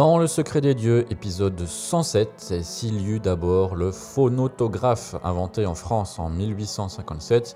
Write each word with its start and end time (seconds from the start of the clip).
Dans 0.00 0.16
Le 0.16 0.26
secret 0.26 0.62
des 0.62 0.74
dieux, 0.74 1.04
épisode 1.10 1.66
107, 1.66 2.54
s'il 2.62 3.02
y 3.02 3.10
eut 3.10 3.20
d'abord 3.20 3.76
le 3.76 3.92
phonotographe 3.92 5.14
inventé 5.22 5.66
en 5.66 5.74
France 5.74 6.18
en 6.18 6.30
1857, 6.30 7.54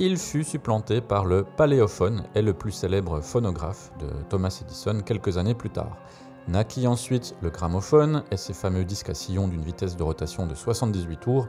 il 0.00 0.16
fut 0.16 0.42
supplanté 0.42 1.00
par 1.00 1.24
le 1.24 1.44
paléophone 1.44 2.24
et 2.34 2.42
le 2.42 2.52
plus 2.52 2.72
célèbre 2.72 3.20
phonographe 3.20 3.92
de 4.00 4.08
Thomas 4.28 4.60
Edison 4.60 5.02
quelques 5.06 5.38
années 5.38 5.54
plus 5.54 5.70
tard. 5.70 5.96
Naquit 6.48 6.88
ensuite 6.88 7.36
le 7.42 7.50
gramophone 7.50 8.24
et 8.32 8.36
ses 8.36 8.54
fameux 8.54 8.84
disques 8.84 9.10
à 9.10 9.14
sillon 9.14 9.46
d'une 9.46 9.62
vitesse 9.62 9.96
de 9.96 10.02
rotation 10.02 10.48
de 10.48 10.56
78 10.56 11.20
tours, 11.20 11.46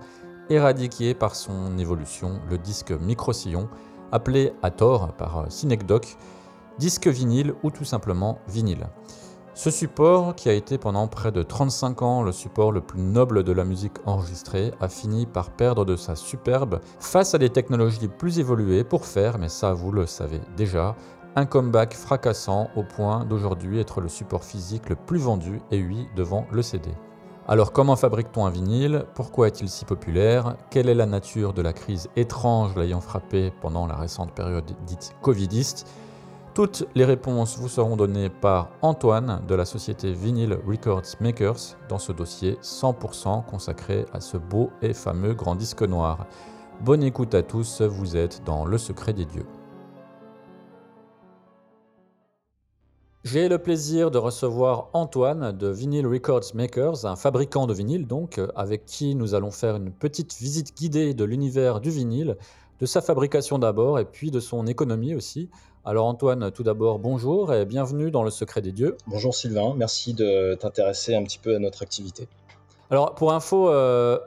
éradiqué 0.51 1.15
par 1.15 1.33
son 1.33 1.75
évolution 1.79 2.39
le 2.51 2.59
disque 2.59 2.91
micro-sillon, 2.91 3.67
appelé 4.11 4.53
à 4.61 4.69
tort 4.69 5.11
par 5.13 5.51
Synecdoche 5.51 6.17
disque 6.77 7.07
vinyle 7.07 7.53
ou 7.63 7.71
tout 7.71 7.83
simplement 7.83 8.37
vinyle. 8.47 8.87
Ce 9.61 9.71
support, 9.71 10.35
qui 10.35 10.47
a 10.47 10.53
été 10.53 10.77
pendant 10.77 11.09
près 11.09 11.33
de 11.33 11.43
35 11.43 12.01
ans 12.01 12.23
le 12.23 12.31
support 12.31 12.71
le 12.71 12.79
plus 12.79 13.01
noble 13.01 13.43
de 13.43 13.51
la 13.51 13.65
musique 13.65 13.97
enregistrée, 14.05 14.71
a 14.79 14.87
fini 14.87 15.25
par 15.25 15.49
perdre 15.49 15.83
de 15.83 15.97
sa 15.97 16.15
superbe 16.15 16.79
face 17.01 17.35
à 17.35 17.39
des 17.39 17.49
technologies 17.49 18.07
plus 18.07 18.39
évoluées 18.39 18.85
pour 18.85 19.05
faire, 19.05 19.37
mais 19.37 19.49
ça 19.49 19.73
vous 19.73 19.91
le 19.91 20.05
savez 20.05 20.39
déjà, 20.55 20.95
un 21.35 21.45
comeback 21.45 21.93
fracassant 21.93 22.69
au 22.77 22.83
point 22.83 23.25
d'aujourd'hui 23.25 23.81
être 23.81 23.99
le 23.99 24.07
support 24.07 24.45
physique 24.45 24.87
le 24.87 24.95
plus 24.95 25.19
vendu, 25.19 25.59
et 25.71 25.83
oui, 25.83 26.07
devant 26.15 26.47
le 26.53 26.61
CD. 26.61 26.91
Alors 27.45 27.73
comment 27.73 27.97
fabrique-t-on 27.97 28.45
un 28.45 28.51
vinyle? 28.51 29.07
Pourquoi 29.13 29.47
est-il 29.47 29.67
si 29.67 29.83
populaire? 29.83 30.55
Quelle 30.69 30.87
est 30.87 30.95
la 30.95 31.05
nature 31.05 31.51
de 31.51 31.61
la 31.61 31.73
crise 31.73 32.07
étrange 32.15 32.77
l'ayant 32.77 33.01
frappé 33.01 33.51
pendant 33.59 33.87
la 33.87 33.97
récente 33.97 34.31
période 34.31 34.71
dite 34.85 35.13
covidiste? 35.21 35.85
Toutes 36.53 36.85
les 36.95 37.05
réponses 37.05 37.57
vous 37.57 37.69
seront 37.69 37.95
données 37.95 38.29
par 38.29 38.69
Antoine 38.81 39.41
de 39.47 39.55
la 39.55 39.65
société 39.65 40.13
Vinyl 40.13 40.57
Records 40.67 41.15
Makers 41.19 41.77
dans 41.87 41.99
ce 41.99 42.11
dossier 42.11 42.57
100% 42.61 43.45
consacré 43.45 44.05
à 44.13 44.19
ce 44.19 44.37
beau 44.37 44.69
et 44.81 44.93
fameux 44.93 45.33
grand 45.33 45.55
disque 45.55 45.83
noir. 45.83 46.25
Bonne 46.81 47.03
écoute 47.03 47.35
à 47.35 47.43
tous, 47.43 47.81
vous 47.81 48.15
êtes 48.15 48.43
dans 48.45 48.65
Le 48.65 48.77
Secret 48.77 49.13
des 49.13 49.25
Dieux. 49.25 49.45
J'ai 53.25 53.49
le 53.49 53.59
plaisir 53.59 54.11
de 54.11 54.17
recevoir 54.17 54.89
Antoine 54.93 55.51
de 55.51 55.67
Vinyl 55.67 56.07
Records 56.07 56.55
Makers, 56.55 57.05
un 57.05 57.17
fabricant 57.17 57.67
de 57.67 57.73
vinyle 57.73 58.07
donc, 58.07 58.39
avec 58.55 58.85
qui 58.85 59.13
nous 59.13 59.35
allons 59.35 59.51
faire 59.51 59.75
une 59.75 59.91
petite 59.91 60.37
visite 60.37 60.75
guidée 60.75 61.13
de 61.13 61.25
l'univers 61.25 61.81
du 61.81 61.89
vinyle, 61.89 62.37
de 62.79 62.85
sa 62.85 63.01
fabrication 63.01 63.59
d'abord 63.59 63.99
et 63.99 64.05
puis 64.05 64.31
de 64.31 64.39
son 64.39 64.65
économie 64.67 65.15
aussi. 65.15 65.49
Alors 65.89 66.05
Antoine, 66.05 66.51
tout 66.51 66.61
d'abord, 66.61 66.99
bonjour 66.99 67.51
et 67.51 67.65
bienvenue 67.65 68.11
dans 68.11 68.21
le 68.21 68.29
secret 68.29 68.61
des 68.61 68.71
dieux. 68.71 68.95
Bonjour 69.07 69.33
Sylvain, 69.33 69.73
merci 69.75 70.13
de 70.13 70.53
t'intéresser 70.53 71.15
un 71.15 71.23
petit 71.23 71.39
peu 71.39 71.55
à 71.55 71.57
notre 71.57 71.81
activité. 71.81 72.27
Alors 72.91 73.15
pour 73.15 73.33
info, 73.33 73.71
euh, 73.71 74.19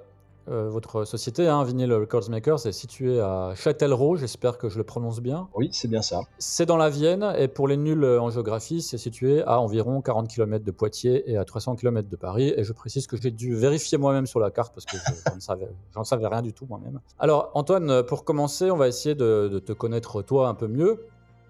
euh, 0.48 0.68
votre 0.68 1.04
société, 1.04 1.46
hein, 1.46 1.62
Vinyl 1.62 1.92
Records 1.92 2.30
Makers, 2.30 2.66
est 2.66 2.72
située 2.72 3.20
à 3.20 3.52
Châtellerault, 3.54 4.16
j'espère 4.16 4.58
que 4.58 4.68
je 4.68 4.76
le 4.76 4.82
prononce 4.82 5.20
bien. 5.20 5.46
Oui, 5.54 5.68
c'est 5.70 5.86
bien 5.86 6.02
ça. 6.02 6.22
C'est 6.40 6.66
dans 6.66 6.76
la 6.76 6.90
Vienne 6.90 7.32
et 7.38 7.46
pour 7.46 7.68
les 7.68 7.76
nuls 7.76 8.04
en 8.04 8.28
géographie, 8.28 8.82
c'est 8.82 8.98
situé 8.98 9.44
à 9.44 9.60
environ 9.60 10.00
40 10.02 10.26
km 10.26 10.64
de 10.64 10.70
Poitiers 10.72 11.30
et 11.30 11.36
à 11.36 11.44
300 11.44 11.76
km 11.76 12.08
de 12.08 12.16
Paris. 12.16 12.52
Et 12.56 12.64
je 12.64 12.72
précise 12.72 13.06
que 13.06 13.16
j'ai 13.16 13.30
dû 13.30 13.54
vérifier 13.54 13.98
moi-même 13.98 14.26
sur 14.26 14.40
la 14.40 14.50
carte 14.50 14.74
parce 14.74 14.84
que 14.84 14.96
je 14.96 15.30
n'en 15.32 15.38
savais, 15.38 15.68
savais, 16.02 16.26
rien 16.26 16.42
du 16.42 16.52
tout 16.52 16.66
moi-même. 16.68 16.98
Alors 17.20 17.52
Antoine, 17.54 18.02
pour 18.02 18.24
commencer, 18.24 18.68
on 18.72 18.76
va 18.76 18.88
essayer 18.88 19.14
de, 19.14 19.46
de 19.46 19.60
te 19.60 19.72
connaître 19.72 20.22
toi 20.22 20.48
un 20.48 20.54
peu 20.54 20.66
mieux. 20.66 21.06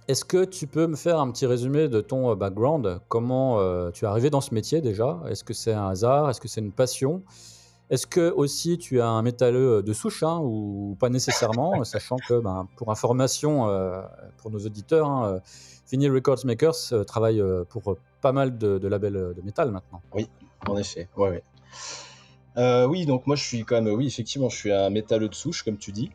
Est-ce 0.09 0.25
que 0.25 0.45
tu 0.45 0.67
peux 0.67 0.87
me 0.87 0.97
faire 0.97 1.21
un 1.21 1.31
petit 1.31 1.47
résumé 1.47 1.89
de 1.89 2.01
ton 2.01 2.35
background? 2.35 3.01
Comment 3.09 3.61
euh, 3.61 3.91
tu 3.91 4.05
es 4.05 4.09
arrivé 4.09 4.31
dans 4.31 4.41
ce 4.41 4.53
métier 4.53 4.81
déjà? 4.81 5.21
Est-ce 5.29 5.45
que 5.45 5.55
c'est 5.55 5.73
un 5.73 5.89
hasard? 5.89 6.29
Est-ce 6.29 6.41
que 6.41 6.49
c'est 6.49 6.61
une 6.61 6.73
passion? 6.73 7.23
Est-ce 7.89 8.07
que 8.07 8.31
aussi 8.31 8.79
tu 8.79 9.01
as 9.01 9.09
un 9.09 9.23
métalleux 9.23 9.83
de 9.83 9.93
souche 9.93 10.23
hein, 10.23 10.41
ou 10.43 10.97
pas 10.99 11.09
nécessairement 11.09 11.85
Sachant 11.85 12.17
que 12.17 12.41
ben, 12.41 12.67
pour 12.77 12.91
information 12.91 13.69
euh, 13.69 14.03
pour 14.39 14.51
nos 14.51 14.59
auditeurs, 14.59 15.09
hein, 15.09 15.41
Vinyl 15.91 16.13
Records 16.13 16.45
Makers 16.47 16.93
euh, 16.93 17.05
travaille 17.05 17.43
pour 17.69 17.97
pas 18.21 18.33
mal 18.33 18.59
de, 18.59 18.79
de, 18.79 18.89
labels 18.89 19.35
de 19.37 19.43
métal 19.43 19.71
maintenant. 19.71 20.01
Oui, 20.15 20.29
en 20.67 20.77
effet. 20.77 21.09
Ouais, 21.17 21.31
ouais. 21.31 21.43
Euh, 22.59 22.87
oui, 22.87 23.07
donc 23.07 23.27
moi 23.27 23.37
je 23.37 23.45
suis 23.45 23.65
quand 23.65 23.81
même, 23.81 23.95
oui, 23.95 24.07
effectivement, 24.07 24.49
je 24.49 24.57
suis 24.57 24.73
un 24.73 24.91
métalleux 24.91 25.29
de 25.29 25.35
souche, 25.35 25.63
comme 25.63 25.79
tu 25.79 25.93
dis. 25.93 26.11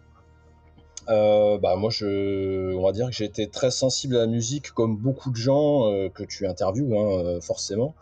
Euh, 1.09 1.57
bah 1.57 1.77
moi 1.77 1.89
je 1.89 2.75
on 2.75 2.83
va 2.83 2.91
dire 2.91 3.07
que 3.07 3.13
j'ai 3.13 3.23
été 3.23 3.47
très 3.49 3.71
sensible 3.71 4.17
à 4.17 4.19
la 4.19 4.27
musique 4.27 4.71
comme 4.71 4.97
beaucoup 4.97 5.31
de 5.31 5.37
gens 5.37 5.89
euh, 5.89 6.09
que 6.09 6.23
tu 6.23 6.45
interviews 6.45 6.99
hein, 6.99 7.39
forcément 7.39 7.95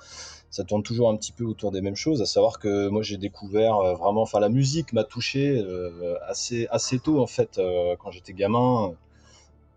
ça 0.56 0.64
tourne 0.64 0.84
toujours 0.84 1.10
un 1.10 1.18
petit 1.18 1.34
peu 1.34 1.44
autour 1.44 1.72
des 1.74 1.82
mêmes 1.82 1.98
choses 1.98 2.22
à 2.22 2.26
savoir 2.26 2.60
que 2.60 2.88
moi 2.88 3.02
j'ai 3.02 3.18
découvert 3.18 3.76
euh, 3.76 3.94
vraiment 3.94 4.22
enfin 4.22 4.40
la 4.40 4.48
musique 4.48 4.94
m'a 4.94 5.04
touché 5.04 5.58
euh, 5.60 6.16
assez 6.30 6.66
assez 6.72 6.98
tôt 6.98 7.22
en 7.22 7.28
fait 7.28 7.58
euh, 7.58 7.98
quand 8.00 8.10
j'étais 8.12 8.32
gamin 8.32 8.94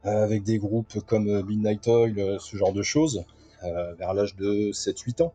avec 0.04 0.44
des 0.44 0.58
groupes 0.58 1.00
comme 1.00 1.42
Midnight 1.42 1.88
Oil 1.88 2.38
ce 2.38 2.56
genre 2.56 2.72
de 2.72 2.82
choses 2.82 3.24
vers 3.98 4.14
l'âge 4.14 4.36
de 4.36 4.70
7 4.70 5.00
8 5.00 5.20
ans 5.22 5.32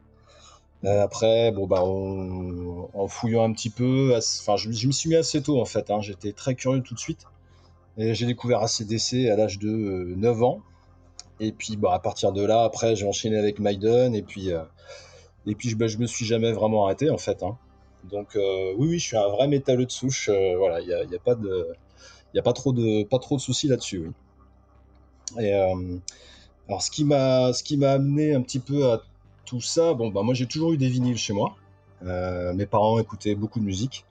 après, 0.86 1.52
bon 1.52 1.66
bah, 1.66 1.82
en 1.82 3.08
fouillant 3.08 3.44
un 3.44 3.54
petit 3.54 3.70
peu, 3.70 4.14
enfin, 4.18 4.58
je, 4.58 4.70
je 4.72 4.88
me 4.88 4.92
suis 4.92 5.10
mis 5.10 5.16
assez 5.16 5.42
tôt 5.42 5.62
en 5.62 5.66
fait. 5.66 5.90
Hein, 5.90 6.02
J'étais 6.02 6.34
très 6.34 6.56
curieux 6.56 6.82
tout 6.82 6.94
de 6.94 7.00
suite. 7.00 7.26
Et 7.98 8.14
j'ai 8.16 8.26
découvert 8.26 8.62
ACDC 8.62 9.30
à 9.32 9.36
l'âge 9.36 9.60
de 9.60 10.14
9 10.16 10.44
ans. 10.44 10.62
Et 11.40 11.52
puis 11.52 11.78
bah, 11.78 11.94
à 11.94 12.00
partir 12.00 12.32
de 12.32 12.44
là, 12.44 12.64
après, 12.64 12.96
j'ai 12.96 13.08
enchaîné 13.08 13.38
avec 13.38 13.60
Maiden. 13.60 14.16
Et 14.16 14.22
puis, 14.22 14.52
euh, 14.52 14.64
et 15.46 15.56
puis 15.56 15.76
bah, 15.76 15.88
je 15.88 15.98
me 15.98 16.08
suis 16.08 16.26
jamais 16.26 16.52
vraiment 16.52 16.86
arrêté 16.86 17.10
en 17.10 17.18
fait. 17.18 17.44
Hein. 17.44 17.58
Donc 18.10 18.36
euh, 18.36 18.74
oui, 18.78 18.90
oui, 18.90 19.00
je 19.00 19.06
suis 19.06 19.18
un 19.18 19.28
vrai 19.28 19.48
métalleux 19.48 19.86
de 19.86 19.92
souche. 19.92 20.30
Euh, 20.30 20.56
voilà, 20.58 20.82
il 20.82 20.88
n'y 20.88 20.94
a, 20.94 21.00
a, 21.00 21.20
pas 21.24 21.36
de, 21.36 21.68
il 22.34 22.40
a 22.40 22.44
pas 22.44 22.54
trop 22.54 22.74
de, 22.74 23.04
pas 23.04 23.20
trop 23.20 23.36
de 23.36 23.42
soucis 23.42 23.68
là-dessus. 23.68 24.12
Oui. 25.36 25.46
Et 25.46 25.54
alors 25.54 26.82
ce 26.82 26.92
qui 26.92 27.06
m'a, 27.06 27.54
ce 27.54 27.64
qui 27.64 27.78
m'a 27.78 27.92
amené 27.92 28.34
un 28.34 28.42
petit 28.42 28.60
peu 28.60 28.92
à 28.92 29.02
tout 29.46 29.62
ça, 29.62 29.94
bon 29.94 30.10
bah 30.10 30.22
moi 30.22 30.34
j'ai 30.34 30.46
toujours 30.46 30.74
eu 30.74 30.78
des 30.78 30.90
vinyles 30.90 31.18
chez 31.18 31.34
moi. 31.34 31.56
mes 32.02 32.66
parents 32.66 33.00
écoutaient 33.00 33.36
beaucoup 33.36 33.60
de 33.60 33.66
musique. 33.66 34.06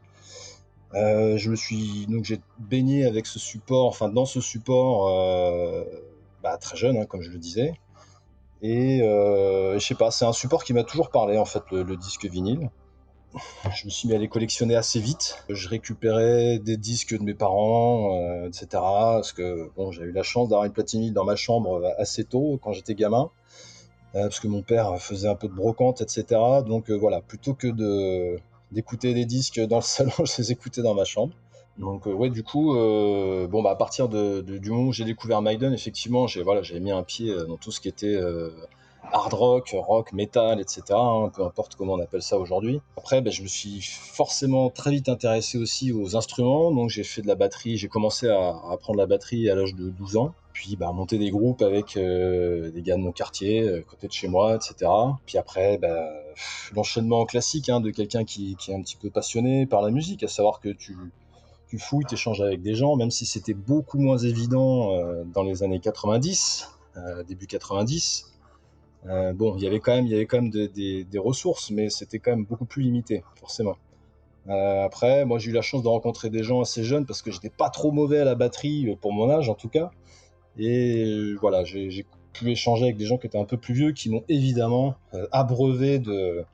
Euh, 0.94 1.38
je 1.38 1.50
me 1.50 1.56
suis 1.56 2.06
donc 2.06 2.25
j'ai 2.25 2.41
baigné 2.58 3.04
avec 3.06 3.26
ce 3.26 3.38
support, 3.38 3.86
enfin 3.86 4.08
dans 4.08 4.26
ce 4.26 4.41
support 4.41 5.08
euh, 5.08 5.84
bah, 6.42 6.58
très 6.58 6.76
jeune, 6.76 6.97
hein, 6.97 7.06
comme 7.06 7.22
je 7.22 7.30
le 7.30 7.38
disais. 7.38 7.75
Et 8.62 9.02
euh, 9.02 9.78
je 9.78 9.86
sais 9.86 9.94
pas, 9.94 10.10
c'est 10.10 10.25
un 10.25 10.32
support 10.32 10.64
qui 10.64 10.72
m'a 10.72 10.84
toujours 10.84 11.10
parlé 11.10 11.38
en 11.38 11.44
fait, 11.44 11.62
le, 11.72 11.97
disque 11.97 12.26
vinyle. 12.26 12.70
Je 13.75 13.86
me 13.86 13.91
suis 13.91 14.08
mis 14.08 14.14
à 14.14 14.19
les 14.19 14.28
collectionner 14.28 14.76
assez 14.76 15.00
vite. 15.00 15.43
Je 15.49 15.69
récupérais 15.69 16.58
des 16.58 16.76
disques 16.76 17.16
de 17.19 17.22
mes 17.25 17.34
parents, 17.34 18.44
etc. 18.46 18.66
Parce 18.72 19.32
que 19.32 19.70
bon, 19.75 19.90
j'ai 19.90 20.02
eu 20.02 20.12
la 20.12 20.22
chance 20.22 20.50
d'avoir 20.50 20.66
une 20.66 20.72
platine 20.72 21.12
dans 21.14 21.25
ma 21.25 21.37
chambre 21.37 21.82
assez 21.99 22.25
tôt 22.25 22.61
quand 22.62 22.72
j'étais 22.72 22.94
gamin. 22.94 23.31
parce 24.12 24.38
que 24.38 24.49
mon 24.49 24.62
père 24.62 24.99
faisait 25.00 25.28
un 25.28 25.34
peu 25.34 25.49
de 25.49 25.55
brocante, 25.55 26.02
etc. 26.02 26.40
Donc 26.66 26.90
voilà, 26.90 27.22
plutôt 27.22 27.55
que 27.55 27.69
de 27.69 28.38
d'écouter 28.72 29.14
des 29.14 29.24
disques 29.24 29.60
dans 29.60 29.76
le 29.76 29.82
salon, 29.96 30.12
je 30.19 30.38
les 30.38 30.52
écoutais 30.52 30.82
dans 30.82 30.94
ma 30.94 31.04
chambre. 31.04 31.34
Donc 31.78 32.06
euh, 32.06 32.12
ouais, 32.12 32.30
du 32.30 32.42
coup, 32.42 32.76
euh, 32.76 33.46
bon 33.46 33.62
bah 33.62 33.70
à 33.70 33.76
partir 33.76 34.08
de, 34.08 34.42
de, 34.42 34.58
du 34.58 34.70
moment 34.70 34.88
où 34.88 34.92
j'ai 34.92 35.04
découvert 35.04 35.40
Maiden, 35.40 35.72
effectivement, 35.72 36.26
j'ai 36.26 36.42
voilà, 36.42 36.62
j'ai 36.62 36.80
mis 36.80 36.90
un 36.90 37.02
pied 37.02 37.34
dans 37.48 37.56
tout 37.56 37.70
ce 37.72 37.80
qui 37.80 37.88
était 37.88 38.14
euh, 38.14 38.50
hard 39.10 39.32
rock, 39.32 39.75
rock, 39.75 40.12
metal, 40.12 40.60
etc. 40.60 40.82
Hein, 40.90 41.31
peu 41.34 41.44
importe 41.44 41.75
comment 41.76 41.94
on 41.94 42.00
appelle 42.00 42.22
ça 42.22 42.38
aujourd'hui. 42.38 42.81
Après, 42.96 43.20
bah, 43.20 43.31
je 43.31 43.43
me 43.43 43.49
suis 43.49 43.81
forcément 43.82 44.70
très 44.70 44.90
vite 44.90 45.08
intéressé 45.08 45.58
aussi 45.58 45.93
aux 45.93 46.16
instruments, 46.16 46.70
donc 46.70 46.88
j'ai 46.88 47.04
fait 47.04 47.22
de 47.22 47.26
la 47.26 47.34
batterie. 47.34 47.76
J'ai 47.76 47.88
commencé 47.88 48.28
à, 48.28 48.60
apprendre 48.70 48.99
la 48.99 49.06
batterie 49.06 49.50
à 49.50 49.54
l'âge 49.54 49.75
de 49.75 49.90
12 49.90 50.16
ans 50.16 50.34
puis 50.52 50.76
bah, 50.76 50.93
monter 50.93 51.16
des 51.16 51.31
groupes 51.31 51.62
avec 51.62 51.96
euh, 51.96 52.70
des 52.70 52.82
gars 52.82 52.96
de 52.96 53.00
mon 53.00 53.12
quartier, 53.12 53.62
euh, 53.62 53.82
côté 53.88 54.06
de 54.06 54.12
chez 54.12 54.28
moi, 54.28 54.56
etc. 54.56 54.90
Puis 55.25 55.38
après, 55.38 55.78
bah, 55.78 56.10
l'enchaînement 56.75 57.25
classique 57.25 57.70
hein, 57.70 57.81
de 57.81 57.90
quelqu'un 57.90 58.25
qui, 58.25 58.56
est 58.69 58.75
un 58.75 58.82
petit 58.82 58.96
peu 58.96 59.10
passionné 59.10 59.66
par 59.66 59.81
la 59.81 59.90
musique, 59.90 60.22
à 60.22 60.28
savoir 60.28 60.60
que 60.60 60.69
tu, 60.69 60.94
tu 61.69 61.78
fouilles, 61.78 62.04
tu 62.04 62.14
échanges 62.14 62.43
avec 62.43 62.60
des 62.60 62.75
gens, 62.75 62.96
même 62.96 63.10
si 63.10 63.25
c'était 63.25 63.54
beaucoup 63.54 63.99
moins 63.99 64.19
évident 64.19 64.93
euh, 64.93 65.25
dans 65.25 65.43
les 65.43 65.62
années 65.62 65.81
90, 65.81 66.69
début 67.26 67.46
90. 67.46 68.31
Euh, 69.06 69.32
bon, 69.32 69.56
il 69.56 69.62
y 69.64 69.66
avait 69.66 69.81
quand 69.81 69.94
même, 69.94 70.06
il 70.06 70.12
y 70.12 70.14
avait 70.14 70.26
quand 70.26 70.40
même 70.40 70.50
de- 70.50 70.66
des- 70.66 71.19
ressources, 71.19 71.70
mais 71.70 71.90
c'était 71.90 72.19
quand 72.19 72.31
même 72.31 72.44
beaucoup 72.44 72.64
plus 72.64 72.82
limité, 72.82 73.25
forcément. 73.37 73.76
Euh, 74.49 74.84
après, 74.84 75.25
moi 75.25 75.38
j'ai 75.38 75.50
eu 75.50 75.54
la 75.54 75.62
chance 75.62 75.82
de 75.84 75.88
rencontrer 75.88 76.31
des 76.31 76.43
gens 76.44 76.60
assez 76.62 76.84
jeunes 76.84 77.06
parce 77.06 77.22
que 77.22 77.31
j'étais 77.32 77.50
pas 77.50 77.70
trop 77.70 77.93
mauvais 77.93 78.20
à 78.20 78.25
la 78.25 78.34
batterie 78.34 78.90
euh, 78.90 78.96
pour 78.96 79.12
mon 79.12 79.31
âge 79.31 79.49
en 79.49 79.54
tout 79.54 79.69
cas. 79.69 79.90
Et 80.58 81.34
voilà, 81.40 81.64
j'ai 81.64 82.06
pu 82.34 82.50
échanger 82.50 82.84
avec 82.84 82.96
des 82.99 83.06
gens 83.06 83.19
qui 83.19 83.26
étaient 83.28 83.38
un 83.38 83.44
peu 83.46 83.56
plus 83.58 83.75
vieux, 83.75 83.93
qui 83.93 84.10
m'ont 84.10 84.25
évidemment 84.28 84.96
abreuvé 85.32 85.99
de, 85.99 86.44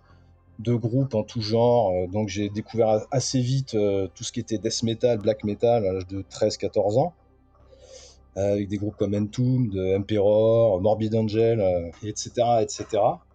de 0.61 0.75
groupes 0.75 1.15
en 1.15 1.25
tout 1.25 1.43
genre. 1.43 1.93
Donc 2.09 2.29
j'ai 2.29 2.49
découvert 2.51 3.07
assez 3.13 3.41
vite 3.41 3.77
tout 4.15 4.25
ce 4.25 4.33
qui 4.33 4.41
était 4.41 4.59
death 4.59 4.83
metal, 4.85 5.19
black 5.19 5.45
metal 5.45 5.87
à 5.87 5.93
l'âge 5.95 6.07
de 6.09 6.23
13-14 6.23 6.99
ans. 6.99 7.15
Euh, 8.39 8.53
avec 8.53 8.69
des 8.69 8.77
groupes 8.77 8.97
comme 8.97 9.15
Entombed, 9.15 9.77
Emperor, 9.97 10.81
Morbid 10.81 11.13
Angel, 11.17 11.61
euh, 11.61 11.89
etc., 12.05 12.31
etc. 12.61 12.87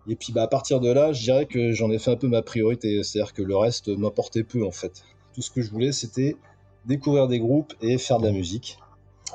Et 0.07 0.15
puis 0.15 0.31
bah, 0.31 0.43
à 0.43 0.47
partir 0.47 0.79
de 0.79 0.89
là, 0.89 1.11
je 1.11 1.23
dirais 1.23 1.45
que 1.45 1.73
j'en 1.73 1.91
ai 1.91 1.99
fait 1.99 2.11
un 2.11 2.15
peu 2.15 2.29
ma 2.29 2.41
priorité, 2.41 3.03
c'est-à-dire 3.03 3.33
que 3.33 3.41
le 3.41 3.57
reste 3.57 3.89
m'importait 3.89 4.43
peu 4.43 4.65
en 4.65 4.71
fait. 4.71 5.03
Tout 5.33 5.41
ce 5.41 5.51
que 5.51 5.61
je 5.61 5.69
voulais, 5.71 5.91
c'était 5.91 6.37
découvrir 6.85 7.27
des 7.27 7.39
groupes 7.39 7.73
et 7.81 7.97
faire 7.97 8.19
de 8.19 8.27
la 8.27 8.31
musique. 8.31 8.77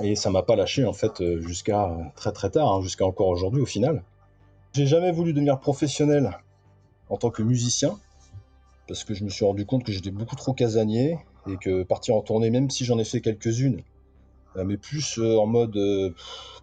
Et 0.00 0.14
ça 0.14 0.30
m'a 0.30 0.42
pas 0.42 0.56
lâché 0.56 0.86
en 0.86 0.94
fait 0.94 1.20
euh, 1.20 1.40
jusqu'à 1.40 1.90
très 2.16 2.32
très 2.32 2.48
tard, 2.48 2.72
hein, 2.72 2.80
jusqu'à 2.80 3.04
encore 3.04 3.28
aujourd'hui 3.28 3.60
au 3.60 3.66
final. 3.66 4.04
J'ai 4.72 4.86
jamais 4.86 5.12
voulu 5.12 5.34
devenir 5.34 5.60
professionnel 5.60 6.38
en 7.10 7.18
tant 7.18 7.30
que 7.30 7.42
musicien 7.42 7.98
parce 8.86 9.04
que 9.04 9.12
je 9.12 9.22
me 9.22 9.28
suis 9.28 9.44
rendu 9.44 9.66
compte 9.66 9.84
que 9.84 9.92
j'étais 9.92 10.12
beaucoup 10.12 10.36
trop 10.36 10.54
casanier 10.54 11.18
et 11.46 11.56
que 11.60 11.82
partir 11.82 12.14
en 12.14 12.22
tournée, 12.22 12.48
même 12.48 12.70
si 12.70 12.86
j'en 12.86 12.98
ai 12.98 13.04
fait 13.04 13.20
quelques-unes, 13.20 13.82
euh, 13.82 13.97
mais 14.56 14.76
plus 14.76 15.18
euh, 15.18 15.36
en 15.36 15.46
mode 15.46 15.76
euh, 15.76 16.10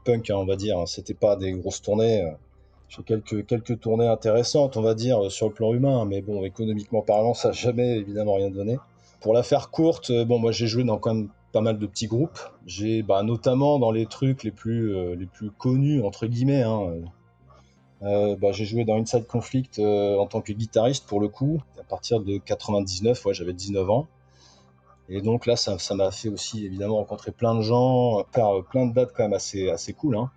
punk, 0.03 0.29
hein, 0.29 0.35
on 0.37 0.45
va 0.45 0.55
dire. 0.55 0.87
C'était 0.87 1.13
pas 1.13 1.35
des 1.35 1.51
grosses 1.53 1.81
tournées. 1.81 2.23
euh. 2.23 2.31
J'ai 2.87 3.03
quelques, 3.03 3.45
quelques 3.47 3.79
tournées 3.79 4.07
intéressantes, 4.07 4.77
on 4.77 4.81
va 4.81 4.93
dire, 4.93 5.25
euh, 5.25 5.29
sur 5.29 5.47
le 5.47 5.53
plan 5.53 5.73
humain, 5.73 6.05
mais 6.05 6.21
bon, 6.21 6.43
économiquement 6.43 7.01
parlant, 7.01 7.33
ça 7.33 7.49
n'a 7.49 7.53
jamais 7.53 7.97
évidemment 7.97 8.35
rien 8.35 8.49
donné. 8.51 8.77
Pour 9.21 9.33
la 9.33 9.43
faire 9.43 9.71
courte, 9.71 10.11
euh, 10.11 10.23
bon, 10.25 10.37
moi 10.39 10.51
j'ai 10.51 10.67
joué 10.67 10.83
dans 10.83 10.97
quand 10.97 11.13
même 11.13 11.29
pas 11.51 11.61
mal 11.61 11.79
de 11.79 11.87
petits 11.87 12.07
groupes. 12.07 12.39
J'ai 12.65 13.01
bah, 13.01 13.23
notamment 13.23 13.79
dans 13.79 13.91
les 13.91 14.05
trucs 14.05 14.43
les 14.43 14.51
plus, 14.51 14.95
euh, 14.95 15.15
les 15.15 15.25
plus 15.25 15.49
connus, 15.51 16.03
entre 16.03 16.27
guillemets, 16.27 16.61
hein, 16.61 16.91
euh, 18.03 18.35
bah, 18.35 18.51
j'ai 18.51 18.65
joué 18.65 18.85
dans 18.85 18.97
Inside 18.97 19.25
Conflict 19.25 19.79
euh, 19.79 20.17
en 20.17 20.27
tant 20.27 20.41
que 20.41 20.53
guitariste 20.53 21.07
pour 21.07 21.19
le 21.19 21.27
coup, 21.27 21.61
à 21.79 21.83
partir 21.83 22.19
de 22.19 22.37
99, 22.37 23.25
ouais, 23.25 23.33
j'avais 23.33 23.53
19 23.53 23.89
ans. 23.89 24.07
Et 25.07 25.21
donc 25.21 25.45
là, 25.45 25.55
ça 25.55 25.77
m'a 25.95 26.11
fait 26.11 26.29
aussi 26.29 26.65
évidemment 26.65 26.97
rencontrer 26.97 27.31
plein 27.31 27.55
de 27.55 27.61
gens, 27.61 28.25
faire 28.33 28.57
euh, 28.57 28.61
plein 28.63 28.87
de 28.87 28.93
dates 28.93 29.11
quand 29.15 29.23
même 29.23 29.33
assez, 29.33 29.69
assez 29.69 29.93
cool. 29.93 30.17
Hein. 30.17 30.31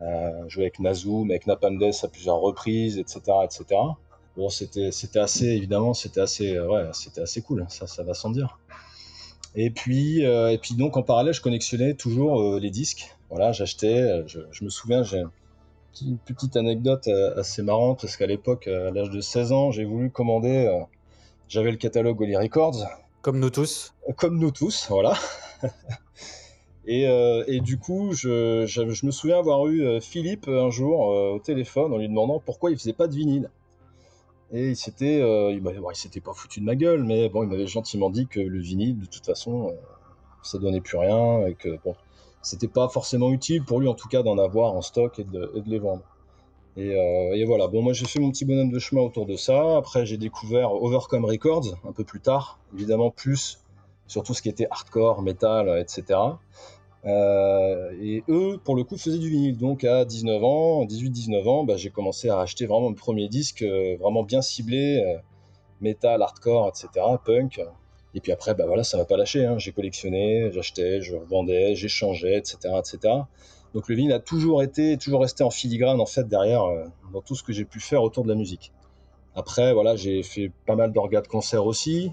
Euh, 0.00 0.48
jouer 0.48 0.64
avec 0.64 0.80
Nazum, 0.80 1.30
avec 1.30 1.46
Napalm 1.46 1.78
Death 1.78 2.00
à 2.02 2.08
plusieurs 2.08 2.40
reprises, 2.40 2.98
etc. 2.98 3.20
etc. 3.44 3.64
Bon, 4.36 4.48
c'était 4.48 4.90
assez, 5.18 5.46
évidemment, 5.46 5.94
c'était 5.94 6.20
assez, 6.20 6.56
euh, 6.56 6.66
ouais, 6.66 6.90
assez 7.22 7.42
cool, 7.42 7.66
ça, 7.68 7.86
ça 7.86 8.02
va 8.02 8.14
sans 8.14 8.30
dire. 8.30 8.58
Et 9.54 9.70
puis, 9.70 10.22
et 10.22 10.58
puis 10.60 10.74
donc 10.74 10.96
en 10.96 11.04
parallèle, 11.04 11.32
je 11.32 11.40
collectionnais 11.40 11.94
toujours 11.94 12.58
les 12.58 12.70
disques. 12.70 13.14
Voilà, 13.30 13.52
j'achetais, 13.52 14.26
je, 14.26 14.40
je 14.50 14.64
me 14.64 14.68
souviens, 14.68 15.04
j'ai 15.04 15.22
une 16.02 16.18
petite 16.18 16.56
anecdote 16.56 17.06
assez 17.36 17.62
marrante 17.62 18.00
parce 18.00 18.16
qu'à 18.16 18.26
l'époque, 18.26 18.66
à 18.66 18.90
l'âge 18.90 19.10
de 19.10 19.20
16 19.20 19.52
ans, 19.52 19.70
j'ai 19.70 19.84
voulu 19.84 20.10
commander, 20.10 20.82
j'avais 21.46 21.70
le 21.70 21.76
catalogue 21.76 22.20
Oli 22.20 22.36
Records, 22.36 22.84
Comme 23.24 23.38
nous 23.38 23.48
tous. 23.48 23.94
comme 24.18 24.38
nous 24.38 24.50
tous, 24.50 24.86
voilà. 24.90 25.14
et, 26.86 27.08
euh, 27.08 27.42
et 27.46 27.60
du 27.60 27.78
coup, 27.78 28.12
je, 28.12 29.06
me 29.06 29.10
souviens 29.10 29.38
avoir 29.38 29.66
eu 29.66 29.82
euh, 29.82 29.98
Philippe 29.98 30.46
un 30.46 30.68
jour 30.68 31.10
euh, 31.10 31.30
au 31.30 31.38
téléphone 31.38 31.94
en 31.94 31.96
lui 31.96 32.06
demandant 32.06 32.38
pourquoi 32.38 32.70
il 32.70 32.76
faisait 32.76 32.92
pas 32.92 33.06
de 33.06 33.14
vinyle. 33.14 33.50
Et 34.52 34.68
il 34.68 34.76
s'était, 34.76 35.20
il 35.20 35.62
s'était 35.94 36.20
pas 36.20 36.34
foutu 36.34 36.60
de 36.60 36.66
ma 36.66 36.76
gueule, 36.76 37.02
mais 37.02 37.30
bon, 37.30 37.44
il 37.44 37.48
m'avait 37.48 37.66
gentiment 37.66 38.10
dit 38.10 38.26
que 38.26 38.40
le 38.40 38.60
vinyle, 38.60 39.00
de 39.00 39.06
toute 39.06 39.24
façon, 39.24 39.74
ça 40.42 40.58
donnait 40.58 40.82
plus 40.82 40.98
rien 40.98 41.46
et 41.46 41.54
que 41.54 41.78
bon, 41.82 41.94
c'était 42.42 42.68
pas 42.68 42.90
forcément 42.90 43.30
utile 43.30 43.64
pour 43.64 43.80
lui 43.80 43.88
en 43.88 43.94
tout 43.94 44.08
cas 44.08 44.22
d'en 44.22 44.36
avoir 44.36 44.74
en 44.74 44.82
stock 44.82 45.18
et 45.18 45.24
de 45.24 45.62
les 45.64 45.78
vendre. 45.78 46.02
Et, 46.76 46.90
euh, 46.96 47.34
et 47.36 47.44
voilà, 47.44 47.68
bon, 47.68 47.82
moi 47.82 47.92
j'ai 47.92 48.06
fait 48.06 48.18
mon 48.18 48.30
petit 48.30 48.44
bonhomme 48.44 48.70
de 48.70 48.78
chemin 48.78 49.02
autour 49.02 49.26
de 49.26 49.36
ça. 49.36 49.76
Après, 49.76 50.06
j'ai 50.06 50.16
découvert 50.16 50.72
Overcome 50.72 51.24
Records 51.24 51.76
un 51.88 51.92
peu 51.92 52.04
plus 52.04 52.20
tard, 52.20 52.58
évidemment 52.74 53.10
plus 53.10 53.60
sur 54.06 54.22
tout 54.22 54.34
ce 54.34 54.42
qui 54.42 54.48
était 54.48 54.66
hardcore, 54.70 55.22
metal, 55.22 55.78
etc. 55.78 56.18
Euh, 57.06 57.90
et 58.00 58.24
eux, 58.28 58.58
pour 58.64 58.74
le 58.76 58.82
coup, 58.84 58.96
faisaient 58.96 59.18
du 59.18 59.30
vinyle. 59.30 59.56
Donc 59.56 59.84
à 59.84 60.04
19 60.04 60.42
ans, 60.42 60.84
18-19 60.84 61.48
ans, 61.48 61.64
bah, 61.64 61.76
j'ai 61.76 61.90
commencé 61.90 62.28
à 62.28 62.40
acheter 62.40 62.66
vraiment 62.66 62.88
mon 62.88 62.94
premier 62.94 63.28
disque, 63.28 63.62
euh, 63.62 63.96
vraiment 64.00 64.24
bien 64.24 64.42
ciblé, 64.42 65.02
metal, 65.80 66.22
hardcore, 66.22 66.68
etc., 66.68 67.06
punk. 67.24 67.60
Et 68.14 68.20
puis 68.20 68.32
après, 68.32 68.54
bah 68.54 68.64
voilà, 68.66 68.84
ça 68.84 68.96
m'a 68.96 69.04
pas 69.04 69.16
lâché. 69.16 69.44
hein. 69.44 69.58
J'ai 69.58 69.72
collectionné, 69.72 70.50
j'achetais, 70.52 71.02
je 71.02 71.16
revendais, 71.16 71.74
j'échangeais, 71.74 72.36
etc., 72.38 72.56
etc. 72.78 73.14
Donc 73.74 73.88
le 73.88 73.96
vinyle 73.96 74.12
a 74.12 74.20
toujours 74.20 74.62
été, 74.62 74.96
toujours 74.96 75.20
resté 75.20 75.42
en 75.42 75.50
filigrane 75.50 76.00
en 76.00 76.06
fait 76.06 76.28
derrière 76.28 76.62
euh, 76.62 76.84
dans 77.12 77.20
tout 77.20 77.34
ce 77.34 77.42
que 77.42 77.52
j'ai 77.52 77.64
pu 77.64 77.80
faire 77.80 78.02
autour 78.02 78.22
de 78.22 78.28
la 78.28 78.36
musique. 78.36 78.72
Après, 79.34 79.74
voilà, 79.74 79.96
j'ai 79.96 80.22
fait 80.22 80.52
pas 80.64 80.76
mal 80.76 80.92
d'orgas 80.92 81.22
de 81.22 81.26
concerts 81.26 81.66
aussi, 81.66 82.12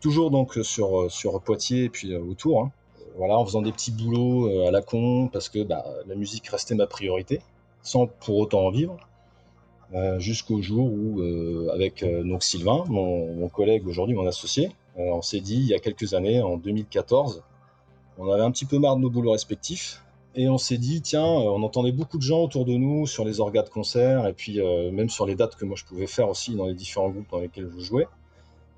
toujours 0.00 0.32
donc 0.32 0.58
sur 0.62 1.02
euh, 1.02 1.08
sur 1.08 1.40
Poitiers 1.40 1.84
et 1.84 1.88
puis 1.88 2.12
euh, 2.12 2.20
autour. 2.20 2.62
hein. 2.62 2.72
Voilà, 3.16 3.38
en 3.38 3.46
faisant 3.46 3.62
des 3.62 3.72
petits 3.72 3.92
boulots 3.92 4.66
à 4.66 4.70
la 4.70 4.82
con 4.82 5.30
parce 5.32 5.48
que 5.48 5.62
bah, 5.62 5.86
la 6.06 6.14
musique 6.16 6.48
restait 6.48 6.74
ma 6.74 6.86
priorité, 6.86 7.40
sans 7.80 8.06
pour 8.06 8.36
autant 8.36 8.66
en 8.66 8.70
vivre. 8.70 8.98
Jusqu'au 10.18 10.60
jour 10.60 10.84
où, 10.84 11.22
avec 11.72 12.04
Sylvain, 12.40 12.84
mon, 12.88 13.32
mon 13.34 13.48
collègue 13.48 13.88
aujourd'hui, 13.88 14.14
mon 14.14 14.26
associé, 14.26 14.70
on 14.96 15.22
s'est 15.22 15.40
dit 15.40 15.56
il 15.56 15.66
y 15.66 15.72
a 15.72 15.78
quelques 15.78 16.12
années, 16.12 16.42
en 16.42 16.58
2014, 16.58 17.42
on 18.18 18.30
avait 18.30 18.42
un 18.42 18.50
petit 18.50 18.66
peu 18.66 18.78
marre 18.78 18.96
de 18.96 19.00
nos 19.00 19.08
boulots 19.08 19.32
respectifs. 19.32 20.02
Et 20.38 20.50
on 20.50 20.58
s'est 20.58 20.76
dit, 20.76 21.00
tiens, 21.00 21.24
euh, 21.24 21.48
on 21.48 21.62
entendait 21.62 21.92
beaucoup 21.92 22.18
de 22.18 22.22
gens 22.22 22.42
autour 22.42 22.66
de 22.66 22.74
nous 22.74 23.06
sur 23.06 23.24
les 23.24 23.40
orgas 23.40 23.62
de 23.62 23.70
concert 23.70 24.26
et 24.26 24.34
puis 24.34 24.60
euh, 24.60 24.90
même 24.92 25.08
sur 25.08 25.24
les 25.24 25.34
dates 25.34 25.56
que 25.56 25.64
moi 25.64 25.76
je 25.78 25.84
pouvais 25.84 26.06
faire 26.06 26.28
aussi 26.28 26.54
dans 26.54 26.66
les 26.66 26.74
différents 26.74 27.08
groupes 27.08 27.30
dans 27.30 27.40
lesquels 27.40 27.70
je 27.74 27.82
jouais, 27.82 28.06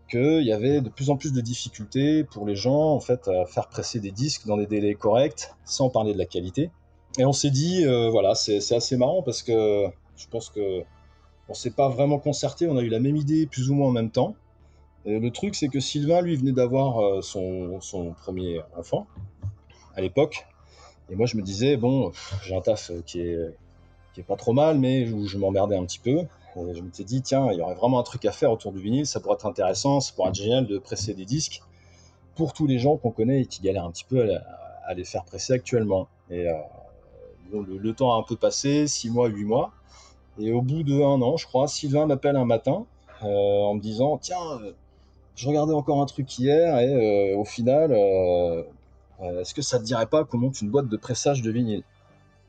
qu'il 0.08 0.44
y 0.44 0.52
avait 0.52 0.80
de 0.80 0.88
plus 0.88 1.10
en 1.10 1.16
plus 1.16 1.32
de 1.32 1.40
difficultés 1.40 2.22
pour 2.22 2.46
les 2.46 2.54
gens 2.54 2.92
en 2.92 3.00
fait 3.00 3.26
à 3.26 3.44
faire 3.44 3.66
presser 3.66 3.98
des 3.98 4.12
disques 4.12 4.46
dans 4.46 4.56
des 4.56 4.66
délais 4.66 4.94
corrects, 4.94 5.50
sans 5.64 5.90
parler 5.90 6.12
de 6.12 6.18
la 6.18 6.26
qualité. 6.26 6.70
Et 7.18 7.24
on 7.24 7.32
s'est 7.32 7.50
dit, 7.50 7.84
euh, 7.84 8.08
voilà, 8.08 8.36
c'est 8.36 8.58
assez 8.72 8.96
marrant 8.96 9.22
parce 9.22 9.42
que 9.42 9.86
je 10.16 10.28
pense 10.28 10.50
que 10.50 10.84
on 11.48 11.54
s'est 11.54 11.72
pas 11.72 11.88
vraiment 11.88 12.20
concerté, 12.20 12.68
on 12.68 12.76
a 12.76 12.82
eu 12.82 12.88
la 12.88 13.00
même 13.00 13.16
idée 13.16 13.46
plus 13.46 13.68
ou 13.68 13.74
moins 13.74 13.88
en 13.88 13.92
même 13.92 14.10
temps. 14.10 14.36
Et 15.06 15.18
le 15.18 15.30
truc, 15.30 15.56
c'est 15.56 15.68
que 15.68 15.80
Sylvain, 15.80 16.20
lui, 16.20 16.36
venait 16.36 16.52
d'avoir 16.52 17.24
son 17.24 17.80
premier 18.22 18.60
enfant 18.76 19.06
à 19.96 20.02
l'époque. 20.02 20.46
Et 21.10 21.16
moi, 21.16 21.26
je 21.26 21.36
me 21.36 21.42
disais, 21.42 21.76
bon, 21.76 22.12
j'ai 22.44 22.54
un 22.54 22.60
taf 22.60 22.90
euh, 22.90 23.02
qui 23.04 23.20
est, 23.20 23.54
qui 24.12 24.20
est 24.20 24.24
pas 24.24 24.36
trop 24.36 24.52
mal, 24.52 24.78
mais 24.78 25.08
où 25.10 25.26
je 25.26 25.38
m'emmerdais 25.38 25.76
un 25.76 25.84
petit 25.84 25.98
peu. 25.98 26.26
Et 26.56 26.74
je 26.74 26.82
m'étais 26.82 27.04
dit, 27.04 27.22
tiens, 27.22 27.48
il 27.52 27.58
y 27.58 27.60
aurait 27.60 27.74
vraiment 27.74 28.00
un 28.00 28.02
truc 28.02 28.24
à 28.24 28.32
faire 28.32 28.50
autour 28.50 28.72
du 28.72 28.80
vinyle, 28.80 29.06
ça 29.06 29.20
pourrait 29.20 29.36
être 29.36 29.46
intéressant, 29.46 30.00
ça 30.00 30.12
pourrait 30.14 30.30
être 30.30 30.34
génial 30.34 30.66
de 30.66 30.78
presser 30.78 31.14
des 31.14 31.24
disques 31.24 31.62
pour 32.34 32.52
tous 32.52 32.66
les 32.66 32.78
gens 32.78 32.96
qu'on 32.96 33.10
connaît 33.10 33.42
et 33.42 33.46
qui 33.46 33.60
galèrent 33.62 33.84
un 33.84 33.90
petit 33.90 34.04
peu 34.04 34.28
à, 34.86 34.94
les 34.94 35.04
faire 35.04 35.24
presser 35.24 35.52
actuellement. 35.52 36.08
Et 36.30 36.48
euh, 36.48 36.54
bon, 37.52 37.62
le, 37.62 37.92
temps 37.92 38.12
a 38.12 38.16
un 38.16 38.22
peu 38.22 38.36
passé, 38.36 38.86
6 38.86 39.10
mois, 39.10 39.28
8 39.28 39.44
mois. 39.44 39.70
Et 40.38 40.52
au 40.52 40.62
bout 40.62 40.82
de 40.82 40.94
un 40.94 41.20
an, 41.22 41.36
je 41.36 41.46
crois, 41.46 41.68
Sylvain 41.68 42.06
m'appelle 42.06 42.36
un 42.36 42.44
matin 42.44 42.86
euh, 43.22 43.26
en 43.26 43.74
me 43.74 43.80
disant, 43.80 44.18
tiens, 44.18 44.60
je 45.36 45.48
regardais 45.48 45.74
encore 45.74 46.00
un 46.00 46.06
truc 46.06 46.38
hier 46.38 46.78
et 46.78 47.34
au 47.34 47.44
final, 47.44 47.92
euh, 49.22 49.40
est-ce 49.40 49.54
que 49.54 49.62
ça 49.62 49.78
te 49.78 49.84
dirait 49.84 50.06
pas 50.06 50.24
qu'on 50.24 50.38
monte 50.38 50.60
une 50.60 50.70
boîte 50.70 50.88
de 50.88 50.96
pressage 50.96 51.42
de 51.42 51.50
vinyle? 51.50 51.82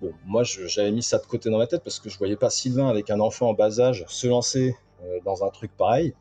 Bon, 0.01 0.11
moi 0.25 0.43
j'avais 0.43 0.91
mis 0.91 1.03
ça 1.03 1.17
de 1.17 1.25
côté 1.25 1.49
dans 1.49 1.57
ma 1.57 1.67
tête 1.67 1.83
parce 1.83 1.99
que 1.99 2.09
je 2.09 2.17
voyais 2.17 2.37
pas 2.37 2.49
Sylvain 2.49 2.87
avec 2.87 3.09
un 3.09 3.19
enfant 3.19 3.49
en 3.49 3.53
bas 3.53 3.79
âge 3.79 4.05
se 4.07 4.27
lancer 4.27 4.75
euh, 5.03 5.19
dans 5.25 5.43
un 5.43 5.49
truc 5.49 5.71
pareil. 5.75 6.13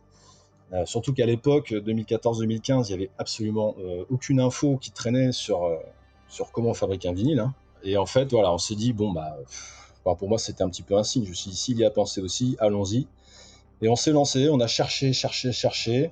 Euh, 0.72 0.84
surtout 0.84 1.14
qu'à 1.14 1.26
l'époque, 1.26 1.72
2014-2015, 1.72 2.86
il 2.86 2.90
y 2.90 2.94
avait 2.94 3.10
absolument 3.18 3.74
aucune 4.10 4.40
info 4.40 4.76
qui 4.76 4.90
traînait 4.90 5.32
sur, 5.32 5.78
sur 6.28 6.52
comment 6.52 6.70
on 6.70 6.74
fabrique 6.74 7.06
un 7.06 7.12
vinyle. 7.12 7.40
hein. 7.40 7.54
Et 7.84 7.96
en 7.96 8.06
fait, 8.06 8.30
voilà, 8.32 8.52
on 8.52 8.58
s'est 8.58 8.74
dit, 8.74 8.92
bon, 8.92 9.12
bah, 9.12 9.38
pour 10.02 10.28
moi 10.28 10.38
c'était 10.38 10.62
un 10.62 10.68
petit 10.68 10.82
peu 10.82 10.96
un 10.96 11.04
signe. 11.04 11.24
Je 11.24 11.30
me 11.30 11.34
suis 11.34 11.50
dit, 11.50 11.56
s'il 11.56 11.78
y 11.78 11.84
a 11.84 11.90
pensé 11.90 12.20
aussi, 12.20 12.56
allons-y. 12.60 13.06
Et 13.80 13.88
on 13.88 13.96
s'est 13.96 14.10
lancé, 14.10 14.48
on 14.48 14.60
a 14.60 14.66
cherché, 14.66 15.12
cherché, 15.12 15.52
cherché. 15.52 16.10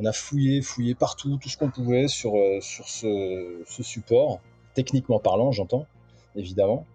On 0.00 0.04
a 0.04 0.12
fouillé, 0.12 0.62
fouillé 0.62 0.94
partout, 0.94 1.38
tout 1.42 1.48
ce 1.48 1.56
qu'on 1.56 1.70
pouvait 1.70 2.06
sur, 2.06 2.36
euh, 2.36 2.60
ce, 2.60 3.82
support, 3.82 4.38
techniquement 4.74 5.18
parlant, 5.18 5.50
j'entends, 5.50 5.86
évidemment. 6.36 6.86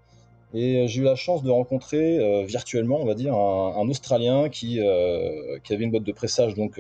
Et 0.53 0.77
euh, 0.77 0.88
j'ai 0.88 1.01
eu 1.01 1.03
la 1.03 1.15
chance 1.15 1.43
de 1.43 1.51
rencontrer 1.51 2.17
euh, 2.19 2.45
virtuellement, 2.45 3.01
on 3.01 3.05
va 3.05 3.13
dire, 3.13 3.36
un, 3.36 3.89
Australien 3.89 4.48
qui, 4.48 4.79
avait 4.79 5.83
une 5.83 5.91
boîte 5.91 6.03
de 6.03 6.13
pressage 6.13 6.53
donc 6.55 6.79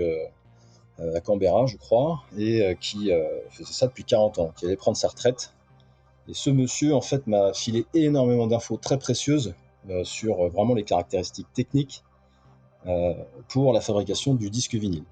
à 0.99 1.19
Canberra, 1.19 1.65
je 1.65 1.75
crois, 1.75 2.23
et 2.37 2.77
qui 2.79 3.09
faisait 3.49 3.73
ça 3.73 3.87
depuis 3.87 4.05
40 4.05 4.39
ans, 4.39 4.53
qui 4.55 4.65
allait 4.65 4.77
prendre 4.77 4.95
sa 4.95 5.09
retraite. 5.09 5.53
Et 6.29 6.33
ce 6.33 6.49
monsieur, 6.49 6.95
en 6.95 7.01
fait, 7.01 7.27
m'a 7.27 7.51
filé 7.53 7.85
énormément 7.93 8.47
d'infos 8.47 8.77
très 8.77 8.97
précieuses 8.97 9.55
sur 10.03 10.47
vraiment 10.47 10.73
les 10.73 10.83
caractéristiques 10.83 11.51
techniques 11.53 12.03
pour 13.49 13.73
la 13.73 13.81
fabrication 13.81 14.35
du 14.35 14.49
disque 14.49 14.75
vinyle. 14.75 15.03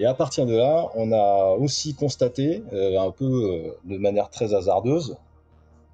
Et 0.00 0.06
à 0.06 0.14
partir 0.14 0.46
de 0.46 0.56
là, 0.56 0.88
on 0.96 1.12
a 1.12 1.56
aussi 1.56 1.94
constaté, 1.94 2.64
un 2.72 3.10
peu 3.12 3.76
de 3.84 3.98
manière 3.98 4.30
très 4.30 4.54
hasardeuse, 4.54 5.16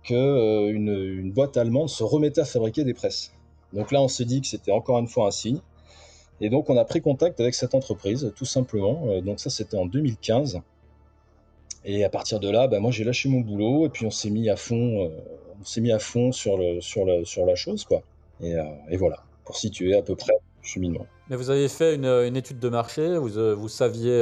qu'une 0.05 0.89
une 0.89 1.33
boîte 1.33 1.59
allemande 1.59 1.91
se 1.91 2.05
remettait 2.05 2.41
à 2.41 2.45
fabriquer 2.45 2.85
des 2.85 2.95
presses. 2.95 3.33
Donc 3.73 3.93
là, 3.93 4.01
on 4.01 4.09
s'est 4.09 4.25
dit 4.25 4.41
que 4.41 4.47
c'était 4.47 4.73
encore 4.73 4.99
une 4.99 5.09
fois 5.09 5.27
un 5.27 5.31
signe. 5.31 5.61
Et 6.41 6.51
donc, 6.51 6.69
on 6.69 6.77
a 6.77 6.85
pris 6.85 7.01
contact 7.01 7.41
avec 7.41 7.55
cette 7.55 7.75
entreprise, 7.75 8.33
tout 8.37 8.45
simplement. 8.45 9.05
Euh, 9.07 9.21
donc 9.21 9.41
ça, 9.41 9.51
c'était 9.51 9.77
en 9.77 9.87
2015. 9.87 10.61
Et 11.85 12.05
à 12.05 12.11
partir 12.11 12.41
de 12.41 12.51
là, 12.51 12.69
bah, 12.69 12.81
moi, 12.81 12.91
j'ai 12.91 13.05
lâché 13.05 13.29
mon 13.29 13.41
boulot 13.41 13.87
et 13.87 13.89
puis 13.89 14.07
on 14.07 14.11
s'est 14.11 14.31
mis 14.31 14.51
à 14.51 14.57
fond, 14.57 15.05
euh, 15.05 15.09
on 15.61 15.65
s'est 15.65 15.81
mis 15.81 15.93
à 15.93 15.99
fond 15.99 16.33
sur, 16.33 16.59
le, 16.59 16.81
sur, 16.81 17.07
sur 17.27 17.47
la 17.47 17.55
chose, 17.55 17.85
quoi. 17.85 18.03
Et, 18.41 18.55
euh, 18.55 18.65
voilà, 18.99 19.23
pour 19.45 19.57
situer 19.57 19.95
à 19.95 20.03
peu 20.03 20.17
près 20.17 20.35
cheminement. 20.67 21.07
Mais 21.31 21.37
vous 21.37 21.51
avez 21.51 21.69
fait 21.69 21.95
une, 21.95 22.07
une 22.07 22.37
étude 22.37 22.59
de 22.59 22.69
marché, 22.69 23.17
vous, 23.17 23.57
vous 23.57 23.69
saviez 23.69 24.21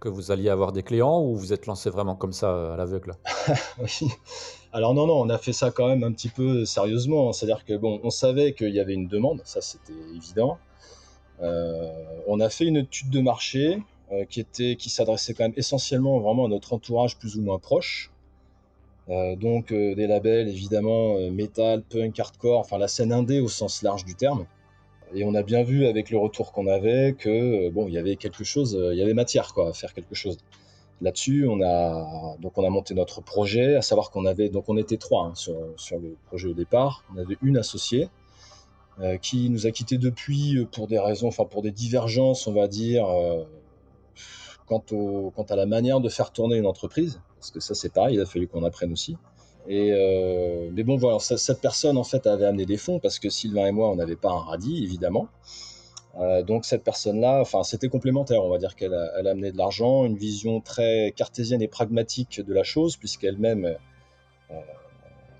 que 0.00 0.08
vous 0.08 0.30
alliez 0.30 0.48
avoir 0.48 0.72
des 0.72 0.82
clients 0.82 1.20
ou 1.20 1.36
vous 1.36 1.52
êtes 1.52 1.66
lancé 1.66 1.88
vraiment 1.90 2.16
comme 2.16 2.32
ça 2.32 2.74
à 2.74 2.76
l'aveugle? 2.76 3.14
Oui. 3.78 4.08
Alors 4.74 4.94
non, 4.94 5.06
non, 5.06 5.20
on 5.20 5.28
a 5.28 5.36
fait 5.36 5.52
ça 5.52 5.70
quand 5.70 5.86
même 5.86 6.02
un 6.02 6.12
petit 6.12 6.30
peu 6.30 6.64
sérieusement. 6.64 7.32
C'est-à-dire 7.32 7.64
que 7.64 7.76
bon, 7.76 8.00
on 8.02 8.10
savait 8.10 8.54
qu'il 8.54 8.70
y 8.74 8.80
avait 8.80 8.94
une 8.94 9.06
demande, 9.06 9.42
ça 9.44 9.60
c'était 9.60 9.92
évident. 10.16 10.58
Euh, 11.42 11.90
on 12.26 12.40
a 12.40 12.48
fait 12.48 12.64
une 12.64 12.78
étude 12.78 13.10
de 13.10 13.20
marché 13.20 13.82
euh, 14.12 14.24
qui, 14.24 14.40
était, 14.40 14.76
qui 14.76 14.88
s'adressait 14.88 15.34
quand 15.34 15.44
même 15.44 15.54
essentiellement 15.56 16.18
vraiment 16.20 16.46
à 16.46 16.48
notre 16.48 16.72
entourage 16.72 17.18
plus 17.18 17.36
ou 17.36 17.42
moins 17.42 17.58
proche. 17.58 18.10
Euh, 19.08 19.36
donc 19.36 19.72
des 19.72 20.06
labels 20.06 20.48
évidemment 20.48 21.18
metal, 21.30 21.82
punk, 21.82 22.18
hardcore, 22.18 22.60
enfin 22.60 22.78
la 22.78 22.88
scène 22.88 23.12
indé 23.12 23.40
au 23.40 23.48
sens 23.48 23.82
large 23.82 24.04
du 24.04 24.14
terme. 24.14 24.46
Et 25.14 25.24
on 25.24 25.34
a 25.34 25.42
bien 25.42 25.62
vu 25.62 25.86
avec 25.86 26.10
le 26.10 26.18
retour 26.18 26.52
qu'on 26.52 26.66
avait 26.66 27.14
que 27.18 27.68
bon, 27.70 27.88
il 27.88 27.94
y 27.94 27.98
avait 27.98 28.16
quelque 28.16 28.44
chose, 28.44 28.78
il 28.92 28.98
y 28.98 29.02
avait 29.02 29.14
matière 29.14 29.52
quoi 29.52 29.68
à 29.68 29.72
faire 29.72 29.92
quelque 29.92 30.14
chose. 30.14 30.38
Là-dessus, 31.02 31.48
on 31.48 31.60
a 31.60 32.36
donc 32.38 32.56
on 32.56 32.64
a 32.64 32.70
monté 32.70 32.94
notre 32.94 33.20
projet, 33.20 33.74
à 33.74 33.82
savoir 33.82 34.10
qu'on 34.10 34.24
avait 34.24 34.48
donc 34.48 34.68
on 34.68 34.76
était 34.76 34.98
trois 34.98 35.26
hein, 35.26 35.34
sur, 35.34 35.98
le 35.98 36.16
projet 36.26 36.48
au 36.48 36.54
départ. 36.54 37.04
On 37.12 37.18
avait 37.18 37.36
une 37.42 37.56
associée 37.58 38.08
euh, 39.00 39.16
qui 39.16 39.50
nous 39.50 39.66
a 39.66 39.72
quittés 39.72 39.98
depuis 39.98 40.58
euh, 40.58 40.64
pour 40.64 40.86
des 40.86 41.00
raisons, 41.00 41.26
enfin 41.26 41.44
pour 41.44 41.62
des 41.62 41.72
divergences, 41.72 42.46
on 42.46 42.52
va 42.52 42.68
dire, 42.68 43.06
euh, 43.06 43.42
quant, 44.66 44.84
au, 44.92 45.32
quant 45.34 45.42
à 45.44 45.56
la 45.56 45.66
manière 45.66 46.00
de 46.00 46.08
faire 46.08 46.30
tourner 46.30 46.56
une 46.56 46.66
entreprise, 46.66 47.20
parce 47.36 47.50
que 47.50 47.58
ça 47.58 47.74
c'est 47.74 47.92
pareil, 47.92 48.14
il 48.14 48.20
a 48.20 48.26
fallu 48.26 48.46
qu'on 48.46 48.62
apprenne 48.62 48.92
aussi. 48.92 49.16
Et 49.68 49.92
mais 50.72 50.82
bon, 50.82 50.96
voilà, 50.96 51.18
cette 51.20 51.60
personne 51.60 51.96
en 51.96 52.04
fait 52.04 52.26
avait 52.26 52.46
amené 52.46 52.66
des 52.66 52.76
fonds 52.76 52.98
parce 52.98 53.18
que 53.18 53.30
Sylvain 53.30 53.66
et 53.66 53.72
moi 53.72 53.90
on 53.90 53.96
n'avait 53.96 54.16
pas 54.16 54.30
un 54.30 54.40
radis 54.40 54.82
évidemment. 54.82 55.28
donc 56.46 56.64
cette 56.64 56.82
personne-là, 56.82 57.40
enfin 57.40 57.62
c'était 57.62 57.88
complémentaire, 57.88 58.44
on 58.44 58.50
va 58.50 58.58
dire 58.58 58.74
qu'elle 58.74 58.94
a, 58.94 59.12
elle 59.18 59.28
a 59.28 59.30
amené 59.30 59.52
de 59.52 59.58
l'argent, 59.58 60.04
une 60.04 60.16
vision 60.16 60.60
très 60.60 61.12
cartésienne 61.16 61.62
et 61.62 61.68
pragmatique 61.68 62.40
de 62.40 62.52
la 62.52 62.64
chose 62.64 62.96
puisqu'elle-même 62.96 63.76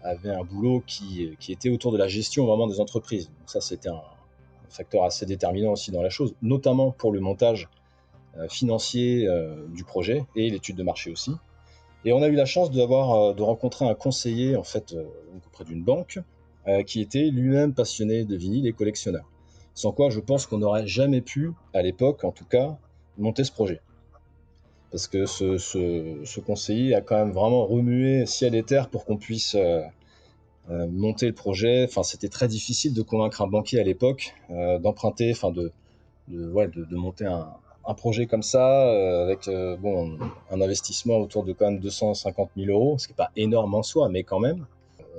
avait 0.04 0.30
un 0.30 0.44
boulot 0.44 0.82
qui, 0.86 1.36
était 1.48 1.70
autour 1.70 1.92
de 1.92 1.98
la 1.98 2.08
gestion 2.08 2.46
vraiment 2.46 2.66
des 2.66 2.80
entreprises. 2.80 3.26
Donc 3.26 3.50
ça, 3.50 3.60
c'était 3.60 3.88
un, 3.88 4.02
facteur 4.68 5.04
assez 5.04 5.26
déterminant 5.26 5.72
aussi 5.72 5.90
dans 5.90 6.02
la 6.02 6.08
chose, 6.08 6.34
notamment 6.40 6.92
pour 6.92 7.12
le 7.12 7.20
montage 7.20 7.68
euh, 8.38 8.48
financier 8.48 9.28
euh, 9.28 9.66
du 9.68 9.84
projet 9.84 10.24
et 10.34 10.48
l'étude 10.48 10.76
de 10.76 10.82
marché 10.82 11.12
aussi. 11.12 11.32
Et 12.04 12.12
on 12.12 12.22
a 12.22 12.28
eu 12.28 12.34
la 12.34 12.46
chance 12.46 12.70
d'avoir, 12.70 13.12
euh, 13.12 13.34
de 13.34 13.42
rencontrer 13.42 13.86
un 13.88 13.94
conseiller 13.94 14.56
en 14.56 14.64
fait 14.64 14.94
auprès 15.46 15.64
d'une 15.64 15.82
banque 15.82 16.18
qui 16.86 17.00
était 17.00 17.24
lui-même 17.24 17.74
passionné 17.74 18.24
de 18.24 18.36
vinyle 18.36 18.68
et 18.68 18.72
collectionneur. 18.72 19.28
Sans 19.74 19.90
quoi, 19.90 20.10
je 20.10 20.20
pense 20.20 20.46
qu'on 20.46 20.58
n'aurait 20.58 20.86
jamais 20.86 21.20
pu, 21.20 21.50
à 21.74 21.82
l'époque 21.82 22.22
en 22.22 22.30
tout 22.30 22.44
cas, 22.44 22.78
monter 23.18 23.42
ce 23.42 23.50
projet 23.50 23.80
parce 24.92 25.08
que 25.08 25.24
ce, 25.24 26.40
conseiller 26.40 26.94
a 26.94 27.00
quand 27.00 27.16
même 27.16 27.32
vraiment 27.32 27.66
remué 27.66 28.26
ciel 28.26 28.54
et 28.54 28.62
terre 28.62 28.90
pour 28.90 29.06
qu'on 29.06 29.16
puisse 29.16 29.54
euh, 29.54 29.80
euh, 30.70 30.86
monter 30.86 31.26
le 31.26 31.32
projet. 31.32 31.84
Enfin, 31.88 32.02
c'était 32.02 32.28
très 32.28 32.46
difficile 32.46 32.92
de 32.92 33.00
convaincre 33.00 33.40
un 33.40 33.46
banquier 33.46 33.80
à 33.80 33.84
l'époque 33.84 34.34
euh, 34.50 34.78
d'emprunter, 34.78 35.32
enfin 35.32 35.50
de, 35.50 35.72
monter 36.28 37.24
un, 37.24 37.48
projet 37.94 38.26
comme 38.26 38.42
ça 38.42 38.90
avec 39.22 39.48
bon, 39.80 40.18
un 40.50 40.60
investissement 40.60 41.16
autour 41.18 41.44
de 41.44 41.52
quand 41.52 41.66
même 41.66 41.80
250 41.80 42.50
000 42.56 42.70
euros, 42.70 42.98
ce 42.98 43.06
qui 43.06 43.12
n'est 43.12 43.16
pas 43.16 43.30
énorme 43.36 43.74
en 43.74 43.82
soi, 43.82 44.08
mais 44.08 44.22
quand 44.22 44.40
même. 44.40 44.66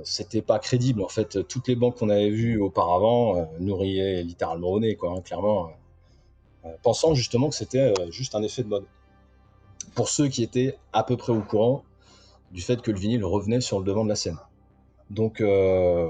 C'était 0.04 0.42
pas 0.42 0.58
crédible 0.58 1.04
en 1.04 1.08
fait. 1.08 1.48
Toutes 1.48 1.68
les 1.68 1.76
banques 1.76 1.98
qu'on 1.98 2.10
avait 2.10 2.30
vues 2.30 2.60
auparavant 2.60 3.48
nous 3.60 3.76
riaient 3.76 4.24
littéralement 4.24 4.70
au 4.70 4.80
nez, 4.80 4.96
quoi, 4.96 5.12
hein, 5.12 5.22
clairement, 5.22 5.70
pensant 6.82 7.14
justement 7.14 7.50
que 7.50 7.56
c'était 7.56 7.94
juste 8.10 8.34
un 8.36 8.42
effet 8.42 8.64
de 8.64 8.70
mode 8.70 8.86
pour 9.96 10.10
ceux 10.10 10.28
qui 10.28 10.44
étaient 10.44 10.78
à 10.92 11.04
peu 11.04 11.18
près 11.18 11.34
au 11.34 11.42
courant 11.42 11.84
du 12.52 12.62
fait 12.62 12.82
que 12.82 12.92
le 12.92 13.00
vinyle 13.00 13.26
revenait 13.26 13.62
sur 13.62 13.80
le 13.80 13.86
devant 13.86 14.04
de 14.04 14.10
la 14.10 14.16
scène. 14.16 14.38
Donc, 15.10 15.42
euh, 15.42 16.08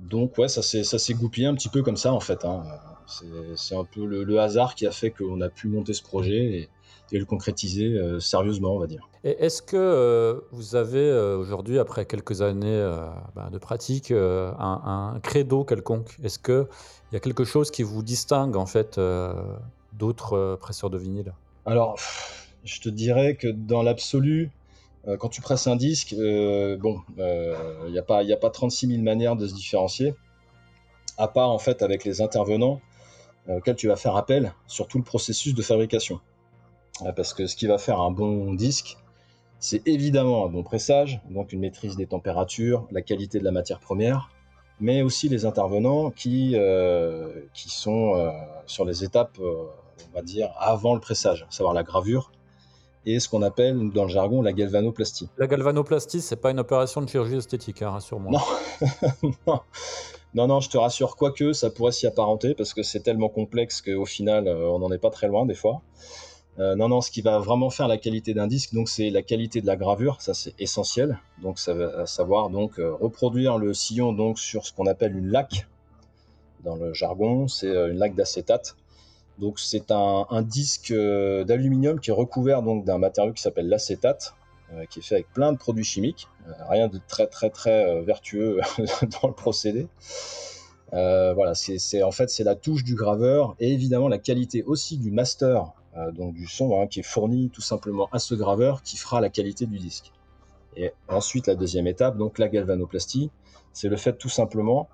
donc 0.00 0.36
ouais, 0.38 0.48
ça 0.48 0.62
s'est 0.62 1.14
goupillé 1.14 1.46
un 1.46 1.54
petit 1.54 1.68
peu 1.68 1.82
comme 1.82 1.96
ça 1.96 2.12
en 2.12 2.20
fait. 2.20 2.44
Hein. 2.44 2.64
C'est 3.06 3.74
un 3.76 3.84
peu 3.84 4.04
le, 4.04 4.40
hasard 4.40 4.74
qui 4.74 4.86
a 4.86 4.90
fait 4.90 5.10
qu'on 5.10 5.40
a 5.40 5.48
pu 5.48 5.68
monter 5.68 5.92
ce 5.92 6.02
projet 6.02 6.68
et, 7.12 7.18
le 7.18 7.24
concrétiser 7.24 7.96
euh, 7.96 8.18
sérieusement, 8.18 8.74
on 8.74 8.80
va 8.80 8.88
dire. 8.88 9.08
Est-ce 9.22 9.62
que 9.62 9.76
euh, 9.76 10.40
vous 10.50 10.74
avez 10.74 11.12
aujourd'hui, 11.12 11.78
après 11.78 12.04
quelques 12.04 12.42
années 12.42 12.84
bah, 13.36 13.48
de 13.50 13.58
pratique, 13.58 14.10
un, 14.10 14.54
un, 14.58 15.20
credo 15.20 15.64
quelconque? 15.64 16.16
Est-ce 16.24 16.40
qu'il 16.40 16.66
y 17.12 17.16
a 17.16 17.20
quelque 17.20 17.44
chose 17.44 17.70
qui 17.70 17.84
vous 17.84 18.02
distingue 18.02 18.56
en 18.56 18.66
fait 18.66 19.00
d'autres 19.92 20.58
presseurs 20.60 20.90
de 20.90 20.98
vinyle? 20.98 21.32
Alors, 21.64 21.96
je 22.64 22.80
te 22.80 22.88
dirais 22.88 23.36
que 23.36 23.48
dans 23.48 23.82
l'absolu, 23.82 24.50
euh, 25.08 25.16
quand 25.16 25.28
tu 25.28 25.40
presses 25.40 25.66
un 25.66 25.76
disque, 25.76 26.14
euh, 26.14 26.76
bon, 26.76 27.00
il 27.16 27.22
euh, 27.22 27.90
n'y 27.90 27.98
a, 27.98 28.02
pas, 28.02 28.20
a 28.20 28.36
pas 28.36 28.50
36 28.50 28.88
000 28.88 29.02
manières 29.02 29.36
de 29.36 29.46
se 29.46 29.54
différencier, 29.54 30.14
à 31.16 31.28
part 31.28 31.50
en 31.50 31.58
fait 31.58 31.82
avec 31.82 32.04
les 32.04 32.20
intervenants 32.20 32.80
auxquels 33.48 33.76
tu 33.76 33.88
vas 33.88 33.96
faire 33.96 34.16
appel 34.16 34.54
sur 34.66 34.88
tout 34.88 34.98
le 34.98 35.04
processus 35.04 35.54
de 35.54 35.62
fabrication. 35.62 36.20
parce 37.14 37.34
que 37.34 37.46
ce 37.46 37.56
qui 37.56 37.66
va 37.66 37.78
faire 37.78 38.00
un 38.00 38.10
bon 38.10 38.54
disque, 38.54 38.96
c'est 39.58 39.86
évidemment 39.86 40.46
un 40.46 40.48
bon 40.48 40.62
pressage, 40.62 41.20
donc 41.30 41.52
une 41.52 41.60
maîtrise 41.60 41.96
des 41.96 42.06
températures, 42.06 42.86
la 42.90 43.02
qualité 43.02 43.38
de 43.38 43.44
la 43.44 43.52
matière 43.52 43.80
première, 43.80 44.30
mais 44.80 45.02
aussi 45.02 45.28
les 45.28 45.46
intervenants 45.46 46.10
qui, 46.10 46.56
qui 47.54 47.70
sont 47.70 48.32
sur 48.66 48.84
les 48.84 49.04
étapes, 49.04 49.38
on 49.40 50.14
va 50.14 50.22
dire, 50.22 50.50
avant 50.58 50.94
le 50.94 51.00
pressage, 51.00 51.46
à 51.48 51.52
savoir 51.52 51.74
la 51.74 51.82
gravure, 51.82 52.30
et 53.06 53.20
ce 53.20 53.28
qu'on 53.28 53.42
appelle 53.42 53.90
dans 53.92 54.02
le 54.02 54.08
jargon 54.08 54.42
la 54.42 54.52
galvanoplastie. 54.52 55.28
La 55.38 55.46
galvanoplastie, 55.46 56.20
c'est 56.20 56.36
pas 56.36 56.50
une 56.50 56.58
opération 56.58 57.00
de 57.00 57.08
chirurgie 57.08 57.36
esthétique, 57.36 57.82
hein, 57.82 57.90
rassure-moi. 57.90 58.32
Non. 58.32 59.30
non. 59.46 59.60
Non, 60.34 60.60
je 60.60 60.68
te 60.68 60.76
rassure, 60.76 61.16
quoique 61.16 61.52
ça 61.52 61.70
pourrait 61.70 61.92
s'y 61.92 62.06
apparenter 62.06 62.54
parce 62.54 62.74
que 62.74 62.82
c'est 62.82 63.00
tellement 63.00 63.28
complexe 63.28 63.80
qu'au 63.80 64.04
final, 64.04 64.48
euh, 64.48 64.68
on 64.68 64.78
n'en 64.80 64.92
est 64.92 64.98
pas 64.98 65.10
très 65.10 65.28
loin 65.28 65.46
des 65.46 65.54
fois. 65.54 65.82
Euh, 66.58 66.74
non, 66.74 66.88
non, 66.88 67.00
ce 67.00 67.10
qui 67.10 67.20
va 67.20 67.38
vraiment 67.38 67.70
faire 67.70 67.86
la 67.86 67.98
qualité 67.98 68.34
d'un 68.34 68.46
disque, 68.46 68.74
c'est 68.86 69.10
la 69.10 69.22
qualité 69.22 69.60
de 69.60 69.66
la 69.66 69.76
gravure, 69.76 70.20
ça 70.20 70.34
c'est 70.34 70.54
essentiel. 70.58 71.18
Donc 71.42 71.58
ça 71.58 71.74
va 71.74 72.06
savoir 72.06 72.50
donc 72.50 72.78
euh, 72.78 72.94
reproduire 72.94 73.58
le 73.58 73.74
sillon 73.74 74.34
sur 74.36 74.66
ce 74.66 74.72
qu'on 74.72 74.86
appelle 74.86 75.16
une 75.16 75.28
laque 75.28 75.66
dans 76.64 76.76
le 76.76 76.92
jargon, 76.92 77.46
c'est 77.46 77.68
une 77.68 77.98
laque 77.98 78.14
d'acétate. 78.14 78.76
Donc 79.38 79.58
c'est 79.58 79.90
un, 79.90 80.42
disque 80.42 80.92
d'aluminium 80.92 82.00
qui 82.00 82.10
est 82.10 82.14
recouvert 82.14 82.62
d'un 82.62 82.98
matériau 82.98 83.32
qui 83.34 83.42
s'appelle 83.42 83.68
l'acétate, 83.68 84.34
qui 84.90 84.98
est 84.98 85.02
fait 85.02 85.14
avec 85.16 85.32
plein 85.32 85.52
de 85.52 85.58
produits 85.58 85.84
chimiques, 85.84 86.28
euh, 86.48 86.52
rien 86.68 86.88
de 86.88 87.00
très 87.08 87.26
très 87.26 87.50
très 87.50 88.02
vertueux 88.02 88.60
dans 89.22 89.28
le 89.28 89.34
procédé. 89.34 89.88
voilà, 90.92 91.54
c'est 91.54 92.02
en 92.02 92.10
fait 92.10 92.30
c'est 92.30 92.44
la 92.44 92.54
touche 92.54 92.84
du 92.84 92.94
graveur 92.94 93.54
et 93.60 93.72
évidemment 93.72 94.08
la 94.08 94.18
qualité 94.18 94.62
aussi 94.64 94.98
du 94.98 95.10
master, 95.10 95.72
donc 96.12 96.34
du 96.34 96.46
son 96.46 96.80
hein, 96.80 96.86
qui 96.86 97.00
est 97.00 97.04
fourni 97.04 97.50
tout 97.50 97.62
simplement 97.62 98.08
à 98.12 98.18
ce 98.18 98.34
graveur 98.34 98.82
qui 98.82 98.96
fera 98.96 99.20
la 99.20 99.30
qualité 99.30 99.66
du 99.66 99.78
disque. 99.78 100.12
Et 100.76 100.92
ensuite 101.08 101.46
la 101.46 101.54
deuxième 101.54 101.86
étape, 101.86 102.18
donc 102.18 102.38
la 102.38 102.48
galvanoplastie, 102.48 103.30
c'est 103.72 103.88
le 103.88 103.96
fait 103.96 104.18
tout 104.18 104.28
simplement 104.28 104.88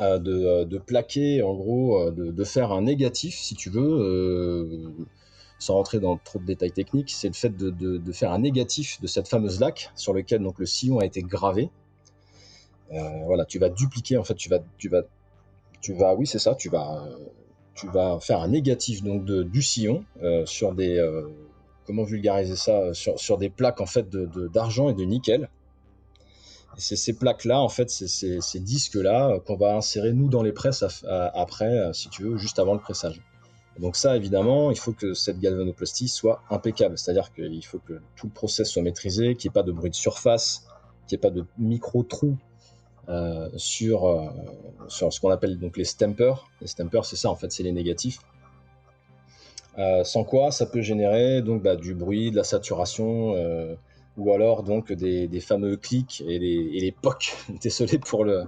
euh, 0.00 0.18
euh, 0.26 0.64
de, 0.64 0.78
plaquer, 0.78 1.42
en 1.42 1.54
gros, 1.54 1.98
euh, 1.98 2.10
de, 2.10 2.44
faire 2.44 2.72
un 2.72 2.82
négatif, 2.82 3.34
si 3.34 3.54
tu 3.54 3.68
veux, 3.70 4.90
sans 5.62 5.74
rentrer 5.74 6.00
dans 6.00 6.16
trop 6.16 6.40
de 6.40 6.44
détails 6.44 6.72
techniques, 6.72 7.10
c'est 7.10 7.28
le 7.28 7.34
fait 7.34 7.56
de, 7.56 8.12
faire 8.12 8.32
un 8.32 8.40
négatif 8.40 9.00
de 9.00 9.06
cette 9.06 9.28
fameuse 9.28 9.60
laque 9.60 9.92
sur 9.94 10.12
lequel 10.12 10.42
donc 10.42 10.58
le 10.58 10.66
sillon 10.66 10.98
a 10.98 11.04
été 11.04 11.22
gravé. 11.22 11.70
voilà, 12.90 13.44
tu 13.44 13.60
vas 13.60 13.68
dupliquer, 13.68 14.18
en 14.18 14.24
fait, 14.24 14.34
tu 14.34 14.48
vas, 14.48 14.58
tu 14.76 14.88
vas, 14.88 15.02
tu 15.80 15.94
vas, 15.94 16.14
oui, 16.14 16.26
c'est 16.26 16.40
ça, 16.40 16.56
tu 16.56 16.68
vas, 16.68 17.08
tu 17.74 17.86
vas 17.88 18.18
faire 18.18 18.40
un 18.40 18.48
négatif 18.48 19.04
donc 19.04 19.24
du 19.24 19.62
sillon 19.62 20.04
sur 20.46 20.74
des, 20.74 21.00
comment 21.86 22.02
vulgariser 22.02 22.56
ça, 22.56 22.92
sur, 22.92 23.38
des 23.38 23.48
plaques 23.48 23.80
en 23.80 23.86
fait 23.86 24.10
d'argent 24.10 24.88
et 24.88 24.94
de 24.94 25.04
nickel. 25.04 25.48
c'est 26.76 26.96
ces 26.96 27.12
plaques-là, 27.12 27.60
en 27.60 27.68
fait, 27.68 27.88
ces 27.88 28.60
disques-là 28.60 29.38
qu'on 29.46 29.56
va 29.56 29.76
insérer 29.76 30.12
nous 30.12 30.28
dans 30.28 30.42
les 30.42 30.52
presses 30.52 30.84
après, 31.04 31.92
si 31.92 32.08
tu 32.08 32.24
veux, 32.24 32.36
juste 32.36 32.58
avant 32.58 32.74
le 32.74 32.80
pressage. 32.80 33.22
Donc 33.78 33.96
ça, 33.96 34.16
évidemment, 34.16 34.70
il 34.70 34.78
faut 34.78 34.92
que 34.92 35.14
cette 35.14 35.40
galvanoplastie 35.40 36.08
soit 36.08 36.42
impeccable. 36.50 36.98
C'est-à-dire 36.98 37.32
qu'il 37.32 37.64
faut 37.64 37.78
que 37.78 38.00
tout 38.16 38.26
le 38.26 38.32
process 38.32 38.68
soit 38.68 38.82
maîtrisé, 38.82 39.34
qu'il 39.34 39.48
n'y 39.48 39.52
ait 39.52 39.54
pas 39.54 39.62
de 39.62 39.72
bruit 39.72 39.90
de 39.90 39.94
surface, 39.94 40.66
qu'il 41.06 41.16
n'y 41.16 41.20
ait 41.20 41.28
pas 41.28 41.30
de 41.30 41.44
micro-trous 41.58 42.36
euh, 43.08 43.48
sur, 43.56 44.06
euh, 44.06 44.28
sur 44.88 45.12
ce 45.12 45.20
qu'on 45.20 45.30
appelle 45.30 45.58
donc 45.58 45.76
les 45.76 45.84
stampers. 45.84 46.48
Les 46.60 46.66
stampers, 46.66 47.04
c'est 47.04 47.16
ça, 47.16 47.30
en 47.30 47.34
fait, 47.34 47.50
c'est 47.50 47.62
les 47.62 47.72
négatifs. 47.72 48.18
Euh, 49.78 50.04
sans 50.04 50.24
quoi, 50.24 50.50
ça 50.50 50.66
peut 50.66 50.82
générer 50.82 51.40
donc 51.40 51.62
bah, 51.62 51.76
du 51.76 51.94
bruit, 51.94 52.30
de 52.30 52.36
la 52.36 52.44
saturation, 52.44 53.34
ou 54.18 54.32
alors 54.32 54.62
donc 54.62 54.92
des, 54.92 55.40
fameux 55.40 55.76
clics 55.76 56.22
et 56.26 56.38
les, 56.38 56.76
et 56.76 56.80
les 56.80 56.92
POC. 56.92 57.34
Désolé 57.62 57.98
pour 57.98 58.24
le, 58.24 58.44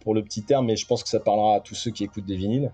pour 0.00 0.14
le 0.14 0.22
petit 0.24 0.42
terme, 0.42 0.66
mais 0.66 0.76
je 0.76 0.86
pense 0.86 1.02
que 1.02 1.08
ça 1.08 1.20
parlera 1.20 1.56
à 1.56 1.60
tous 1.60 1.74
ceux 1.74 1.90
qui 1.90 2.04
écoutent 2.04 2.26
des 2.26 2.36
vinyles. 2.36 2.72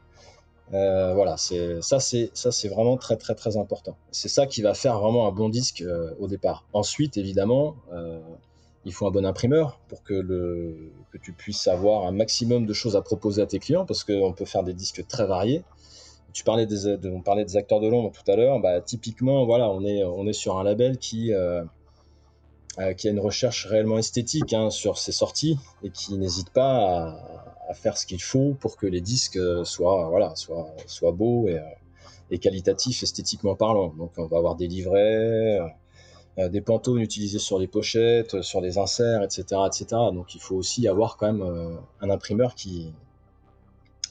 Euh, 0.72 1.12
voilà, 1.14 1.36
c'est 1.36 1.82
ça, 1.82 2.00
c'est 2.00 2.30
ça, 2.32 2.50
c'est 2.50 2.68
vraiment 2.68 2.96
très 2.96 3.16
très 3.16 3.34
très 3.34 3.56
important. 3.56 3.96
C'est 4.10 4.28
ça 4.28 4.46
qui 4.46 4.62
va 4.62 4.72
faire 4.74 4.98
vraiment 4.98 5.28
un 5.28 5.32
bon 5.32 5.48
disque 5.50 5.82
euh, 5.82 6.14
au 6.18 6.28
départ. 6.28 6.64
Ensuite, 6.72 7.18
évidemment, 7.18 7.76
euh, 7.92 8.20
il 8.86 8.92
faut 8.94 9.06
un 9.06 9.10
bon 9.10 9.26
imprimeur 9.26 9.80
pour 9.88 10.02
que 10.02 10.14
le 10.14 10.90
que 11.12 11.18
tu 11.18 11.32
puisses 11.32 11.68
avoir 11.68 12.06
un 12.06 12.12
maximum 12.12 12.64
de 12.64 12.72
choses 12.72 12.96
à 12.96 13.02
proposer 13.02 13.42
à 13.42 13.46
tes 13.46 13.58
clients, 13.58 13.84
parce 13.84 14.02
qu'on 14.02 14.32
peut 14.32 14.46
faire 14.46 14.62
des 14.62 14.72
disques 14.72 15.06
très 15.06 15.26
variés. 15.26 15.62
Tu 16.32 16.44
parlais 16.44 16.64
des, 16.64 16.86
on 17.06 17.20
parlait 17.20 17.44
des 17.44 17.58
acteurs 17.58 17.80
de 17.80 17.88
l'ombre 17.88 18.10
tout 18.12 18.30
à 18.30 18.36
l'heure. 18.36 18.58
Bah, 18.60 18.80
typiquement, 18.80 19.44
voilà, 19.44 19.68
on 19.70 19.84
est 19.84 20.02
on 20.04 20.26
est 20.26 20.32
sur 20.32 20.58
un 20.58 20.64
label 20.64 20.96
qui 20.98 21.32
qui 22.96 23.08
a 23.08 23.10
une 23.10 23.20
recherche 23.20 23.66
réellement 23.66 23.98
esthétique 23.98 24.54
hein, 24.54 24.70
sur 24.70 24.96
ses 24.96 25.12
sorties 25.12 25.58
et 25.82 25.90
qui 25.90 26.16
n'hésite 26.16 26.48
pas 26.48 27.10
à, 27.10 27.41
faire 27.74 27.96
ce 27.96 28.06
qu'il 28.06 28.22
faut 28.22 28.54
pour 28.60 28.76
que 28.76 28.86
les 28.86 29.00
disques 29.00 29.36
euh, 29.36 29.64
soient, 29.64 30.08
voilà, 30.08 30.34
soient, 30.36 30.74
soient 30.86 31.12
beaux 31.12 31.48
et, 31.48 31.58
euh, 31.58 31.62
et, 32.30 32.38
qualitatifs 32.38 33.02
esthétiquement 33.02 33.54
parlant. 33.54 33.88
Donc 33.88 34.12
on 34.16 34.26
va 34.26 34.38
avoir 34.38 34.56
des 34.56 34.66
livrets, 34.66 35.60
euh, 36.38 36.48
des 36.48 36.60
pantônes 36.60 37.00
utilisés 37.00 37.38
sur 37.38 37.58
les 37.58 37.68
pochettes, 37.68 38.42
sur 38.42 38.60
les 38.60 38.78
inserts, 38.78 39.22
etc., 39.22 39.44
etc. 39.66 39.86
Donc 40.12 40.34
il 40.34 40.40
faut 40.40 40.56
aussi 40.56 40.86
avoir 40.88 41.16
quand 41.16 41.32
même 41.32 41.78
un 42.00 42.10
imprimeur 42.10 42.54
qui, 42.54 42.92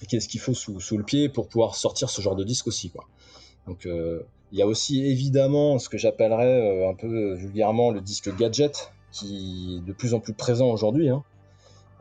qui 0.07 0.21
ce 0.21 0.27
qu'il 0.27 0.39
faut 0.39 0.53
sous, 0.53 0.79
sous, 0.79 0.97
le 0.97 1.03
pied 1.03 1.29
pour 1.29 1.47
pouvoir 1.47 1.75
sortir 1.75 2.09
ce 2.09 2.21
genre 2.21 2.35
de 2.35 2.43
disque 2.43 2.67
aussi. 2.67 2.89
Quoi. 2.89 3.05
Donc 3.67 3.85
il 3.85 4.57
y 4.57 4.61
a 4.61 4.67
aussi 4.67 5.03
évidemment 5.05 5.79
ce 5.79 5.89
que 5.89 5.97
j'appellerais 5.97 6.87
un 6.87 6.93
peu 6.93 7.33
vulgairement 7.33 7.91
le 7.91 8.01
disque 8.01 8.35
gadget, 8.35 8.91
qui 9.11 9.77
est 9.77 9.87
de 9.87 9.93
plus 9.93 10.13
en 10.13 10.19
plus 10.19 10.33
présent 10.33 10.69
aujourd'hui. 10.69 11.09
Hein. 11.09 11.23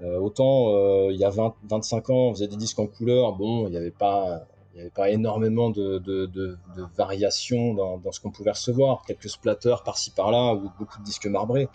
Euh, 0.02 0.18
autant 0.18 0.74
euh, 0.74 1.12
il 1.12 1.18
y 1.18 1.24
a 1.24 1.30
20, 1.30 1.54
25 1.68 2.10
ans, 2.10 2.14
on 2.14 2.34
faisait 2.34 2.48
des 2.48 2.56
disques 2.56 2.78
en 2.78 2.86
couleur, 2.86 3.34
bon, 3.34 3.66
il 3.66 3.70
n'y 3.70 3.76
avait 3.76 3.90
pas 3.90 4.46
pas 4.94 5.10
énormément 5.10 5.68
de, 5.68 5.98
de, 5.98 6.26
de, 6.26 6.56
variations 6.96 7.74
dans, 7.74 8.12
ce 8.12 8.20
qu'on 8.20 8.30
pouvait 8.30 8.52
recevoir, 8.52 9.02
quelques 9.04 9.28
splatters 9.28 9.82
par-ci 9.84 10.10
par-là 10.12 10.54
ou 10.54 10.70
beaucoup 10.78 10.98
de 11.00 11.04
disques 11.04 11.26
marbrés. 11.26 11.68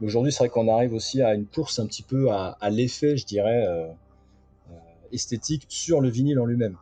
Aujourd'hui, 0.00 0.32
c'est 0.32 0.38
vrai 0.38 0.48
qu'on 0.48 0.68
arrive 0.68 0.94
aussi 0.94 1.20
à 1.20 1.34
une 1.34 1.46
course 1.46 1.80
un 1.80 1.86
petit 1.86 2.04
peu 2.04 2.30
à, 2.30 2.56
l'effet, 2.70 3.16
je 3.16 3.26
dirais, 3.26 3.66
euh 3.66 3.88
esthétique 5.12 5.66
sur 5.68 6.00
le 6.00 6.08
vinyle 6.08 6.38
en 6.38 6.46
lui-même. 6.46 6.76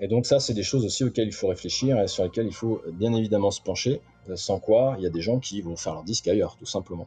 Et 0.00 0.08
donc 0.08 0.26
ça, 0.26 0.40
c'est 0.40 0.54
des 0.54 0.62
choses 0.62 0.84
aussi 0.84 1.04
auxquelles 1.04 1.28
il 1.28 1.34
faut 1.34 1.48
réfléchir 1.48 1.98
et 2.00 2.08
sur 2.08 2.24
lesquelles 2.24 2.46
il 2.46 2.54
faut 2.54 2.82
bien 2.92 3.12
évidemment 3.14 3.50
se 3.50 3.62
pencher, 3.62 4.00
sans 4.34 4.60
quoi 4.60 4.96
il 4.98 5.04
y 5.04 5.06
a 5.06 5.10
des 5.10 5.22
gens 5.22 5.38
qui 5.38 5.62
vont 5.62 5.76
faire 5.76 5.94
leur 5.94 6.04
disque 6.04 6.28
ailleurs, 6.28 6.56
tout 6.56 6.66
simplement. 6.66 7.06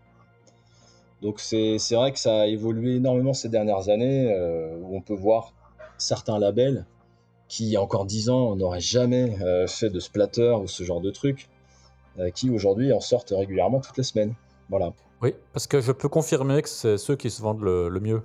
Donc 1.22 1.40
c'est 1.40 1.78
vrai 1.92 2.12
que 2.12 2.20
ça 2.20 2.42
a 2.42 2.46
évolué 2.46 2.96
énormément 2.96 3.34
ces 3.34 3.50
dernières 3.50 3.90
années, 3.90 4.32
euh, 4.32 4.78
où 4.82 4.96
on 4.96 5.02
peut 5.02 5.16
voir 5.16 5.54
certains 5.98 6.40
labels 6.40 6.86
qui, 7.48 7.66
il 7.66 7.70
y 7.70 7.78
a 7.78 7.82
encore 7.82 8.06
10 8.06 8.30
ans, 8.30 8.56
n'auraient 8.56 8.80
jamais 8.80 9.38
euh, 9.42 9.68
fait 9.68 9.90
de 9.90 10.00
splatter 10.00 10.56
ou 10.62 10.68
ce 10.68 10.84
genre 10.84 11.02
de 11.02 11.10
truc, 11.10 11.50
euh, 12.20 12.30
qui 12.30 12.50
aujourd'hui 12.50 12.94
en 12.94 13.02
sortent 13.02 13.34
régulièrement 13.36 13.82
toutes 13.82 13.98
les 13.98 14.04
semaines. 14.04 14.34
Voilà. 14.70 14.94
Oui, 15.22 15.34
parce 15.52 15.68
que 15.68 15.82
je 15.82 15.92
peux 15.92 16.08
confirmer 16.10 16.62
que 16.62 16.70
c'est 16.70 16.98
ceux 16.98 17.16
qui 17.16 17.30
se 17.30 17.42
vendent 17.42 17.64
le, 17.64 18.00
mieux. 18.00 18.22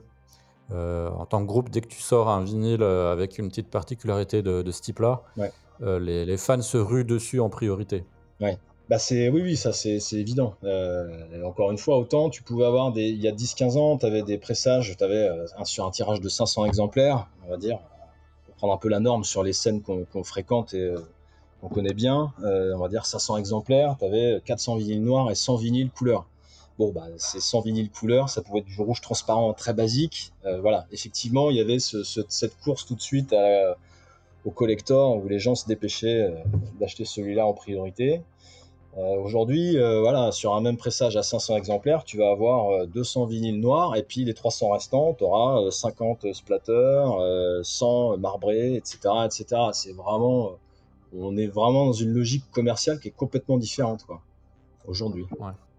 en 0.70 1.26
tant 1.26 1.40
que 1.40 1.46
groupe, 1.46 1.70
dès 1.70 1.80
que 1.80 1.88
tu 1.88 2.00
sors 2.00 2.28
un 2.28 2.44
vinyle 2.44 2.85
avec 2.85 3.38
une 3.38 3.48
petite 3.48 3.70
particularité 3.70 4.42
de, 4.42 4.70
ce 4.70 4.80
type-là, 4.83 5.22
les, 5.80 6.24
les, 6.24 6.37
fans 6.37 6.62
se 6.62 6.76
ruent 6.76 7.04
dessus 7.04 7.40
en 7.40 7.48
priorité. 7.48 8.04
Ouais. 8.40 8.59
Bah 8.90 8.99
oui 9.11 9.29
oui 9.31 9.57
ça 9.57 9.73
c'est 9.73 9.99
évident. 10.12 10.57
Euh, 10.62 11.42
encore 11.47 11.70
une 11.70 11.79
fois 11.79 11.97
autant 11.97 12.29
tu 12.29 12.42
pouvais 12.42 12.66
avoir 12.66 12.92
des 12.92 13.09
il 13.09 13.23
y 13.23 13.29
a 13.29 13.33
10-15 13.33 13.79
ans 13.79 13.97
tu 13.97 14.05
avais 14.05 14.23
des 14.23 14.37
pressages 14.37 14.94
tu 14.94 15.03
avais 15.03 15.27
euh, 15.27 15.47
sur 15.64 15.87
un 15.87 15.90
tirage 15.90 16.20
de 16.20 16.29
500 16.29 16.66
exemplaires 16.66 17.27
on 17.47 17.51
va 17.51 17.57
dire 17.57 17.79
pour 18.44 18.55
prendre 18.57 18.75
un 18.75 18.77
peu 18.77 18.90
la 18.90 19.01
norme 19.01 19.25
sur 19.25 19.42
les 19.42 19.55
scènes 19.55 19.81
qu'on 19.81 20.23
fréquente 20.23 20.75
et 20.75 20.83
euh, 20.83 20.99
qu'on 21.62 21.68
connaît 21.68 21.94
bien 21.94 22.35
on 22.42 22.77
va 22.77 22.88
dire 22.88 23.07
500 23.07 23.38
exemplaires 23.38 23.97
tu 23.99 24.05
avais 24.05 24.42
400 24.44 24.77
vinyles 24.77 25.03
noirs 25.03 25.31
et 25.31 25.35
100 25.35 25.57
vinyles 25.57 25.90
couleur. 25.90 26.27
Bon 26.79 26.92
bah 26.92 27.07
c'est 27.16 27.40
100 27.40 27.62
vinyles 27.62 27.90
couleur 27.90 28.29
ça 28.29 28.42
pouvait 28.42 28.59
être 28.59 28.66
du 28.66 28.83
rouge 28.83 29.01
transparent 29.01 29.55
très 29.55 29.73
basique 29.73 30.35
voilà 30.61 30.87
effectivement 30.92 31.49
il 31.49 31.57
y 31.57 31.61
avait 31.61 31.79
ce, 31.79 32.03
cette 32.03 32.59
course 32.61 32.85
tout 32.85 32.97
de 32.97 33.01
suite 33.01 33.35
au 34.44 34.51
collector 34.51 35.16
où 35.16 35.27
les 35.27 35.38
gens 35.38 35.55
se 35.55 35.66
dépêchaient 35.66 36.35
d'acheter 36.79 37.07
celui-là 37.07 37.47
en 37.47 37.55
priorité. 37.55 38.20
Euh, 38.96 39.16
aujourd'hui, 39.16 39.76
euh, 39.76 40.00
voilà, 40.00 40.30
sur 40.30 40.54
un 40.54 40.61
même 40.61 40.76
pressage 40.76 41.16
à 41.16 41.22
500 41.24 41.57
exemplaires, 41.57 42.04
tu 42.04 42.18
vas 42.18 42.30
avoir 42.30 42.87
200 42.87 43.24
euh, 43.24 43.26
vinyles 43.26 43.61
noirs 43.61 43.96
et 43.96 44.04
puis 44.04 44.24
les 44.24 44.35
300 44.35 44.70
restants, 44.70 45.14
tu 45.14 45.24
auras 45.24 45.68
50 45.70 46.33
splatters, 46.33 47.04
100 47.62 48.18
marbrés, 48.18 48.74
etc., 48.74 48.98
etc. 49.24 49.46
C'est 49.72 49.92
vraiment, 49.92 50.52
on 51.16 51.37
est 51.37 51.48
vraiment 51.48 51.87
dans 51.87 51.92
une 51.92 52.12
logique 52.12 52.44
commerciale 52.52 53.00
qui 53.00 53.09
est 53.09 53.16
complètement 53.16 53.59
différente, 53.59 54.04
quoi, 54.04 54.20
aujourd'hui. 54.87 55.26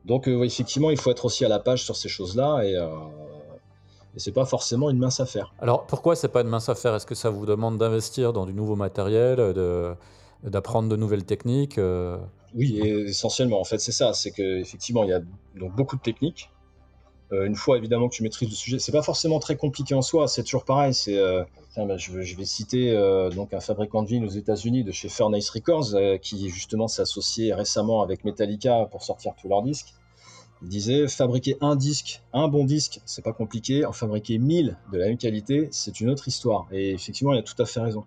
Donc, 0.04 0.28
effectivement, 0.28 0.91
il 0.91 0.97
faut 0.97 1.10
être 1.10 1.25
aussi 1.25 1.45
à 1.45 1.49
la 1.49 1.60
page 1.60 1.84
sur 1.84 1.95
ces 1.95 2.10
choses-là 2.10 2.63
et, 2.63 2.73
et 2.73 4.19
c'est 4.19 4.34
pas 4.34 4.45
forcément 4.45 4.89
une 4.89 4.99
mince 4.99 5.19
affaire. 5.19 5.54
Alors, 5.60 5.88
pourquoi 5.88 6.15
c'est 6.15 6.28
pas 6.28 6.41
une 6.41 6.49
mince 6.49 6.67
affaire? 6.67 6.93
Est-ce 6.93 7.06
que 7.06 7.15
ça 7.15 7.30
vous 7.30 7.45
demande 7.45 7.78
d'investir 7.78 8.34
dans 8.34 8.45
du 8.45 8.54
nouveau 8.54 8.75
matériel, 8.75 9.56
d'apprendre 10.43 10.89
de 10.89 10.95
nouvelles 10.97 11.25
techniques 11.25 11.80
oui, 12.56 12.80
essentiellement, 12.80 13.60
en 13.60 13.65
fait, 13.65 13.80
c'est 13.80 13.91
ça. 13.91 14.13
C'est 14.13 14.32
qu'effectivement, 14.32 15.04
il 15.04 15.10
y 15.10 15.13
a 15.13 15.22
donc 15.56 15.76
beaucoup 15.76 15.98
de 15.98 16.02
techniques. 16.02 16.50
Euh, 17.32 17.46
une 17.46 17.56
fois 17.56 17.78
évidemment 17.78 18.08
que 18.08 18.15
tu 18.15 18.24
maîtrises 18.24 18.50
le 18.50 18.56
sujet, 18.56 18.80
c'est 18.80 18.91
pas 18.91 19.02
forcément 19.02 19.39
très 19.39 19.56
compliqué 19.56 19.96
en 19.96 20.02
soi. 20.02 20.28
C'est 20.28 20.44
toujours 20.44 20.63
pareil. 20.63 20.94
C'est, 20.94 21.18
euh, 21.18 21.44
bah, 21.76 21.98
je, 21.98 22.12
vais 22.12 22.46
citer 22.46 22.91
euh, 22.91 23.30
donc 23.30 23.54
un 23.54 23.60
fabricant 23.60 24.04
de 24.04 24.08
vignes 24.08 24.26
aux 24.26 24.30
États-Unis 24.30 24.84
de 24.84 24.91
chez 24.91 25.10
Furnace 25.10 25.50
Records 25.50 25.96
qui 26.22 26.50
justement 26.50 26.88
s'est 26.88 27.02
associé 27.02 27.54
récemment 27.54 28.02
avec 28.02 28.24
Metallica 28.26 28.88
pour 28.91 29.04
sortir 29.04 29.34
tous 29.41 29.48
leurs 29.48 29.63
disques. 29.63 29.94
Il 30.62 30.70
disait 30.70 31.08
fabriquer 31.08 31.58
un 31.62 31.76
disque, 31.76 32.22
un 32.32 32.48
bon 32.48 32.63
disque, 32.63 33.02
c'est 33.06 33.24
pas 33.24 33.34
compliqué. 33.34 33.86
En 33.86 33.91
fabriquer 33.91 34.38
mille 34.38 34.78
de 34.91 34.98
la 34.98 35.08
même 35.08 35.18
qualité, 35.18 35.68
c'est 35.72 36.00
une 36.00 36.10
autre 36.10 36.28
histoire. 36.28 36.68
Et 36.72 36.91
effectivement, 36.91 37.34
il 37.34 37.39
a 37.39 37.44
tout 37.44 37.62
à 37.62 37.65
fait 37.65 37.82
raison. 37.82 38.06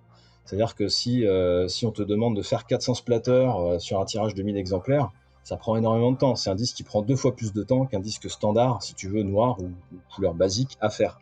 C'est-à-dire 0.49 0.75
que 0.75 0.89
si, 0.89 1.27
euh, 1.27 1.69
si 1.69 1.85
on 1.85 1.91
te 1.91 2.01
demande 2.01 2.35
de 2.35 2.41
faire 2.41 2.65
400 2.65 2.95
splatters 2.95 3.55
euh, 3.61 3.79
sur 3.79 4.01
un 4.01 4.07
tirage 4.07 4.35
de 4.35 4.43
1000 4.43 4.57
exemplaires, 4.57 5.11
ça 5.45 5.59
prend 5.59 5.77
énormément 5.77 6.11
de 6.11 6.17
temps. 6.17 6.37
C'est 6.37 6.49
un 6.49 6.55
disque 6.55 6.75
qui 6.75 6.85
prend 6.85 7.03
deux 7.03 7.17
fois 7.17 7.37
plus 7.37 7.53
de 7.53 7.63
temps 7.63 7.85
qu'un 7.85 8.01
disque 8.01 8.31
standard, 8.31 8.83
si 8.83 8.95
tu 8.95 9.11
veux, 9.11 9.23
noir 9.25 9.61
ou, 9.61 9.69
couleur 10.15 10.33
basique, 10.33 10.79
à 10.81 10.89
faire. 10.89 11.21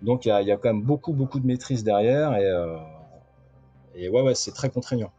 Donc 0.00 0.26
il 0.26 0.28
y, 0.28 0.30
a, 0.30 0.56
quand 0.56 0.72
même 0.72 0.82
beaucoup, 0.82 1.12
beaucoup 1.12 1.40
de 1.40 1.46
maîtrise 1.46 1.82
derrière 1.82 2.36
et, 2.36 2.44
euh, 2.44 2.78
ouais, 4.10 4.34
c'est 4.36 4.52
très 4.52 4.70
contraignant. 4.70 5.10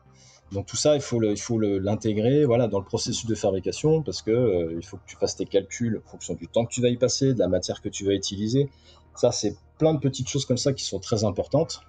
Donc 0.54 0.66
tout 0.66 0.78
ça, 0.78 0.96
il 0.96 1.02
faut 1.02 1.20
l'intégrer, 1.20 2.46
dans 2.46 2.80
le 2.80 2.86
processus 2.86 3.26
de 3.26 3.36
fabrication 3.36 4.02
parce 4.04 4.22
que 4.22 4.74
il 4.74 4.86
faut 4.86 4.96
que 4.96 5.06
tu 5.06 5.18
fasses 5.18 5.36
tes 5.36 5.46
calculs 5.46 6.02
en 6.06 6.10
fonction 6.10 6.34
du 6.34 6.48
temps 6.48 6.64
que 6.64 6.72
tu 6.72 6.82
vas 6.82 6.88
y 6.88 6.96
passer, 6.96 7.34
de 7.34 7.40
la 7.40 7.50
matière 7.50 7.82
que 7.82 7.90
tu 7.90 8.06
vas 8.06 8.14
utiliser. 8.14 8.70
Ça, 9.16 9.34
c'est 9.34 9.58
plein 9.78 9.94
de 9.94 10.00
petites 10.00 10.30
choses 10.30 10.46
comme 10.46 10.58
ça 10.58 10.72
qui 10.72 10.86
sont 10.86 11.00
très 11.00 11.26
importantes. 11.26 11.82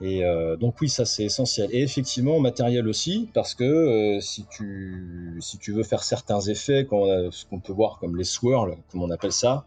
Et 0.00 0.24
euh, 0.24 0.56
donc 0.56 0.80
oui, 0.80 0.88
ça 0.88 1.04
c'est 1.04 1.24
essentiel. 1.24 1.68
Et 1.72 1.82
effectivement, 1.82 2.40
matériel 2.40 2.88
aussi, 2.88 3.28
parce 3.34 3.54
que 3.54 3.64
euh, 3.64 4.20
si, 4.20 4.46
tu, 4.50 5.36
si 5.40 5.58
tu 5.58 5.72
veux 5.72 5.82
faire 5.82 6.02
certains 6.02 6.40
effets, 6.40 6.86
ce 6.90 7.44
qu'on 7.44 7.60
peut 7.60 7.72
voir 7.72 7.98
comme 7.98 8.16
les 8.16 8.24
swirls, 8.24 8.76
comme 8.90 9.02
on 9.02 9.10
appelle 9.10 9.32
ça, 9.32 9.66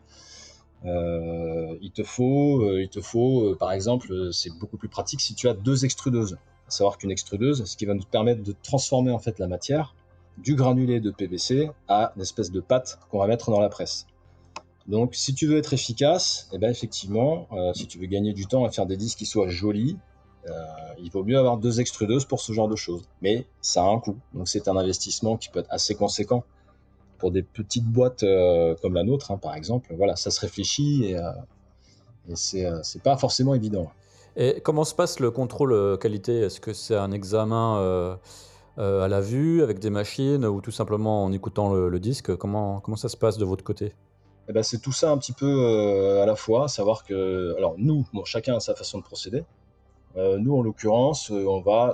euh, 0.85 1.77
il 1.81 1.91
te 1.91 2.03
faut, 2.03 2.77
il 2.77 2.89
te 2.89 2.99
faut 2.99 3.55
par 3.59 3.71
exemple, 3.71 4.31
c'est 4.31 4.51
beaucoup 4.57 4.77
plus 4.77 4.89
pratique 4.89 5.21
si 5.21 5.35
tu 5.35 5.47
as 5.47 5.53
deux 5.53 5.85
extrudeuses. 5.85 6.37
À 6.67 6.71
savoir 6.71 6.97
qu'une 6.97 7.11
extrudeuse, 7.11 7.65
ce 7.65 7.77
qui 7.77 7.85
va 7.85 7.93
nous 7.93 8.03
permettre 8.03 8.41
de 8.41 8.55
transformer 8.63 9.11
en 9.11 9.19
fait 9.19 9.37
la 9.37 9.47
matière 9.47 9.95
du 10.39 10.55
granulé 10.55 10.99
de 10.99 11.11
PVC 11.11 11.69
à 11.87 12.11
une 12.15 12.23
espèce 12.23 12.49
de 12.49 12.59
pâte 12.59 12.97
qu'on 13.11 13.19
va 13.19 13.27
mettre 13.27 13.51
dans 13.51 13.59
la 13.59 13.69
presse. 13.69 14.07
Donc, 14.87 15.13
si 15.13 15.35
tu 15.35 15.45
veux 15.45 15.57
être 15.57 15.73
efficace, 15.73 16.49
eh 16.51 16.57
ben 16.57 16.71
effectivement, 16.71 17.47
si 17.75 17.85
tu 17.85 17.99
veux 17.99 18.07
gagner 18.07 18.33
du 18.33 18.47
temps 18.47 18.65
à 18.65 18.71
faire 18.71 18.87
des 18.87 18.97
disques 18.97 19.19
qui 19.19 19.25
soient 19.25 19.47
jolis, 19.47 19.97
il 20.99 21.09
vaut 21.11 21.23
mieux 21.23 21.37
avoir 21.37 21.57
deux 21.57 21.79
extrudeuses 21.79 22.25
pour 22.25 22.41
ce 22.41 22.53
genre 22.53 22.67
de 22.67 22.75
choses. 22.75 23.03
Mais 23.21 23.45
ça 23.61 23.83
a 23.83 23.87
un 23.87 23.99
coût. 23.99 24.17
Donc 24.33 24.47
c'est 24.47 24.67
un 24.67 24.77
investissement 24.77 25.37
qui 25.37 25.49
peut 25.49 25.59
être 25.59 25.71
assez 25.71 25.95
conséquent 25.95 26.43
pour 27.17 27.31
des 27.31 27.43
petites 27.43 27.85
boîtes 27.85 28.25
comme 28.81 28.93
la 28.93 29.03
nôtre, 29.03 29.31
hein, 29.31 29.37
par 29.37 29.55
exemple, 29.55 29.93
voilà, 29.95 30.15
ça 30.15 30.29
se 30.29 30.41
réfléchit 30.41 31.05
et, 31.05 31.17
et 32.29 32.35
c'est 32.35 33.03
pas 33.03 33.17
forcément 33.17 33.53
évident. 33.53 33.89
Et 34.35 34.61
comment 34.61 34.83
se 34.83 34.95
passe 34.95 35.19
le 35.19 35.31
contrôle 35.31 35.97
qualité? 35.99 36.39
Est-ce 36.39 36.59
que 36.59 36.73
c'est 36.73 36.95
un 36.95 37.11
examen 37.11 38.17
à 38.77 39.07
la 39.07 39.21
vue 39.21 39.61
avec 39.61 39.79
des 39.79 39.89
machines 39.89 40.45
ou 40.45 40.59
tout 40.59 40.71
simplement 40.71 41.23
en 41.23 41.31
écoutant 41.31 41.73
le, 41.73 41.99
disque? 41.99 42.35
Comment, 42.35 42.79
comment 42.79 42.97
ça 42.97 43.09
se 43.09 43.17
passe 43.17 43.37
de 43.37 43.45
votre 43.45 43.63
côté? 43.63 43.93
Eh 44.49 44.51
ben, 44.51 44.63
c'est 44.63 44.79
tout 44.79 44.91
ça 44.91 45.11
un 45.11 45.17
petit 45.17 45.31
peu 45.31 46.19
à 46.21 46.25
la 46.25 46.35
fois, 46.35 46.67
savoir 46.67 47.05
que, 47.05 47.55
alors 47.57 47.75
nous, 47.77 48.05
bon, 48.11 48.25
chacun 48.25 48.55
a 48.55 48.59
sa 48.59 48.75
façon 48.75 48.97
de 48.97 49.03
procéder. 49.03 49.45
Nous, 50.15 50.55
en 50.55 50.61
l'occurrence, 50.61 51.31
on 51.31 51.61
va 51.61 51.93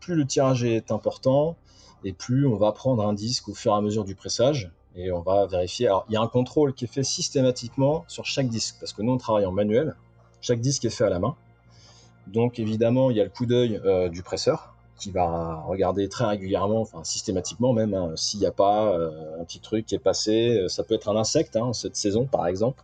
plus 0.00 0.14
le 0.14 0.26
tirage 0.26 0.62
est 0.62 0.92
important 0.92 1.56
et 2.04 2.12
plus 2.12 2.46
on 2.46 2.56
va 2.56 2.72
prendre 2.72 3.06
un 3.06 3.12
disque 3.12 3.48
au 3.48 3.54
fur 3.54 3.72
et 3.72 3.76
à 3.76 3.80
mesure 3.80 4.04
du 4.04 4.14
pressage 4.14 4.70
et 4.96 5.12
on 5.12 5.20
va 5.20 5.46
vérifier. 5.46 5.90
Il 6.08 6.14
y 6.14 6.16
a 6.16 6.20
un 6.20 6.28
contrôle 6.28 6.72
qui 6.72 6.84
est 6.84 6.88
fait 6.88 7.02
systématiquement 7.02 8.04
sur 8.08 8.24
chaque 8.24 8.48
disque 8.48 8.76
parce 8.80 8.92
que 8.92 9.02
nous, 9.02 9.12
on 9.12 9.18
travaille 9.18 9.46
en 9.46 9.52
manuel. 9.52 9.94
Chaque 10.40 10.60
disque 10.60 10.84
est 10.84 10.90
fait 10.90 11.04
à 11.04 11.10
la 11.10 11.18
main. 11.18 11.36
Donc, 12.26 12.58
évidemment, 12.58 13.10
il 13.10 13.16
y 13.16 13.20
a 13.20 13.24
le 13.24 13.30
coup 13.30 13.46
d'œil 13.46 13.80
euh, 13.84 14.08
du 14.08 14.22
presseur 14.22 14.74
qui 14.98 15.10
va 15.10 15.62
regarder 15.66 16.08
très 16.08 16.24
régulièrement, 16.24 16.86
systématiquement 17.02 17.74
même, 17.74 17.92
hein, 17.92 18.12
s'il 18.16 18.40
n'y 18.40 18.46
a 18.46 18.52
pas 18.52 18.92
euh, 18.92 19.40
un 19.40 19.44
petit 19.44 19.60
truc 19.60 19.84
qui 19.84 19.94
est 19.94 20.00
passé. 20.00 20.58
Euh, 20.58 20.68
ça 20.68 20.82
peut 20.82 20.94
être 20.94 21.10
un 21.10 21.16
insecte, 21.16 21.56
hein, 21.56 21.72
cette 21.72 21.96
saison 21.96 22.26
par 22.26 22.46
exemple. 22.46 22.82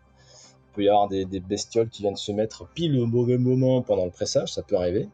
Il 0.72 0.76
peut 0.76 0.84
y 0.84 0.88
avoir 0.88 1.08
des, 1.08 1.26
bestioles 1.40 1.90
qui 1.90 2.00
viennent 2.00 2.16
se 2.16 2.32
mettre 2.32 2.66
pile 2.66 2.98
au 2.98 3.04
mauvais 3.04 3.36
moment 3.36 3.82
pendant 3.82 4.06
le 4.06 4.10
pressage, 4.10 4.54
ça 4.54 4.62
peut 4.62 4.76
arriver. 4.76 5.06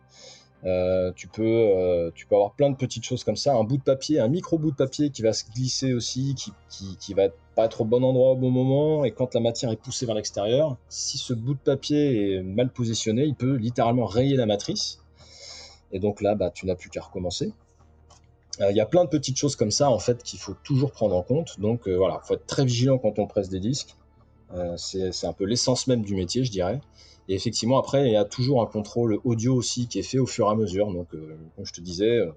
Euh, 0.64 1.12
tu, 1.16 1.26
peux, 1.26 1.42
euh, 1.42 2.12
tu 2.14 2.26
peux 2.26 2.36
avoir 2.36 2.52
plein 2.52 2.70
de 2.70 2.76
petites 2.76 3.04
choses 3.04 3.24
comme 3.24 3.36
ça, 3.36 3.54
un 3.54 3.64
bout 3.64 3.76
de 3.76 3.82
papier, 3.82 4.20
un 4.20 4.28
micro 4.28 4.56
bout 4.56 4.70
de 4.70 4.76
papier 4.76 5.10
qui 5.10 5.22
va 5.22 5.32
se 5.32 5.44
glisser 5.50 5.92
aussi, 5.94 6.36
qui, 6.36 6.52
qui, 6.68 6.96
qui 6.96 7.12
va 7.12 7.28
pas 7.56 7.64
être 7.64 7.80
au 7.80 7.84
bon 7.84 8.04
endroit 8.04 8.32
au 8.32 8.36
bon 8.36 8.50
moment, 8.50 9.04
et 9.04 9.10
quand 9.10 9.34
la 9.34 9.40
matière 9.40 9.72
est 9.72 9.76
poussée 9.76 10.06
vers 10.06 10.14
l'extérieur, 10.14 10.76
si 10.88 11.18
ce 11.18 11.32
bout 11.32 11.54
de 11.54 11.58
papier 11.58 12.34
est 12.34 12.42
mal 12.42 12.70
positionné, 12.70 13.24
il 13.24 13.34
peut 13.34 13.56
littéralement 13.56 14.06
rayer 14.06 14.36
la 14.36 14.46
matrice, 14.46 15.00
et 15.90 15.98
donc 15.98 16.20
là, 16.20 16.36
bah, 16.36 16.50
tu 16.50 16.66
n'as 16.66 16.76
plus 16.76 16.88
qu'à 16.88 17.02
recommencer. 17.02 17.52
Euh, 18.60 18.70
il 18.70 18.76
y 18.76 18.80
a 18.80 18.86
plein 18.86 19.04
de 19.04 19.10
petites 19.10 19.36
choses 19.36 19.56
comme 19.56 19.70
ça 19.72 19.90
en 19.90 19.98
fait 19.98 20.22
qu'il 20.22 20.38
faut 20.38 20.54
toujours 20.64 20.92
prendre 20.92 21.16
en 21.16 21.22
compte, 21.22 21.58
donc 21.58 21.88
voilà, 21.88 22.20
faut 22.24 22.34
être 22.34 22.46
très 22.46 22.64
vigilant 22.64 22.98
quand 22.98 23.18
on 23.18 23.26
presse 23.26 23.48
des 23.48 23.60
disques. 23.60 23.96
C'est 24.76 25.26
un 25.26 25.32
peu 25.32 25.44
l'essence 25.44 25.86
même 25.86 26.02
du 26.02 26.14
métier, 26.14 26.44
je 26.44 26.50
dirais. 26.50 26.80
Et 27.28 27.34
effectivement, 27.34 27.78
après, 27.78 28.06
il 28.06 28.12
y 28.12 28.16
a 28.16 28.24
toujours 28.24 28.62
un 28.62 28.66
contrôle 28.66 29.18
audio 29.22 29.54
aussi 29.54 29.86
qui 29.86 29.98
est 29.98 30.02
fait 30.02 30.18
au 30.18 30.26
fur 30.26 30.46
et 30.46 30.50
à 30.50 30.54
mesure. 30.54 30.90
Donc, 30.92 31.14
euh, 31.14 31.36
comme 31.54 31.66
je 31.66 31.72
te 31.74 31.80
disais, 31.80 32.18
euh, 32.20 32.32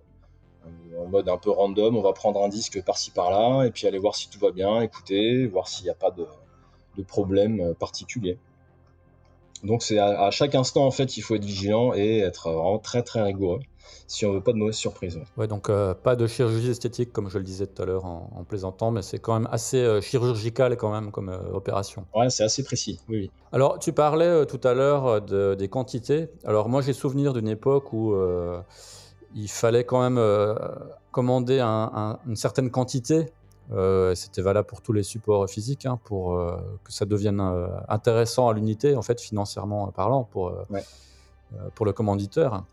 en 0.99 1.07
mode 1.07 1.29
un 1.29 1.37
peu 1.37 1.49
random, 1.49 1.95
on 1.95 2.01
va 2.01 2.11
prendre 2.11 2.43
un 2.43 2.49
disque 2.49 2.83
par-ci 2.83 3.11
par-là 3.11 3.65
et 3.65 3.71
puis 3.71 3.87
aller 3.87 3.97
voir 3.97 4.15
si 4.15 4.29
tout 4.29 4.39
va 4.39 4.51
bien, 4.51 4.81
écouter, 4.81 5.47
voir 5.47 5.69
s'il 5.69 5.85
n'y 5.85 5.89
a 5.89 5.95
pas 5.95 6.11
de, 6.11 6.27
problème 7.03 7.61
euh, 7.61 7.73
particulier. 7.73 8.37
Donc 9.63 9.83
c'est 9.83 9.99
à, 9.99 10.31
chaque 10.31 10.55
instant 10.55 10.85
en 10.85 10.91
fait 10.91 11.17
il 11.17 11.21
faut 11.21 11.35
être 11.35 11.45
vigilant 11.45 11.93
et 11.93 12.19
être 12.19 12.51
vraiment 12.51 12.79
très 12.79 13.03
très 13.03 13.21
rigoureux 13.21 13.59
si 14.07 14.25
on 14.25 14.33
veut 14.33 14.41
pas 14.41 14.51
de 14.51 14.57
mauvaises 14.57 14.75
surprises. 14.75 15.19
Ouais, 15.37 15.47
donc 15.47 15.69
euh, 15.69 15.93
pas 15.93 16.17
de 16.17 16.27
chirurgie 16.27 16.71
esthétique 16.71 17.13
comme 17.13 17.29
je 17.29 17.37
le 17.37 17.45
disais 17.45 17.65
tout 17.65 17.81
à 17.81 17.85
l'heure 17.85 18.03
en, 18.05 18.43
plaisantant, 18.47 18.91
mais 18.91 19.01
c'est 19.01 19.19
quand 19.19 19.39
même 19.39 19.47
assez 19.51 19.77
euh, 19.77 20.01
chirurgical 20.01 20.75
quand 20.75 20.91
même 20.91 21.11
comme 21.11 21.29
euh, 21.29 21.39
opération. 21.53 22.05
Ouais, 22.13 22.29
c'est 22.29 22.43
assez 22.43 22.63
précis, 22.63 22.99
oui, 23.07 23.17
oui. 23.19 23.31
Alors 23.53 23.79
tu 23.79 23.93
parlais 23.93 24.45
tout 24.45 24.59
à 24.65 24.73
l'heure 24.73 25.21
de, 25.21 25.55
des 25.55 25.69
quantités. 25.69 26.27
Alors 26.43 26.67
moi 26.67 26.81
j'ai 26.81 26.93
souvenir 26.93 27.31
d'une 27.31 27.47
époque 27.47 27.93
où 27.93 28.13
il 29.33 29.49
fallait 29.49 29.85
quand 29.85 30.09
même 30.09 30.19
commander 31.11 31.61
une 31.61 32.35
certaine 32.35 32.69
quantité 32.69 33.27
euh, 33.71 34.15
c'était 34.15 34.41
valable 34.41 34.67
pour 34.67 34.81
tous 34.81 34.91
les 34.91 35.03
supports 35.03 35.49
physiques, 35.49 35.85
hein, 35.85 35.99
pour 36.03 36.35
euh, 36.35 36.57
que 36.83 36.91
ça 36.91 37.05
devienne 37.05 37.39
euh, 37.39 37.67
intéressant 37.87 38.49
à 38.49 38.53
l'unité, 38.53 38.95
en 38.95 39.01
fait, 39.01 39.21
financièrement 39.21 39.87
parlant, 39.91 40.23
pour, 40.23 40.53
pour 41.75 41.85
le 41.85 41.93
commanditeur. 41.93 42.65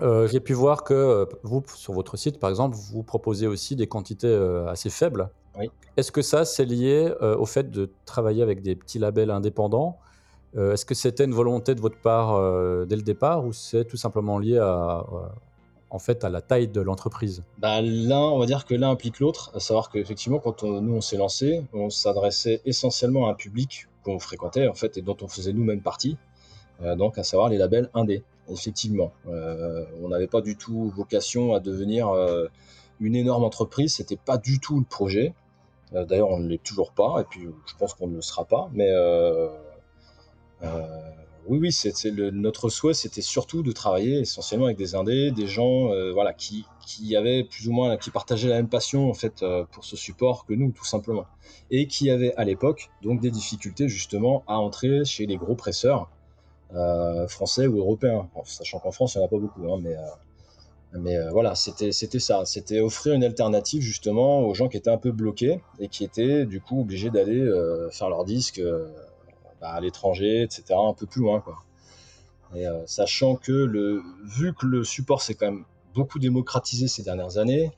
J'ai 0.00 0.40
pu 0.40 0.52
voir 0.52 0.84
que 0.84 1.26
vous, 1.42 1.64
sur 1.74 1.94
votre 1.94 2.16
site, 2.18 2.38
par 2.38 2.50
exemple, 2.50 2.76
vous 2.76 3.02
proposez 3.02 3.46
aussi 3.46 3.76
des 3.76 3.86
quantités 3.86 4.34
assez 4.68 4.90
faibles. 4.90 5.30
Est-ce 5.96 6.12
que 6.12 6.20
ça, 6.20 6.44
c'est 6.44 6.66
lié 6.66 7.10
au 7.20 7.46
fait 7.46 7.70
de 7.70 7.90
travailler 8.04 8.42
avec 8.42 8.60
des 8.62 8.76
petits 8.76 8.98
labels 8.98 9.30
indépendants? 9.30 9.98
Est-ce 10.54 10.84
que 10.84 10.94
c'était 10.94 11.24
une 11.24 11.34
volonté 11.34 11.74
de 11.74 11.80
votre 11.80 11.98
part 11.98 12.36
dès 12.86 12.96
le 12.96 13.02
départ 13.02 13.46
ou 13.46 13.54
c'est 13.54 13.86
tout 13.86 13.96
simplement 13.96 14.38
lié 14.38 14.58
à, 14.58 15.06
en 15.96 15.98
fait 15.98 16.24
à 16.24 16.28
la 16.28 16.42
taille 16.42 16.68
de 16.68 16.82
l'entreprise 16.82 17.42
bah, 17.56 17.80
L'un, 17.80 18.20
on 18.20 18.38
va 18.38 18.44
dire 18.44 18.66
que 18.66 18.74
l'un 18.74 18.90
implique 18.90 19.18
l'autre, 19.18 19.50
à 19.54 19.60
savoir 19.60 19.90
qu'effectivement, 19.90 20.38
quand 20.38 20.62
nous 20.62 20.94
on 20.94 21.00
s'est 21.00 21.16
lancé, 21.16 21.64
on 21.72 21.88
s'adressait 21.88 22.60
essentiellement 22.66 23.28
à 23.28 23.30
un 23.30 23.34
public 23.34 23.88
qu'on 24.04 24.18
fréquentait 24.18 24.68
en 24.68 24.74
fait 24.74 24.98
et 24.98 25.02
dont 25.02 25.16
on 25.22 25.28
faisait 25.28 25.54
nous-mêmes 25.54 25.80
partie, 25.80 26.18
euh, 26.82 26.96
donc 26.96 27.16
à 27.16 27.24
savoir 27.24 27.48
les 27.48 27.56
labels 27.56 27.88
indés. 27.94 28.22
Effectivement, 28.50 29.10
euh, 29.26 29.86
on 30.02 30.08
n'avait 30.08 30.26
pas 30.26 30.42
du 30.42 30.56
tout 30.56 30.92
vocation 30.94 31.54
à 31.54 31.60
devenir 31.60 32.10
euh, 32.10 32.46
une 33.00 33.16
énorme 33.16 33.44
entreprise, 33.44 33.94
c'était 33.94 34.18
pas 34.22 34.36
du 34.36 34.60
tout 34.60 34.78
le 34.78 34.84
projet. 34.84 35.34
D'ailleurs, 35.92 36.28
on 36.28 36.40
ne 36.40 36.48
l'est 36.48 36.62
toujours 36.62 36.92
pas, 36.92 37.20
et 37.20 37.24
puis 37.24 37.48
je 37.64 37.74
pense 37.78 37.94
qu'on 37.94 38.08
ne 38.08 38.16
le 38.16 38.20
sera 38.20 38.44
pas, 38.44 38.68
mais 38.74 38.92
oui, 41.48 41.58
oui, 41.58 42.32
notre 42.32 42.68
souhait, 42.68 42.94
c'était 42.94 43.20
surtout 43.20 43.62
de 43.62 43.72
travailler 43.72 44.20
essentiellement 44.20 44.66
avec 44.66 44.76
des 44.76 44.94
indés, 44.94 45.30
des 45.30 45.46
gens, 45.46 45.92
euh, 45.92 46.12
voilà, 46.12 46.32
qui, 46.32 46.64
avaient 47.16 47.44
plus 47.44 47.68
ou 47.68 47.72
moins, 47.72 47.96
qui 47.96 48.10
partageaient 48.10 48.48
la 48.48 48.56
même 48.56 48.68
passion 48.68 49.10
en 49.10 49.14
fait 49.14 49.42
euh, 49.42 49.64
pour 49.70 49.84
ce 49.84 49.96
support 49.96 50.44
que 50.46 50.54
nous, 50.54 50.72
tout 50.72 50.84
simplement, 50.84 51.26
et 51.70 51.86
qui 51.86 52.10
avaient 52.10 52.34
à 52.36 52.44
l'époque 52.44 52.90
donc 53.02 53.20
des 53.20 53.30
difficultés 53.30 53.88
justement 53.88 54.44
à 54.46 54.58
entrer 54.58 55.04
chez 55.04 55.26
les 55.26 55.36
gros 55.36 55.54
presseurs 55.54 56.08
euh, 56.74 57.28
français 57.28 57.66
ou 57.66 57.78
européens, 57.78 58.28
sachant 58.44 58.78
qu'en 58.78 58.92
France 58.92 59.14
il 59.14 59.18
n'y 59.18 59.24
en 59.24 59.26
a 59.26 59.30
pas 59.30 59.38
beaucoup, 59.38 59.72
hein, 59.72 59.78
mais 59.82 59.96
mais 60.98 61.16
voilà, 61.30 61.54
c'était 61.54 61.92
c'était 61.92 62.20
ça, 62.20 62.44
c'était 62.46 62.80
offrir 62.80 63.14
une 63.14 63.24
alternative 63.24 63.82
justement 63.82 64.40
aux 64.40 64.54
gens 64.54 64.68
qui 64.68 64.78
étaient 64.78 64.90
un 64.90 64.96
peu 64.96 65.12
bloqués 65.12 65.60
et 65.78 65.88
qui 65.88 66.04
étaient 66.04 66.46
du 66.46 66.60
coup 66.60 66.80
obligés 66.80 67.10
d'aller 67.10 67.44
faire 67.90 68.08
leur 68.08 68.24
disque 68.24 68.62
bah, 69.60 69.70
à 69.70 69.80
l'étranger, 69.80 70.42
etc., 70.42 70.74
un 70.76 70.94
peu 70.94 71.06
plus 71.06 71.22
loin, 71.22 71.40
quoi. 71.40 71.56
Euh, 72.54 72.82
sachant 72.86 73.34
que 73.36 73.52
le, 73.52 74.02
vu 74.24 74.54
que 74.54 74.66
le 74.66 74.84
support 74.84 75.20
s'est 75.20 75.34
quand 75.34 75.46
même 75.46 75.64
beaucoup 75.94 76.18
démocratisé 76.18 76.88
ces 76.88 77.02
dernières 77.02 77.38
années, 77.38 77.72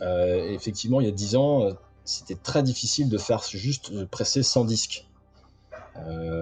euh, 0.00 0.48
effectivement, 0.50 1.00
il 1.00 1.06
y 1.06 1.10
a 1.10 1.12
10 1.12 1.36
ans, 1.36 1.62
euh, 1.62 1.72
c'était 2.04 2.36
très 2.36 2.62
difficile 2.62 3.08
de 3.10 3.18
faire 3.18 3.42
juste 3.42 4.06
presser 4.06 4.42
sans 4.42 4.64
disque. 4.64 5.06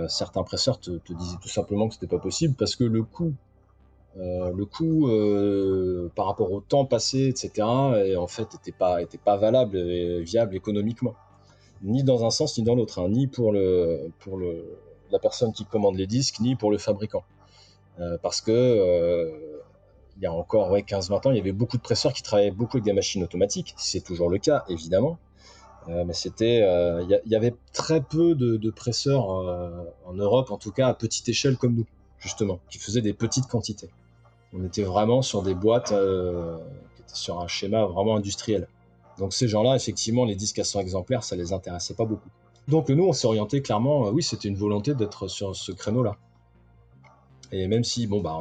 certains 0.08 0.44
presseurs 0.44 0.78
te, 0.78 0.90
disaient 1.12 1.36
tout 1.42 1.48
simplement 1.48 1.88
que 1.88 1.94
c'était 1.94 2.06
pas 2.06 2.20
possible 2.20 2.54
parce 2.54 2.76
que 2.76 2.84
le 2.84 3.02
coût, 3.02 3.34
par 6.14 6.26
rapport 6.26 6.52
au 6.52 6.60
temps 6.60 6.84
passé, 6.84 7.26
etc., 7.26 7.66
et 8.04 8.16
en 8.16 8.28
fait, 8.28 8.48
n'était 8.54 8.74
était 9.02 9.18
pas 9.18 9.36
valable 9.36 9.76
et 9.76 10.22
viable 10.22 10.54
économiquement 10.54 11.14
ni 11.82 12.02
dans 12.02 12.24
un 12.24 12.30
sens 12.30 12.58
ni 12.58 12.64
dans 12.64 12.74
l'autre, 12.74 13.00
hein. 13.00 13.08
ni 13.08 13.26
pour, 13.26 13.52
le, 13.52 14.10
pour 14.20 14.36
le, 14.36 14.78
la 15.10 15.18
personne 15.18 15.52
qui 15.52 15.64
commande 15.64 15.96
les 15.96 16.06
disques, 16.06 16.40
ni 16.40 16.56
pour 16.56 16.70
le 16.70 16.78
fabricant. 16.78 17.24
Euh, 18.00 18.16
parce 18.22 18.40
que 18.40 18.52
euh, 18.52 19.30
il 20.16 20.22
y 20.22 20.26
a 20.26 20.32
encore 20.32 20.70
ouais, 20.70 20.82
15-20 20.82 21.28
ans, 21.28 21.30
il 21.30 21.36
y 21.36 21.40
avait 21.40 21.52
beaucoup 21.52 21.76
de 21.76 21.82
presseurs 21.82 22.12
qui 22.12 22.22
travaillaient 22.22 22.50
beaucoup 22.50 22.76
avec 22.76 22.84
des 22.84 22.92
machines 22.92 23.22
automatiques. 23.22 23.74
C'est 23.76 24.02
toujours 24.02 24.28
le 24.28 24.38
cas, 24.38 24.64
évidemment. 24.68 25.18
Euh, 25.88 26.04
mais 26.04 26.12
c'était, 26.12 26.58
il 26.58 27.20
y, 27.26 27.36
avait 27.36 27.54
très 27.72 28.02
peu 28.02 28.34
de, 28.34 28.56
de 28.56 28.70
presseurs 28.70 29.28
en 29.28 30.12
Europe, 30.12 30.50
en 30.50 30.58
tout 30.58 30.72
cas 30.72 30.88
à 30.88 30.94
petite 30.94 31.28
échelle 31.28 31.56
comme 31.56 31.74
nous, 31.74 31.86
justement, 32.18 32.60
qui 32.68 32.78
faisaient 32.78 33.00
des 33.00 33.14
petites 33.14 33.46
quantités. 33.46 33.88
On 34.52 34.64
était 34.64 34.82
vraiment 34.82 35.22
sur 35.22 35.42
des 35.42 35.54
boîtes 35.54 35.90
qui 35.90 37.02
étaient 37.02 37.14
sur 37.14 37.40
un 37.40 37.46
schéma 37.46 37.86
vraiment 37.86 38.16
industriel. 38.16 38.68
Donc 39.18 39.32
ces 39.32 39.48
gens-là, 39.48 39.74
effectivement, 39.74 40.24
les 40.24 40.36
disques 40.36 40.58
à 40.60 40.64
100 40.64 40.80
exemplaires, 40.80 41.24
ça 41.24 41.36
les 41.36 41.52
intéressait 41.52 41.94
pas 41.94 42.04
beaucoup. 42.04 42.30
Donc 42.68 42.90
nous, 42.90 43.04
on 43.04 43.12
s'est 43.12 43.26
orienté 43.26 43.62
clairement, 43.62 44.06
euh, 44.06 44.10
oui, 44.12 44.22
c'était 44.22 44.48
une 44.48 44.56
volonté 44.56 44.94
d'être 44.94 45.26
sur 45.26 45.56
ce 45.56 45.72
créneau-là. 45.72 46.16
Et 47.50 47.66
même 47.66 47.82
si, 47.82 48.06
bon, 48.06 48.20
bah, 48.20 48.40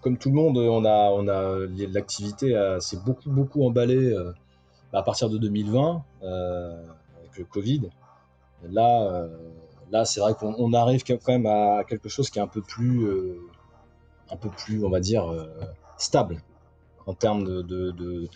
comme 0.00 0.18
tout 0.18 0.30
le 0.30 0.34
monde, 0.34 0.58
on 0.58 0.84
a, 0.84 1.10
on 1.12 1.28
a 1.28 1.66
l'activité 1.92 2.76
s'est 2.80 2.98
beaucoup, 3.04 3.30
beaucoup 3.30 3.64
emballée 3.64 4.12
euh, 4.12 4.32
à 4.92 5.02
partir 5.02 5.30
de 5.30 5.38
2020 5.38 6.02
euh, 6.24 6.82
avec 7.20 7.38
le 7.38 7.44
Covid. 7.44 7.82
Là, 8.68 9.28
là, 9.92 10.04
c'est 10.04 10.18
vrai 10.18 10.34
qu'on 10.34 10.72
arrive 10.72 11.04
quand 11.04 11.28
même 11.28 11.46
à 11.46 11.84
quelque 11.84 12.08
chose 12.08 12.28
qui 12.30 12.40
est 12.40 12.42
un 12.42 12.48
peu 12.48 12.62
plus, 12.62 13.06
un 14.30 14.36
peu 14.36 14.48
plus, 14.48 14.84
on 14.84 14.90
va 14.90 14.98
dire, 14.98 15.32
stable 15.98 16.42
en 17.06 17.14
termes 17.14 17.44
de 17.44 18.28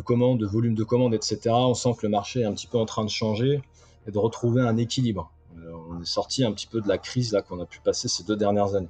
commandes, 0.00 0.40
de 0.40 0.46
volume 0.46 0.74
de 0.74 0.84
commandes, 0.84 1.14
etc., 1.14 1.40
on 1.50 1.74
sent 1.74 1.94
que 1.98 2.06
le 2.06 2.10
marché 2.10 2.40
est 2.40 2.44
un 2.44 2.52
petit 2.52 2.66
peu 2.66 2.78
en 2.78 2.86
train 2.86 3.04
de 3.04 3.10
changer 3.10 3.62
et 4.06 4.10
de 4.10 4.18
retrouver 4.18 4.62
un 4.62 4.76
équilibre. 4.76 5.30
Euh, 5.58 5.72
on 5.90 6.00
est 6.00 6.06
sorti 6.06 6.44
un 6.44 6.52
petit 6.52 6.66
peu 6.66 6.80
de 6.80 6.88
la 6.88 6.98
crise 6.98 7.32
là 7.32 7.42
qu'on 7.42 7.60
a 7.60 7.66
pu 7.66 7.80
passer 7.80 8.08
ces 8.08 8.24
deux 8.24 8.36
dernières 8.36 8.74
années. 8.74 8.88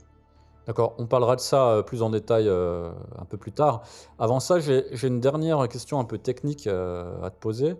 D'accord, 0.67 0.95
on 0.97 1.07
parlera 1.07 1.37
de 1.37 1.41
ça 1.41 1.69
euh, 1.69 1.83
plus 1.83 2.03
en 2.03 2.09
détail 2.09 2.49
euh, 2.49 2.91
un 3.19 3.27
peu 3.27 3.37
plus 3.37 3.53
tard. 3.53 3.83
Avant 4.19 4.41
ça, 4.41 4.61
j'ai 4.61 5.07
une 5.07 5.21
dernière 5.21 5.69
question 5.69 6.01
un 6.01 6.05
peu 6.05 6.19
technique 6.19 6.67
à 6.67 7.31
te 7.31 7.39
poser. 7.39 7.77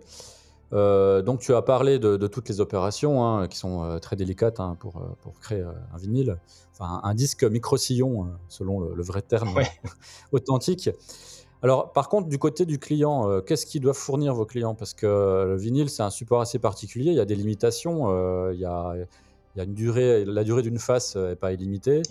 Euh, 0.73 1.21
donc 1.21 1.39
tu 1.39 1.53
as 1.53 1.61
parlé 1.61 1.99
de, 1.99 2.27
toutes 2.27 2.49
les 2.49 2.59
opérations 2.59 3.23
hein, 3.23 3.47
qui 3.47 3.57
sont 3.57 3.99
très 4.01 4.15
délicates 4.15 4.59
hein, 4.59 4.75
pour, 4.79 5.01
pour, 5.21 5.39
créer 5.39 5.61
un 5.61 5.97
vinyle, 5.97 6.37
enfin 6.73 7.01
un, 7.03 7.13
disque 7.13 7.43
micro-sillon 7.43 8.27
selon 8.49 8.79
le, 8.79 9.03
vrai 9.03 9.21
terme 9.21 9.53
authentique. 10.31 10.89
Alors 11.63 11.93
par 11.93 12.09
contre 12.09 12.27
du 12.27 12.37
côté 12.37 12.65
du 12.65 12.79
client, 12.79 13.41
qu'est-ce 13.41 13.65
qu'ils 13.65 13.81
doivent 13.81 13.95
fournir 13.95 14.33
vos 14.33 14.45
clients? 14.45 14.75
Parce 14.75 14.93
que 14.93 15.45
le 15.47 15.55
vinyle 15.55 15.89
c'est 15.89 16.03
un 16.03 16.09
support 16.09 16.41
assez 16.41 16.59
particulier, 16.59 17.11
il 17.11 17.17
y 17.17 17.19
a 17.19 17.25
des 17.25 17.35
limitations, 17.35 18.51
il 18.51 18.59
y 18.59 18.65
a, 18.65 18.93
il 18.95 19.57
y 19.57 19.61
a 19.61 19.63
une 19.63 19.73
durée, 19.73 20.25
la 20.25 20.43
durée 20.43 20.61
d'une 20.61 20.79
face 20.79 21.15
n'est 21.15 21.35
pas 21.35 21.53
illimitée. 21.53 22.03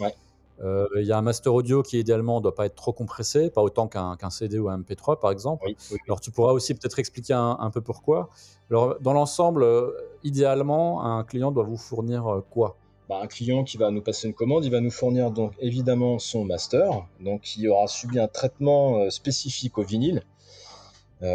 Euh, 0.62 0.86
il 0.96 1.06
y 1.06 1.12
a 1.12 1.18
un 1.18 1.22
master 1.22 1.52
audio 1.52 1.82
qui 1.82 1.98
idéalement 1.98 2.38
ne 2.38 2.42
doit 2.42 2.54
pas 2.54 2.66
être 2.66 2.76
trop 2.76 2.92
compressé, 2.92 3.50
pas 3.50 3.62
autant 3.62 3.88
qu'un 3.88 4.30
CD 4.30 4.58
ou 4.58 4.68
un 4.68 4.78
MP3 4.78 5.18
par 5.18 5.30
exemple. 5.30 5.68
Alors 6.06 6.20
tu 6.20 6.30
pourras 6.30 6.52
aussi 6.52 6.74
peut-être 6.74 6.98
expliquer 6.98 7.34
un, 7.34 7.70
peu 7.72 7.80
pourquoi. 7.80 8.30
Alors 8.70 8.96
dans 9.00 9.12
l'ensemble, 9.12 9.62
euh, 9.62 9.90
idéalement, 10.22 11.04
un 11.04 11.24
client 11.24 11.50
doit 11.50 11.64
vous 11.64 11.76
fournir 11.76 12.26
euh, 12.26 12.40
quoi? 12.50 12.76
Bah, 13.08 13.20
un 13.22 13.26
client 13.26 13.64
qui 13.64 13.76
va 13.76 13.90
nous 13.90 14.02
passer 14.02 14.26
une 14.28 14.34
commande, 14.34 14.64
il 14.64 14.70
va 14.70 14.80
nous 14.80 14.90
fournir 14.90 15.30
donc 15.30 15.52
évidemment 15.60 16.18
son 16.18 16.44
master, 16.44 17.06
donc 17.20 17.42
qui 17.42 17.68
aura 17.68 17.86
subi 17.86 18.18
un 18.18 18.28
traitement 18.28 19.10
spécifique 19.10 19.78
au 19.78 19.82
vinyle. 19.82 20.22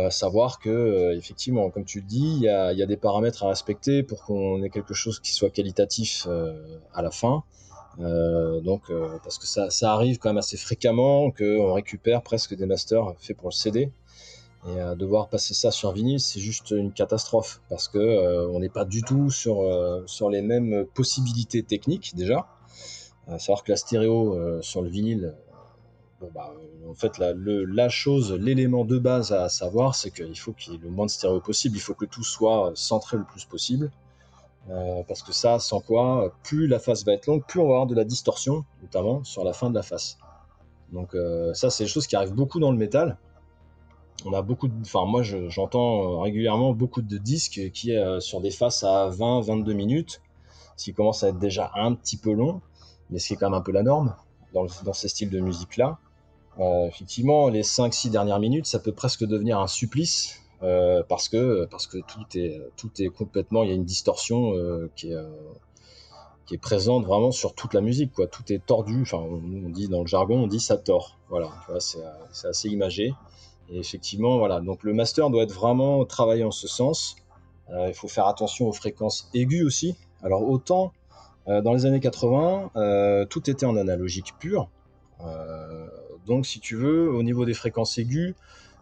savoir 0.10 0.60
que 0.60 1.16
effectivement, 1.18 1.70
comme 1.70 1.86
tu 1.86 2.00
le 2.00 2.06
dis, 2.06 2.38
il 2.38 2.44
y, 2.44 2.50
a, 2.50 2.86
des 2.86 2.98
paramètres 2.98 3.44
à 3.44 3.50
respecter 3.50 4.04
pour 4.04 4.24
qu'on 4.24 4.64
ait 4.64 4.70
quelque 4.70 4.94
chose 4.94 5.20
qui 5.20 5.32
soit 5.32 5.50
qualitatif 5.50 6.28
à 6.94 7.02
la 7.02 7.12
fin. 7.12 7.44
Euh, 8.00 8.62
donc, 8.62 8.84
euh, 8.90 9.18
parce 9.24 9.38
que 9.38 9.48
ça, 9.48 9.70
ça, 9.70 9.94
arrive 9.94 10.20
quand 10.20 10.30
même 10.30 10.38
assez 10.38 10.58
fréquemment 10.58 11.32
qu'on 11.32 11.74
récupère 11.74 12.22
presque 12.22 12.56
des 12.56 12.66
masters 12.66 13.14
faits 13.20 13.38
pour 13.38 13.50
le 13.50 13.54
CD. 13.54 13.92
Et 14.68 14.80
euh, 14.80 14.96
devoir 14.96 15.30
passer 15.30 15.54
ça 15.54 15.72
sur 15.72 15.94
vinyle, 15.94 16.20
c'est 16.20 16.40
juste 16.40 16.72
une 16.72 16.92
catastrophe 16.92 17.62
parce 17.70 17.88
que 17.88 18.48
on 18.48 18.60
n'est 18.60 18.70
pas 18.70 18.86
du 18.86 19.04
tout 19.04 19.30
sur, 19.30 19.64
sur 20.06 20.30
les 20.30 20.42
mêmes 20.42 20.86
possibilités 20.94 21.64
techniques 21.64 22.16
déjà. 22.16 22.48
savoir 23.38 23.64
que 23.64 23.72
la 23.72 23.78
stéréo 23.78 24.62
sur 24.62 24.82
le 24.82 24.90
vinyle, 24.90 25.36
bon 26.20 26.30
bah, 26.34 26.54
en 26.90 26.94
fait 26.94 27.18
la, 27.20 27.90
chose, 27.90 28.34
l'élément 28.34 28.84
de 28.84 28.98
base 28.98 29.32
à 29.32 29.48
savoir, 29.48 29.96
c'est 29.96 30.12
qu'il 30.12 30.38
faut 30.38 30.52
qu'il 30.52 30.74
y 30.74 30.76
ait 30.76 30.80
le 30.80 30.90
moins 30.90 31.06
de 31.06 31.12
stéréo 31.12 31.40
possible. 31.40 31.78
Il 31.78 31.82
faut 31.82 31.94
que 31.94 32.06
tout 32.06 32.24
soit 32.24 32.74
centré 32.76 33.18
le 33.18 33.24
plus 33.24 33.46
possible. 33.46 33.92
Euh, 34.70 35.02
parce 35.08 35.24
que 35.24 35.34
ça, 35.34 35.58
sans 35.60 35.80
quoi, 35.80 36.32
plus 36.44 36.68
la 36.68 36.80
face 36.80 37.04
va 37.04 37.14
être 37.14 37.26
longue, 37.26 37.44
plus 37.48 37.60
on 37.60 37.64
va 37.64 37.76
avoir 37.76 37.88
de 37.88 37.96
la 37.96 38.04
distorsion, 38.04 38.66
notamment 38.82 39.24
sur 39.24 39.44
la 39.44 39.54
fin 39.54 39.70
de 39.70 39.76
la 39.76 39.82
face. 39.82 40.18
Donc 40.92 41.16
euh, 41.16 41.54
ça, 41.54 41.70
c'est 41.70 41.86
des 41.86 41.90
choses 41.90 42.06
qui 42.06 42.16
arrivent 42.16 42.34
beaucoup 42.34 42.60
dans 42.60 42.72
le 42.72 42.78
métal. 42.78 43.18
On 44.26 44.34
a 44.34 44.42
beaucoup 44.42 44.68
de, 44.68 44.74
enfin 44.82 45.06
moi 45.06 45.24
j'entends 45.24 46.20
régulièrement 46.20 46.74
beaucoup 46.74 47.02
de 47.02 47.18
disques 47.18 47.72
qui 47.72 47.92
est 47.92 48.20
sur 48.20 48.42
des 48.42 48.52
faces 48.52 48.84
à 48.84 49.10
20-22 49.10 49.74
minutes, 49.74 50.22
ce 50.78 50.86
qui 50.86 50.94
commence 50.94 51.24
à 51.24 51.30
être 51.30 51.40
déjà 51.40 51.72
un 51.76 51.94
petit 51.94 52.18
peu 52.18 52.32
long, 52.32 52.62
mais 53.10 53.20
ce 53.20 53.28
qui 53.28 53.34
est 53.34 53.38
quand 53.38 53.50
même 53.50 53.60
un 53.60 53.62
peu 53.62 53.72
la 53.72 53.84
norme 53.84 54.16
dans, 54.54 54.66
dans 54.84 54.94
ces 54.94 55.08
styles 55.08 55.30
de 55.30 55.40
musique 55.40 55.78
là. 55.78 56.00
Euh, 56.60 56.88
effectivement, 56.88 57.48
les 57.48 57.62
5-6 57.62 58.10
dernières 58.10 58.40
minutes, 58.40 58.66
ça 58.66 58.80
peut 58.80 58.92
presque 58.92 59.24
devenir 59.24 59.60
un 59.60 59.68
supplice 59.68 60.42
euh, 60.62 61.04
parce 61.08 61.30
que 61.30 61.66
parce 61.66 61.88
que 61.88 62.00
tout 62.00 62.26
est 62.38 62.62
tout 62.76 62.90
est 63.00 63.08
complètement 63.08 63.64
il 63.64 63.70
y 63.70 63.72
a 63.72 63.76
une 63.76 63.86
distorsion 63.86 64.54
euh, 64.56 64.92
qui 64.98 65.12
est 65.12 65.16
euh, 65.16 65.30
qui 66.46 66.56
est 66.56 66.58
présente 66.58 67.06
vraiment 67.06 67.32
sur 67.32 67.54
toute 67.56 67.74
la 67.74 67.80
musique 67.80 68.12
quoi. 68.12 68.28
Tout 68.28 68.52
est 68.52 68.66
tordu 68.66 69.04
enfin 69.04 69.20
on, 69.20 69.70
dit 69.70 69.88
dans 69.88 70.02
le 70.02 70.08
jargon 70.08 70.44
on 70.44 70.48
dit 70.48 70.60
ça 70.60 70.78
tord. 70.78 71.18
Voilà 71.30 71.50
c'est 71.80 72.46
assez 72.46 72.68
imagé 72.68 73.14
et 73.72 73.80
effectivement 73.80 74.38
voilà. 74.38 74.60
Donc 74.62 74.84
le 74.84 74.94
master 74.94 75.30
doit 75.30 75.44
être 75.44 75.54
vraiment 75.54 76.06
travaillé 76.06 76.44
en 76.44 76.52
ce 76.52 76.68
sens. 76.68 77.16
Il 77.72 77.94
faut 77.94 78.08
faire 78.08 78.26
attention 78.26 78.68
aux 78.68 78.74
fréquences 78.74 79.30
aiguës 79.36 79.64
aussi. 79.64 79.96
Alors 80.24 80.50
autant 80.50 80.92
dans 81.46 81.74
les 81.74 81.86
années 81.86 82.00
80 82.00 83.26
tout 83.30 83.50
était 83.50 83.66
en 83.66 83.78
analogique 83.78 84.34
pur. 84.40 84.70
Donc 86.26 86.48
si 86.48 86.60
tu 86.60 86.76
veux 86.76 87.12
au 87.12 87.22
niveau 87.22 87.46
des 87.46 87.54
fréquences 87.54 87.98
aiguës 88.00 88.34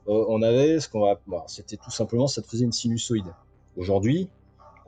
euh, 0.07 0.25
on 0.29 0.41
avait 0.41 0.79
ce 0.79 0.87
qu'on 0.87 1.01
va, 1.01 1.19
c'était 1.47 1.77
tout 1.77 1.91
simplement, 1.91 2.27
ça 2.27 2.41
te 2.41 2.47
faisait 2.47 2.65
une 2.65 2.71
sinusoïde. 2.71 3.33
Aujourd'hui, 3.75 4.29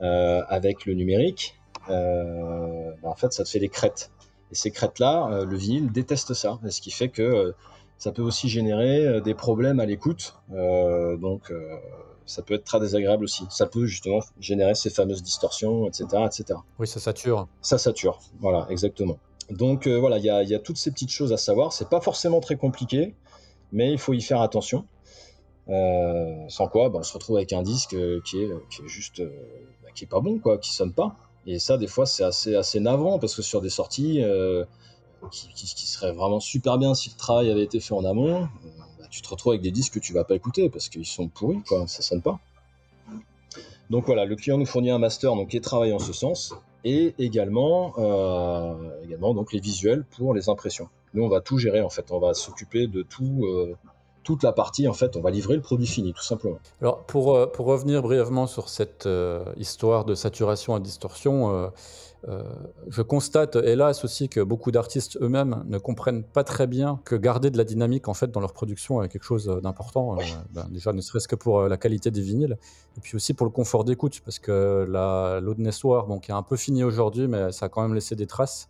euh, 0.00 0.42
avec 0.48 0.86
le 0.86 0.94
numérique, 0.94 1.60
euh, 1.88 2.92
bah, 3.02 3.08
en 3.10 3.14
fait, 3.14 3.32
ça 3.32 3.44
te 3.44 3.48
fait 3.48 3.58
des 3.58 3.68
crêtes. 3.68 4.10
Et 4.50 4.54
ces 4.54 4.70
crêtes-là, 4.70 5.44
le 5.44 5.56
vinyle 5.56 5.92
déteste 5.92 6.34
ça, 6.34 6.58
ce 6.68 6.80
qui 6.80 6.90
fait 6.90 7.08
que 7.08 7.54
ça 8.00 8.10
peut 8.10 8.22
aussi 8.22 8.48
générer 8.48 9.20
des 9.20 9.34
problèmes 9.34 9.78
à 9.78 9.86
l'écoute. 9.86 10.34
donc, 10.50 11.52
ça 12.26 12.42
peut 12.42 12.54
être 12.54 12.64
très 12.64 12.80
désagréable 12.80 13.22
aussi. 13.22 13.44
Ça 13.50 13.66
peut 13.66 13.86
justement 13.86 14.20
générer 14.40 14.74
ces 14.74 14.90
fameuses 14.90 15.22
distorsions, 15.22 15.86
etc., 15.86 16.06
etc. 16.26 16.58
Oui, 16.80 16.88
ça 16.88 16.98
sature. 16.98 17.46
Ça 17.62 17.78
sature, 17.78 18.18
voilà, 18.40 18.66
exactement. 18.70 19.18
Donc 19.50 19.86
voilà, 19.86 20.18
il 20.18 20.24
y 20.24 20.30
a, 20.30 20.42
y 20.42 20.54
a, 20.54 20.58
toutes 20.58 20.78
ces 20.78 20.90
petites 20.90 21.10
choses 21.10 21.32
à 21.32 21.36
savoir. 21.36 21.72
C'est 21.72 21.88
pas 21.88 22.00
forcément 22.00 22.40
très 22.40 22.56
compliqué, 22.56 23.14
mais 23.70 23.92
il 23.92 23.98
faut 23.98 24.14
y 24.14 24.20
faire 24.20 24.40
attention. 24.40 24.86
Euh, 25.70 26.48
sans 26.48 26.66
quoi, 26.66 26.88
bah, 26.88 26.98
on 27.00 27.02
se 27.02 27.12
retrouve 27.12 27.36
avec 27.36 27.52
un 27.52 27.62
disque 27.62 27.94
euh, 27.94 28.20
qui 28.24 28.42
est, 28.42 28.50
qui 28.70 28.82
est 28.82 28.88
juste, 28.88 29.20
euh, 29.20 29.30
bah, 29.82 29.90
qui 29.94 30.04
est 30.04 30.08
pas 30.08 30.20
bon, 30.20 30.38
quoi, 30.38 30.58
qui 30.58 30.72
sonne 30.72 30.92
pas. 30.92 31.16
Et 31.46 31.58
ça, 31.58 31.78
des 31.78 31.86
fois, 31.86 32.06
c'est 32.06 32.24
assez, 32.24 32.56
assez 32.56 32.80
navrant 32.80 33.18
parce 33.18 33.34
que 33.34 33.42
sur 33.42 33.60
des 33.60 33.70
sorties 33.70 34.22
qui, 35.30 35.48
qui, 35.54 35.86
seraient 35.86 36.12
vraiment 36.12 36.40
super 36.40 36.78
bien 36.78 36.94
si 36.94 37.10
le 37.10 37.16
travail 37.16 37.50
avait 37.50 37.64
été 37.64 37.80
fait 37.80 37.94
en 37.94 38.04
amont, 38.04 38.48
bah, 38.98 39.06
tu 39.10 39.22
te 39.22 39.28
retrouves 39.28 39.52
avec 39.52 39.62
des 39.62 39.70
disques 39.70 39.94
que 39.94 39.98
tu 39.98 40.12
vas 40.12 40.24
pas 40.24 40.34
écouter 40.34 40.70
parce 40.70 40.88
qu'ils 40.88 41.06
sont 41.06 41.28
pourris, 41.28 41.62
quoi, 41.66 41.86
ça 41.86 42.02
sonne 42.02 42.22
pas. 42.22 42.38
Donc 43.90 44.06
voilà, 44.06 44.24
le 44.24 44.36
client 44.36 44.56
nous 44.56 44.66
fournit 44.66 44.90
un 44.90 44.98
master 44.98 45.34
donc, 45.34 45.48
qui 45.48 45.60
travaille 45.60 45.92
en 45.92 45.98
ce 45.98 46.12
sens 46.12 46.54
et 46.84 47.14
également, 47.18 47.94
également 49.04 49.34
donc, 49.34 49.52
les 49.52 49.60
visuels 49.60 50.04
pour 50.16 50.32
les 50.32 50.48
impressions. 50.48 50.88
Nous, 51.12 51.24
on 51.24 51.28
va 51.28 51.40
tout 51.40 51.58
gérer 51.58 51.82
en 51.82 51.90
fait, 51.90 52.10
on 52.12 52.20
va 52.20 52.34
s'occuper 52.34 52.86
de 52.86 53.02
tout, 53.02 53.44
toute 54.22 54.42
la 54.42 54.52
partie, 54.52 54.86
en 54.88 54.92
fait, 54.92 55.16
on 55.16 55.20
va 55.20 55.30
livrer 55.30 55.56
le 55.56 55.62
produit 55.62 55.86
fini, 55.86 56.12
tout 56.12 56.22
simplement. 56.22 56.58
Alors, 56.80 57.02
pour, 57.04 57.34
euh, 57.34 57.46
pour 57.46 57.66
revenir 57.66 58.02
brièvement 58.02 58.46
sur 58.46 58.68
cette 58.68 59.06
euh, 59.06 59.44
histoire 59.56 60.04
de 60.04 60.14
saturation 60.14 60.76
et 60.76 60.80
distorsion, 60.80 61.54
euh, 61.54 61.68
je 62.88 63.02
constate, 63.02 63.56
hélas 63.56 64.04
aussi, 64.04 64.28
que 64.28 64.40
beaucoup 64.40 64.70
d'artistes 64.70 65.18
eux-mêmes 65.20 65.64
ne 65.66 65.78
comprennent 65.78 66.22
pas 66.22 66.44
très 66.44 66.66
bien 66.66 67.00
que 67.04 67.14
garder 67.14 67.50
de 67.50 67.58
la 67.58 67.64
dynamique, 67.64 68.08
en 68.08 68.14
fait, 68.14 68.30
dans 68.30 68.40
leur 68.40 68.52
production 68.52 69.02
est 69.02 69.08
quelque 69.08 69.24
chose 69.24 69.46
d'important. 69.62 70.16
Ben, 70.52 70.68
déjà, 70.70 70.92
ne 70.92 71.00
serait-ce 71.00 71.28
que 71.28 71.36
pour 71.36 71.62
la 71.62 71.76
qualité 71.76 72.10
des 72.10 72.20
vinyles, 72.20 72.58
et 72.96 73.00
puis 73.00 73.16
aussi 73.16 73.34
pour 73.34 73.46
le 73.46 73.52
confort 73.52 73.84
d'écoute, 73.84 74.20
parce 74.24 74.38
que 74.38 74.86
la 74.88 75.40
Loudness 75.40 75.82
War, 75.84 76.06
bon, 76.06 76.18
qui 76.18 76.30
est 76.30 76.34
un 76.34 76.42
peu 76.42 76.56
fini 76.56 76.84
aujourd'hui, 76.84 77.28
mais 77.28 77.52
ça 77.52 77.66
a 77.66 77.68
quand 77.68 77.82
même 77.82 77.94
laissé 77.94 78.16
des 78.16 78.26
traces. 78.26 78.68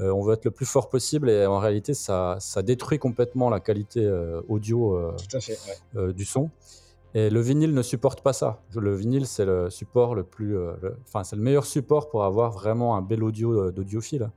Euh, 0.00 0.10
on 0.10 0.22
veut 0.22 0.34
être 0.34 0.44
le 0.44 0.50
plus 0.50 0.66
fort 0.66 0.88
possible 0.88 1.28
et 1.28 1.46
en 1.46 1.58
réalité, 1.58 1.94
ça, 1.94 2.38
détruit 2.64 2.98
complètement 2.98 3.50
la 3.50 3.60
qualité 3.60 4.04
euh, 4.04 4.40
audio 4.48 4.96
euh, 5.94 6.12
du 6.12 6.24
son. 6.24 6.50
Et 7.14 7.28
le 7.28 7.40
vinyle 7.40 7.74
ne 7.74 7.82
supporte 7.82 8.22
pas 8.22 8.32
ça. 8.32 8.62
Le 8.74 8.94
vinyle, 8.94 9.26
c'est 9.26 9.44
le 9.44 9.68
support 9.68 10.14
le 10.14 10.24
plus, 10.24 10.56
euh, 10.56 10.72
enfin, 11.06 11.24
c'est 11.24 11.36
le 11.36 11.42
meilleur 11.42 11.66
support 11.66 12.08
pour 12.08 12.24
avoir 12.24 12.52
vraiment 12.52 12.96
un 12.96 13.02
bel 13.02 13.22
audio 13.22 13.52
euh, 13.52 13.70
d'audiophile. 13.70 14.30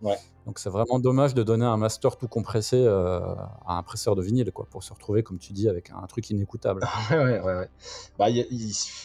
Donc, 0.45 0.59
c'est 0.59 0.69
vraiment 0.69 0.99
dommage 0.99 1.33
de 1.33 1.41
donner 1.41 1.65
un 1.65 1.77
master 1.77 2.17
tout 2.17 2.27
compressé 2.27 2.75
euh, 2.77 3.19
à 3.65 3.77
un 3.77 3.83
presseur 3.83 4.15
de 4.15 4.21
vinyle, 4.21 4.51
quoi, 4.51 4.67
pour 4.69 4.83
se 4.83 4.93
retrouver, 4.93 5.23
comme 5.23 5.39
tu 5.39 5.53
dis, 5.53 5.69
avec 5.69 5.89
un 5.89 6.05
truc 6.05 6.29
inécoutable. 6.29 6.81
ouais, 7.11 7.17
ouais, 7.17 7.41
ouais. 7.41 7.69
Bah, 8.19 8.29
il 8.29 8.45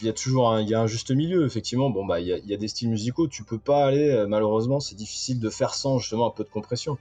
y, 0.01 0.09
a 0.09 0.13
toujours 0.13 0.51
un, 0.51 0.61
y 0.61 0.73
a 0.75 0.81
un 0.81 0.87
juste 0.87 1.09
milieu, 1.11 1.45
effectivement. 1.45 1.89
Bon, 1.89 2.05
bah, 2.05 2.19
il 2.19 2.27
y, 2.27 2.49
y, 2.49 2.53
a 2.53 2.57
des 2.57 2.67
styles 2.67 2.89
musicaux, 2.89 3.27
tu 3.27 3.43
peux 3.43 3.57
pas 3.57 3.85
aller, 3.85 4.25
malheureusement, 4.27 4.81
c'est 4.81 4.95
difficile 4.95 5.39
de 5.39 5.49
faire 5.49 5.73
sans 5.73 5.97
justement 5.97 6.27
un 6.27 6.31
peu 6.31 6.43
de 6.43 6.49
compression. 6.49 6.97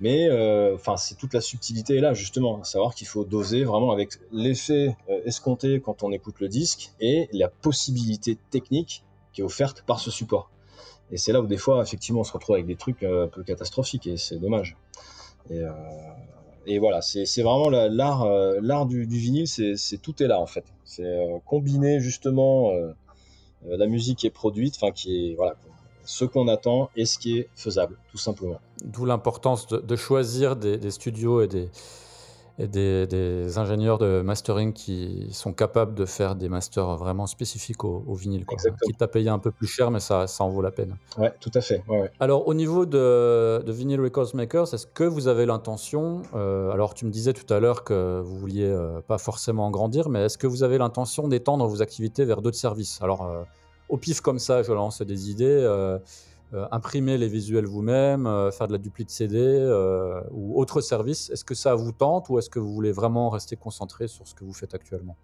Mais 0.00 0.28
euh, 0.30 0.74
enfin, 0.74 0.96
c'est 0.96 1.14
toute 1.14 1.34
la 1.34 1.42
subtilité 1.42 1.96
est 1.96 2.00
là 2.00 2.14
justement, 2.14 2.60
à 2.60 2.64
savoir 2.64 2.94
qu'il 2.94 3.06
faut 3.06 3.24
doser 3.24 3.64
vraiment 3.64 3.92
avec 3.92 4.14
l'effet 4.32 4.96
euh, 5.10 5.20
escompté 5.26 5.80
quand 5.80 6.02
on 6.02 6.10
écoute 6.10 6.40
le 6.40 6.48
disque 6.48 6.92
et 7.00 7.28
la 7.32 7.48
possibilité 7.48 8.38
technique 8.50 9.04
qui 9.32 9.42
est 9.42 9.44
offerte 9.44 9.84
par 9.86 10.00
ce 10.00 10.10
support. 10.10 10.50
Et 11.12 11.18
c'est 11.18 11.32
là 11.32 11.42
où 11.42 11.46
des 11.46 11.58
fois, 11.58 11.82
effectivement, 11.82 12.20
on 12.20 12.24
se 12.24 12.32
retrouve 12.32 12.54
avec 12.54 12.66
des 12.66 12.76
trucs 12.76 13.02
euh, 13.02 13.26
un 13.26 13.28
peu 13.28 13.42
catastrophiques 13.42 14.06
et 14.06 14.16
c'est 14.16 14.38
dommage. 14.38 14.76
Et, 16.66 16.78
voilà, 16.78 17.00
c'est 17.02 17.42
vraiment 17.42 17.68
l'art 17.70 18.24
l'art 18.60 18.86
du, 18.86 19.06
du, 19.06 19.18
vinyle, 19.18 19.48
c'est 19.48 19.96
tout 20.00 20.22
est 20.22 20.28
là 20.28 20.38
en 20.38 20.46
fait. 20.46 20.64
C'est 20.84 21.26
combiner 21.44 21.98
justement 21.98 22.70
la 23.66 23.86
musique 23.86 24.18
qui 24.18 24.28
est 24.28 24.30
produite, 24.30 24.76
enfin 24.76 24.92
qui 24.92 25.30
est 25.30 25.34
voilà, 25.34 25.56
ce 26.10 26.24
qu'on 26.24 26.48
attend 26.48 26.90
et 26.96 27.04
ce 27.04 27.18
qui 27.18 27.38
est 27.38 27.48
faisable, 27.54 27.96
tout 28.10 28.18
simplement. 28.18 28.60
D'où 28.84 29.04
l'importance 29.04 29.68
de, 29.68 29.96
choisir 29.96 30.56
des, 30.56 30.90
studios 30.90 31.40
et 31.40 31.46
des, 31.46 31.70
et 32.58 32.66
des, 32.66 33.58
ingénieurs 33.58 33.98
de 33.98 34.20
mastering 34.20 34.72
qui 34.72 35.28
sont 35.30 35.52
capables 35.52 35.94
de 35.94 36.04
faire 36.04 36.34
des 36.34 36.48
masters 36.48 36.96
vraiment 36.96 37.26
spécifiques 37.26 37.84
au, 37.84 38.12
vinyle. 38.14 38.44
Quoi. 38.44 38.58
Quitte 38.82 39.00
à 39.00 39.06
payer 39.06 39.28
un 39.28 39.38
peu 39.38 39.52
plus 39.52 39.68
cher, 39.68 39.92
mais 39.92 40.00
ça, 40.00 40.26
ça 40.26 40.42
en 40.42 40.48
vaut 40.48 40.62
la 40.62 40.72
peine. 40.72 40.96
Ouais, 41.16 41.32
tout 41.38 41.52
à 41.54 41.60
fait. 41.60 41.82
Alors, 42.18 42.48
au 42.48 42.54
niveau 42.54 42.86
de, 42.86 43.62
de 43.64 43.72
Vinyl 43.72 44.00
Records 44.00 44.34
Makers, 44.34 44.74
est-ce 44.74 44.86
que 44.86 45.04
vous 45.04 45.28
avez 45.28 45.46
l'intention, 45.46 46.22
euh, 46.34 46.72
alors 46.72 46.94
tu 46.94 47.04
me 47.06 47.10
disais 47.10 47.34
tout 47.34 47.54
à 47.54 47.60
l'heure 47.60 47.84
que 47.84 48.20
vous 48.24 48.36
vouliez 48.36 48.66
euh, 48.66 49.00
pas 49.00 49.18
forcément 49.18 49.70
grandir, 49.70 50.08
mais 50.08 50.24
est-ce 50.24 50.38
que 50.38 50.48
vous 50.48 50.64
avez 50.64 50.76
l'intention 50.76 51.28
d'étendre 51.28 51.66
vos 51.68 51.82
activités 51.82 52.24
vers 52.24 52.42
d'autres 52.42 52.58
services? 52.58 53.00
Alors, 53.00 53.26
euh, 53.26 53.42
au 53.90 53.96
pif 53.96 54.20
comme 54.20 54.38
ça, 54.38 54.62
je 54.62 54.72
lance 54.72 55.02
des 55.02 55.30
idées. 55.30 55.98
Euh, 56.52 56.66
imprimer 56.72 57.16
les 57.16 57.28
visuels 57.28 57.66
vous-même, 57.66 58.26
euh, 58.26 58.50
faire 58.50 58.66
de 58.66 58.72
la 58.72 58.78
dupli 58.78 59.04
de 59.04 59.10
CD 59.10 59.38
euh, 59.38 60.20
ou 60.32 60.60
autre 60.60 60.80
service. 60.80 61.30
Est-ce 61.30 61.44
que 61.44 61.54
ça 61.54 61.76
vous 61.76 61.92
tente 61.92 62.28
ou 62.28 62.40
est-ce 62.40 62.50
que 62.50 62.58
vous 62.58 62.72
voulez 62.72 62.90
vraiment 62.90 63.30
rester 63.30 63.54
concentré 63.54 64.08
sur 64.08 64.26
ce 64.26 64.34
que 64.34 64.42
vous 64.42 64.52
faites 64.52 64.74
actuellement? 64.74 65.16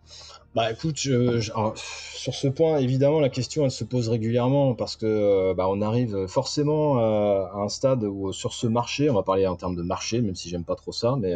Bah 0.55 0.71
écoute, 0.71 0.99
sur 0.99 2.35
ce 2.35 2.47
point, 2.47 2.79
évidemment, 2.79 3.19
la 3.19 3.29
question 3.29 3.65
elle 3.65 3.73
se 3.73 3.83
pose 3.83 4.09
régulièrement 4.09 4.77
parce 4.77 4.95
que 4.95 5.53
bah, 5.55 5.67
on 5.69 5.83
arrive 5.83 6.29
forcément 6.29 6.99
à 6.99 7.51
un 7.57 7.69
stade 7.69 8.05
où 8.05 8.33
sur 8.33 8.53
ce 8.53 8.69
marché, 8.69 9.11
on 9.11 9.15
va 9.15 9.25
parler 9.25 9.49
en 9.49 9.57
termes 9.57 9.75
de 9.75 9.83
marché, 9.83 10.21
même 10.21 10.37
si 10.37 10.49
j'aime 10.49 10.65
pas 10.65 10.77
trop 10.77 10.93
ça, 10.93 11.17
mais 11.19 11.35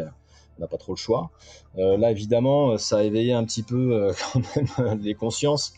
on 0.57 0.61
n'a 0.61 0.67
pas 0.67 0.77
trop 0.77 0.93
le 0.93 0.97
choix. 0.97 1.31
là, 1.75 2.11
évidemment, 2.11 2.77
ça 2.77 2.99
a 2.99 3.03
éveillé 3.03 3.33
un 3.33 3.43
petit 3.43 3.63
peu 3.63 4.13
quand 4.33 4.41
même 4.55 5.01
les 5.01 5.15
consciences 5.15 5.73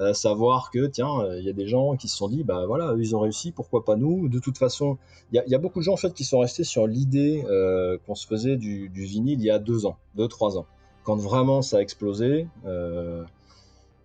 euh, 0.00 0.12
savoir 0.12 0.72
que 0.72 0.86
tiens, 0.86 1.20
euh, 1.20 1.38
il 1.38 1.44
y 1.44 1.48
a 1.48 1.52
des 1.52 1.68
gens 1.68 1.94
qui 1.94 2.08
se 2.08 2.16
sont 2.16 2.28
dit 2.28 2.42
bah 2.42 2.66
voilà, 2.66 2.94
ils 2.98 3.14
ont 3.14 3.20
réussi, 3.20 3.52
pourquoi 3.52 3.84
pas 3.84 3.94
nous? 3.94 4.28
De 4.28 4.40
toute 4.40 4.58
façon, 4.58 4.98
il 5.32 5.40
y, 5.46 5.54
a 5.54 5.58
beaucoup 5.58 5.78
de 5.78 5.84
gens 5.84 5.92
en 5.92 5.96
fait 5.96 6.12
qui 6.12 6.24
sont 6.24 6.40
restés 6.40 6.64
sur 6.64 6.88
l'idée 6.88 7.44
euh, 7.48 7.96
qu'on 8.04 8.16
se 8.16 8.26
faisait 8.26 8.56
du, 8.56 8.88
vinyle 8.88 9.40
il 9.40 9.44
y 9.44 9.50
a 9.50 9.60
deux 9.60 9.86
ans, 9.86 9.96
deux 10.16 10.26
trois 10.26 10.58
ans, 10.58 10.66
quand 11.04 11.14
vraiment 11.14 11.62
ça 11.62 11.76
a 11.76 11.80
explosé. 11.80 12.48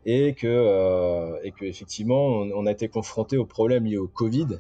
et 0.06 0.34
que, 0.34 1.44
et 1.44 1.52
que 1.52 1.66
effectivement, 1.66 2.28
on, 2.28 2.66
a 2.66 2.72
été 2.72 2.88
confronté 2.88 3.38
aux 3.38 3.46
problèmes 3.46 3.86
liés 3.86 3.98
au 3.98 4.08
Covid, 4.08 4.60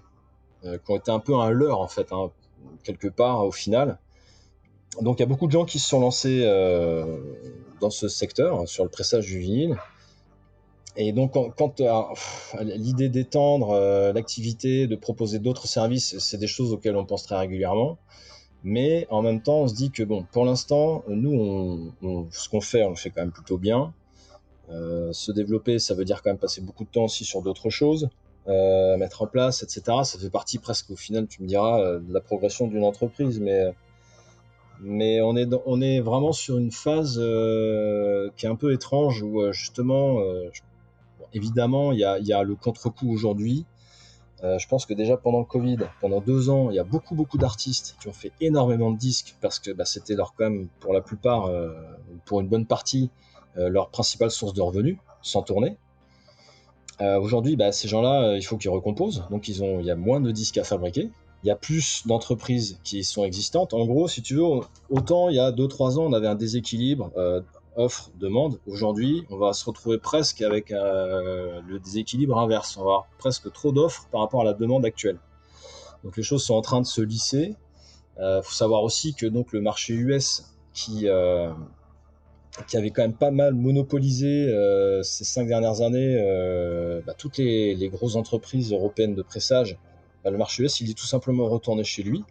qui 0.63 0.91
ont 0.91 0.97
été 0.97 1.11
un 1.11 1.19
peu 1.19 1.35
un 1.35 1.49
leurre 1.51 1.79
en 1.79 1.87
fait, 1.87 2.11
hein, 2.11 2.31
quelque 2.83 3.07
part 3.07 3.45
au 3.45 3.51
final. 3.51 3.99
Donc 5.01 5.19
il 5.19 5.21
y 5.21 5.23
a 5.23 5.27
beaucoup 5.27 5.47
de 5.47 5.51
gens 5.51 5.65
qui 5.65 5.79
se 5.79 5.87
sont 5.89 6.01
lancés 6.01 6.43
dans 7.79 7.91
ce 7.91 8.07
secteur, 8.07 8.67
sur 8.67 8.83
le 8.83 8.89
pressage 8.89 9.27
du 9.27 9.39
vinyle. 9.39 9.77
Et 11.01 11.13
donc, 11.13 11.31
quand, 11.55 11.79
euh, 11.79 12.03
l'idée 12.61 13.07
d'étendre 13.07 13.69
euh, 13.69 14.11
l'activité, 14.11 14.85
de 14.85 14.97
proposer 14.97 15.39
d'autres 15.39 15.65
services, 15.65 16.19
c'est 16.19 16.37
des 16.37 16.45
choses 16.45 16.73
auxquelles 16.73 16.97
on 16.97 17.05
pense 17.05 17.23
très 17.23 17.37
régulièrement. 17.37 17.97
Mais 18.65 19.07
en 19.09 19.21
même 19.21 19.41
temps, 19.41 19.61
on 19.61 19.67
se 19.69 19.75
dit 19.75 19.91
que, 19.91 20.03
bon, 20.03 20.25
pour 20.29 20.43
l'instant, 20.43 21.05
nous, 21.07 21.93
on, 22.01 22.27
ce 22.31 22.49
qu'on 22.49 22.59
fait, 22.59 22.83
on 22.83 22.89
le 22.89 22.95
fait 22.97 23.11
quand 23.11 23.21
même 23.21 23.31
plutôt 23.31 23.57
bien. 23.57 23.93
Euh, 24.71 25.13
se 25.13 25.31
développer, 25.31 25.79
ça 25.79 25.93
veut 25.95 26.03
dire 26.03 26.21
quand 26.21 26.31
même 26.31 26.37
passer 26.37 26.59
beaucoup 26.59 26.83
de 26.83 26.89
temps 26.89 27.05
aussi 27.05 27.23
sur 27.23 27.41
d'autres 27.41 27.69
choses, 27.69 28.09
mettre 28.47 29.21
en 29.21 29.27
place, 29.27 29.63
etc. 29.63 29.81
Ça 30.03 30.19
fait 30.19 30.29
partie 30.29 30.57
presque, 30.57 30.89
au 30.89 30.97
final, 30.97 31.27
tu 31.27 31.41
me 31.43 31.47
diras, 31.47 31.99
de 31.99 32.13
la 32.13 32.19
progression 32.19 32.67
d'une 32.67 32.83
entreprise. 32.83 33.39
Mais, 33.39 33.71
on, 35.21 35.37
est 35.37 35.47
on 35.65 36.03
vraiment 36.03 36.33
sur 36.33 36.57
une 36.57 36.71
phase 36.71 37.15
qui 38.35 38.45
est 38.45 38.49
un 38.49 38.55
peu 38.55 38.73
étrange 38.73 39.21
où, 39.23 39.49
justement, 39.53 40.19
évidemment, 41.33 41.91
il 41.91 41.99
y 41.99 42.03
a, 42.03 42.43
le 42.43 42.55
contre-coup 42.55 43.11
aujourd'hui. 43.11 43.65
Euh, 44.43 44.57
je 44.57 44.67
pense 44.69 44.85
que 44.85 44.93
déjà 44.93 45.17
pendant 45.17 45.39
le 45.39 45.45
Covid, 45.45 45.79
pendant 45.99 46.21
deux 46.21 46.49
ans, 46.49 46.69
il 46.69 46.75
y 46.75 46.79
a 46.79 46.85
beaucoup 46.85 47.13
beaucoup 47.13 47.37
d'artistes 47.37 47.97
qui 48.01 48.07
ont 48.07 48.13
fait 48.13 48.31
énormément 48.39 48.89
de 48.89 48.97
disques 48.97 49.35
parce 49.41 49.59
que 49.59 49.71
bah, 49.71 49.83
c'était 49.83 50.15
leur 50.15 50.33
quand 50.33 50.45
même 50.45 50.69
pour 50.79 50.93
la 50.93 51.01
plupart, 51.01 51.47
euh, 51.47 51.73
pour 52.23 52.39
une 52.39 52.47
bonne 52.47 52.65
partie, 52.65 53.09
euh, 53.57 53.67
leur 53.67 53.89
principale 53.89 54.31
source 54.31 54.53
de 54.53 54.61
revenus, 54.61 54.97
sans 55.21 55.41
tourner. 55.41 55.77
aujourd'hui, 57.01 57.55
bah, 57.55 57.71
ces 57.71 57.87
gens-là, 57.87 58.35
il 58.37 58.43
faut 58.43 58.57
qu'ils 58.57 58.69
recomposent, 58.69 59.25
donc 59.29 59.47
ils 59.47 59.63
ont, 59.63 59.79
il 59.79 59.85
y 59.85 59.91
a 59.91 59.95
moins 59.95 60.21
de 60.21 60.31
disques 60.31 60.57
à 60.57 60.63
fabriquer. 60.63 61.09
Il 61.43 61.47
y 61.47 61.51
a 61.51 61.55
plus 61.55 62.05
d'entreprises 62.05 62.79
qui 62.83 63.05
sont 63.05 63.23
existantes. 63.23 63.73
En 63.73 63.85
gros, 63.85 64.09
si 64.09 64.21
tu 64.21 64.35
veux, 64.35 64.43
autant 64.89 65.29
il 65.29 65.35
y 65.35 65.39
a 65.39 65.53
deux 65.53 65.69
trois 65.69 65.97
ans, 65.97 66.03
on 66.03 66.13
avait 66.13 66.27
un 66.27 66.35
déséquilibre 66.35 67.11
demande. 68.19 68.59
Aujourd'hui, 68.67 69.25
on 69.29 69.37
va 69.37 69.53
se 69.53 69.65
retrouver 69.65 69.97
presque 69.97 70.41
avec 70.41 70.71
euh, 70.71 71.61
le 71.67 71.79
déséquilibre 71.79 72.37
inverse. 72.37 72.75
On 72.77 72.81
va 72.81 72.85
avoir 72.85 73.07
presque 73.17 73.51
trop 73.53 73.71
d'offres 73.71 74.07
par 74.11 74.21
rapport 74.21 74.41
à 74.41 74.43
la 74.43 74.53
demande 74.53 74.85
actuelle. 74.85 75.17
Donc 76.03 76.17
les 76.17 76.23
choses 76.23 76.43
sont 76.43 76.55
en 76.55 76.61
train 76.61 76.81
de 76.81 76.85
se 76.85 77.01
lisser. 77.01 77.55
Il 78.17 78.23
euh, 78.23 78.41
faut 78.41 78.53
savoir 78.53 78.83
aussi 78.83 79.13
que 79.13 79.25
donc 79.25 79.53
le 79.53 79.61
marché 79.61 79.93
US 79.93 80.43
qui 80.73 81.07
euh, 81.07 81.51
qui 82.67 82.75
avait 82.75 82.89
quand 82.89 83.03
même 83.03 83.13
pas 83.13 83.31
mal 83.31 83.53
monopolisé 83.53 84.51
ces 85.03 85.23
cinq 85.23 85.47
dernières 85.47 85.81
années 85.81 86.17
bah, 87.05 87.13
toutes 87.17 87.37
les, 87.37 87.89
grosses 87.89 88.15
entreprises 88.15 88.73
européennes 88.73 89.15
de 89.15 89.21
pressage, 89.21 89.77
bah, 90.23 90.31
le 90.31 90.37
marché 90.37 90.63
US 90.63 90.81
il 90.81 90.89
est 90.89 90.97
tout 90.97 91.05
simplement 91.05 91.47
retourné 91.47 91.85
chez 91.85 92.03
lui 92.03 92.25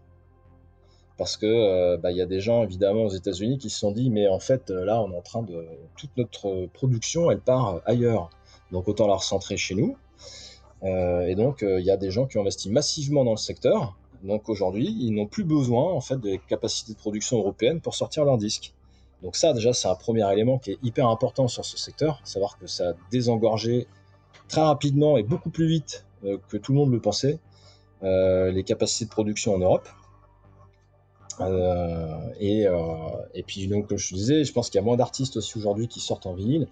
parce 1.19 1.37
que 1.37 1.47
euh, 1.47 1.99
bah, 1.99 2.13
il 2.13 2.17
y 2.17 2.23
a 2.23 2.27
des 2.27 2.41
gens 2.41 2.63
évidemment 2.63 3.03
aux 3.03 3.11
États-Unis 3.11 3.59
qui 3.59 3.69
se 3.69 3.79
sont 3.81 3.91
dit 3.91 4.09
mais 4.09 4.29
en 4.29 4.39
fait 4.39 4.71
euh, 4.71 4.85
là 4.85 5.03
on 5.03 5.13
est 5.13 5.17
en 5.17 5.21
train 5.21 5.43
de 5.43 5.67
toute 5.97 6.17
notre 6.17 6.67
production 6.73 7.31
elle 7.31 7.41
part 7.41 7.83
ailleurs. 7.85 8.31
Donc 8.71 8.87
autant 8.87 9.07
la 9.07 9.15
recentrer 9.15 9.57
chez 9.57 9.75
nous. 9.75 9.97
Euh, 10.85 11.27
et 11.27 11.35
donc 11.35 11.63
il 11.63 11.85
y 11.85 11.91
a 11.91 11.97
des 11.97 12.11
gens 12.11 12.27
qui 12.27 12.39
ont 12.39 12.43
investi 12.43 12.71
massivement 12.71 13.25
dans 13.25 13.33
le 13.33 13.37
secteur. 13.37 13.97
Donc 14.23 14.49
aujourd'hui 14.49 14.97
ils 15.01 15.11
n'ont 15.11 15.27
plus 15.27 15.45
besoin 15.45 15.93
en 15.93 16.01
fait 16.01 16.19
des 16.21 16.39
capacités 16.39 16.93
de 16.93 16.99
production 16.99 17.39
européennes 17.39 17.81
pour 17.81 17.95
sortir 17.97 18.25
leurs 18.25 18.39
disques. 18.39 18.73
Donc 19.23 19.35
ça 19.35 19.53
déjà 19.53 19.73
c'est 19.73 19.89
un 19.89 19.97
premier 19.97 20.31
élément 20.33 20.59
qui 20.59 20.73
est 20.73 20.79
hyper 20.85 21.09
important 21.09 21.49
sur 21.49 21.65
ce 21.65 21.77
secteur. 21.77 22.21
Savoir 22.23 22.59
que 22.59 22.69
ça 22.69 22.91
a 22.91 22.93
désengorgé 23.11 23.89
très 24.47 24.61
rapidement 24.61 25.19
et 25.19 25.25
beaucoup 25.25 25.51
plus 25.51 25.67
vite 25.67 26.07
que 26.23 26.57
tout 26.57 26.73
le 26.73 26.79
monde 26.79 26.93
le 26.93 27.01
pensait 27.01 27.41
les 28.03 28.63
capacités 28.65 29.07
de 29.07 29.11
production 29.11 29.55
en 29.55 29.59
Europe. 29.59 29.89
euh, 29.89 30.08
et, 31.41 32.67
euh, 32.67 32.77
et 33.35 33.43
puis, 33.43 33.67
donc, 33.67 33.89
comme 33.89 33.99
je 33.99 34.09
te 34.11 34.15
disais, 34.15 34.45
je 34.45 34.53
pense 34.53 34.71
qu'il 34.71 34.79
y 34.79 34.83
a 34.83 34.85
moins 34.85 34.97
d'artistes 34.97 35.37
aussi 35.37 35.59
aujourd'hui 35.59 35.89
qui 35.89 36.01
sortent 36.01 36.27
en 36.27 36.35
vinyle. 36.35 36.69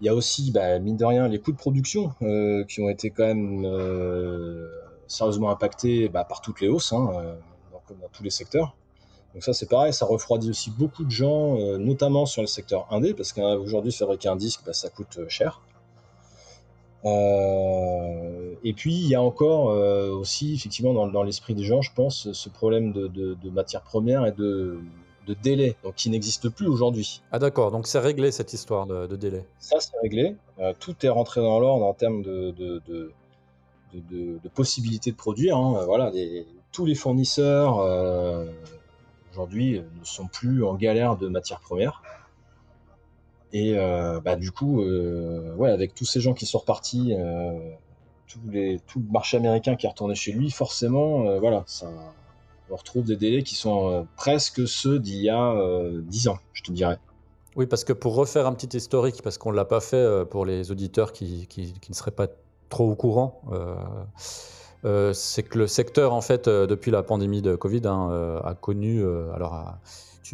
Il 0.00 0.06
y 0.06 0.08
a 0.08 0.14
aussi, 0.14 0.50
bah, 0.50 0.78
mine 0.78 0.96
de 0.96 1.04
rien, 1.04 1.28
les 1.28 1.38
coûts 1.38 1.52
de 1.52 1.56
production 1.56 2.12
euh, 2.22 2.64
qui 2.64 2.80
ont 2.80 2.88
été 2.88 3.10
quand 3.10 3.26
même 3.26 3.66
sérieusement 5.06 5.50
impactés 5.50 6.08
bah, 6.08 6.24
par 6.24 6.40
toutes 6.40 6.60
les 6.60 6.68
hausses, 6.68 6.92
hein, 6.92 7.10
dans, 7.72 7.94
dans, 7.94 8.08
tous 8.12 8.22
les 8.22 8.30
secteurs. 8.30 8.76
Donc 9.34 9.44
ça, 9.44 9.52
c'est 9.52 9.68
pareil, 9.68 9.92
ça 9.92 10.06
refroidit 10.06 10.50
aussi 10.50 10.70
beaucoup 10.70 11.04
de 11.04 11.10
gens, 11.10 11.56
notamment 11.78 12.26
sur 12.26 12.42
le 12.42 12.48
secteur 12.48 12.86
indé, 12.90 13.14
parce 13.14 13.32
qu'aujourd'hui, 13.32 13.92
fabriquer 13.92 14.28
un 14.28 14.36
disque, 14.36 14.60
bah, 14.64 14.72
ça 14.72 14.88
coûte 14.88 15.18
cher. 15.28 15.60
Euh, 17.04 18.54
et 18.64 18.72
puis 18.72 18.92
il 18.92 19.08
y 19.08 19.14
a 19.14 19.22
encore 19.22 19.70
euh, 19.70 20.10
aussi 20.10 20.54
effectivement 20.54 21.06
dans, 21.06 21.22
l'esprit 21.22 21.54
des 21.54 21.62
gens, 21.62 21.80
je 21.80 21.92
pense, 21.92 22.32
ce 22.32 22.48
problème 22.48 22.92
de, 22.92 23.06
de, 23.08 23.50
matières 23.50 23.82
premières 23.82 24.26
et 24.26 24.32
de, 24.32 24.80
de 25.26 25.34
délai, 25.34 25.76
donc 25.84 25.94
qui 25.94 26.10
n'existe 26.10 26.48
plus 26.48 26.66
aujourd'hui. 26.66 27.22
Ah 27.30 27.38
d'accord, 27.38 27.70
donc 27.70 27.86
c'est 27.86 28.00
réglé 28.00 28.32
cette 28.32 28.52
histoire 28.52 28.86
de, 28.86 29.14
délai. 29.16 29.44
Ça 29.58 29.78
c'est 29.78 29.96
réglé, 30.02 30.36
euh, 30.58 30.72
tout 30.78 30.94
est 31.06 31.08
rentré 31.08 31.40
dans 31.40 31.60
l'ordre 31.60 31.84
en 31.84 31.94
termes 31.94 32.22
de, 32.22 32.50
de, 32.50 33.12
possibilités 34.54 35.12
de 35.12 35.16
produire. 35.16 35.56
Hein. 35.56 35.84
Voilà, 35.86 36.10
tous 36.72 36.84
les 36.84 36.96
fournisseurs 36.96 37.78
aujourd'hui 39.32 39.80
ne 39.80 40.04
sont 40.04 40.26
plus 40.26 40.64
en 40.64 40.74
galère 40.74 41.16
de 41.16 41.28
matières 41.28 41.60
premières. 41.60 42.02
Et 43.52 43.74
euh, 43.76 44.20
bah, 44.20 44.36
du 44.36 44.50
coup, 44.50 44.82
euh, 44.82 45.54
ouais, 45.54 45.70
avec 45.70 45.94
tous 45.94 46.04
ces 46.04 46.20
gens 46.20 46.34
qui 46.34 46.46
sont 46.46 46.58
repartis, 46.58 47.14
euh, 47.16 47.52
tous 48.26 48.40
les, 48.50 48.80
tout 48.86 49.00
le 49.00 49.10
marché 49.10 49.36
américain 49.36 49.76
qui 49.76 49.86
est 49.86 49.88
retourné 49.88 50.14
chez 50.14 50.32
lui, 50.32 50.50
forcément, 50.50 51.38
voilà, 51.38 51.64
ça, 51.66 51.88
on 52.70 52.76
retrouve 52.76 53.04
des 53.04 53.16
délais 53.16 53.42
qui 53.42 53.54
sont 53.54 54.06
presque 54.16 54.68
ceux 54.68 54.98
d'il 54.98 55.22
y 55.22 55.30
a 55.30 55.54
10 56.02 56.28
ans, 56.28 56.38
je 56.52 56.62
te 56.62 56.72
dirais. 56.72 56.98
Oui, 57.56 57.66
parce 57.66 57.84
que 57.84 57.94
pour 57.94 58.14
refaire 58.14 58.46
un 58.46 58.52
petit 58.52 58.76
historique, 58.76 59.22
parce 59.22 59.38
qu'on 59.38 59.50
ne 59.50 59.56
l'a 59.56 59.64
pas 59.64 59.80
fait 59.80 60.26
pour 60.28 60.44
les 60.44 60.70
auditeurs 60.70 61.12
qui, 61.12 61.46
qui, 61.48 61.72
qui, 61.72 61.90
ne 61.90 61.96
seraient 61.96 62.10
pas 62.10 62.28
trop 62.68 62.90
au 62.90 62.94
courant, 62.94 63.40
c'est 64.84 65.42
que 65.44 65.58
le 65.58 65.66
secteur, 65.66 66.12
en 66.12 66.20
fait, 66.20 66.50
depuis 66.50 66.90
la 66.90 67.02
pandémie 67.02 67.40
de 67.40 67.56
Covid, 67.56 67.86
hein, 67.86 68.40
a 68.44 68.52
connu, 68.54 69.02
alors, 69.34 69.78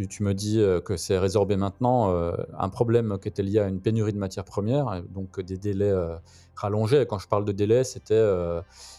tu, 0.02 0.22
me 0.22 0.34
dis 0.34 0.60
euh, 0.60 0.80
que 0.80 0.96
c'est 0.96 1.18
résorbé 1.18 1.56
maintenant, 1.56 2.10
euh, 2.10 2.32
un 2.58 2.68
problème 2.68 3.18
qui 3.20 3.28
était 3.28 3.42
lié 3.42 3.60
à 3.60 3.68
une 3.68 3.80
pénurie 3.80 4.12
de 4.12 4.18
matières 4.18 4.44
premières, 4.44 5.02
donc 5.10 5.40
des 5.40 5.56
délais 5.56 5.90
euh, 5.90 6.16
rallongés. 6.54 7.06
Quand 7.06 7.18
je 7.18 7.28
parle 7.28 7.44
de 7.44 7.52
délais, 7.52 7.84
c'était 7.84 8.22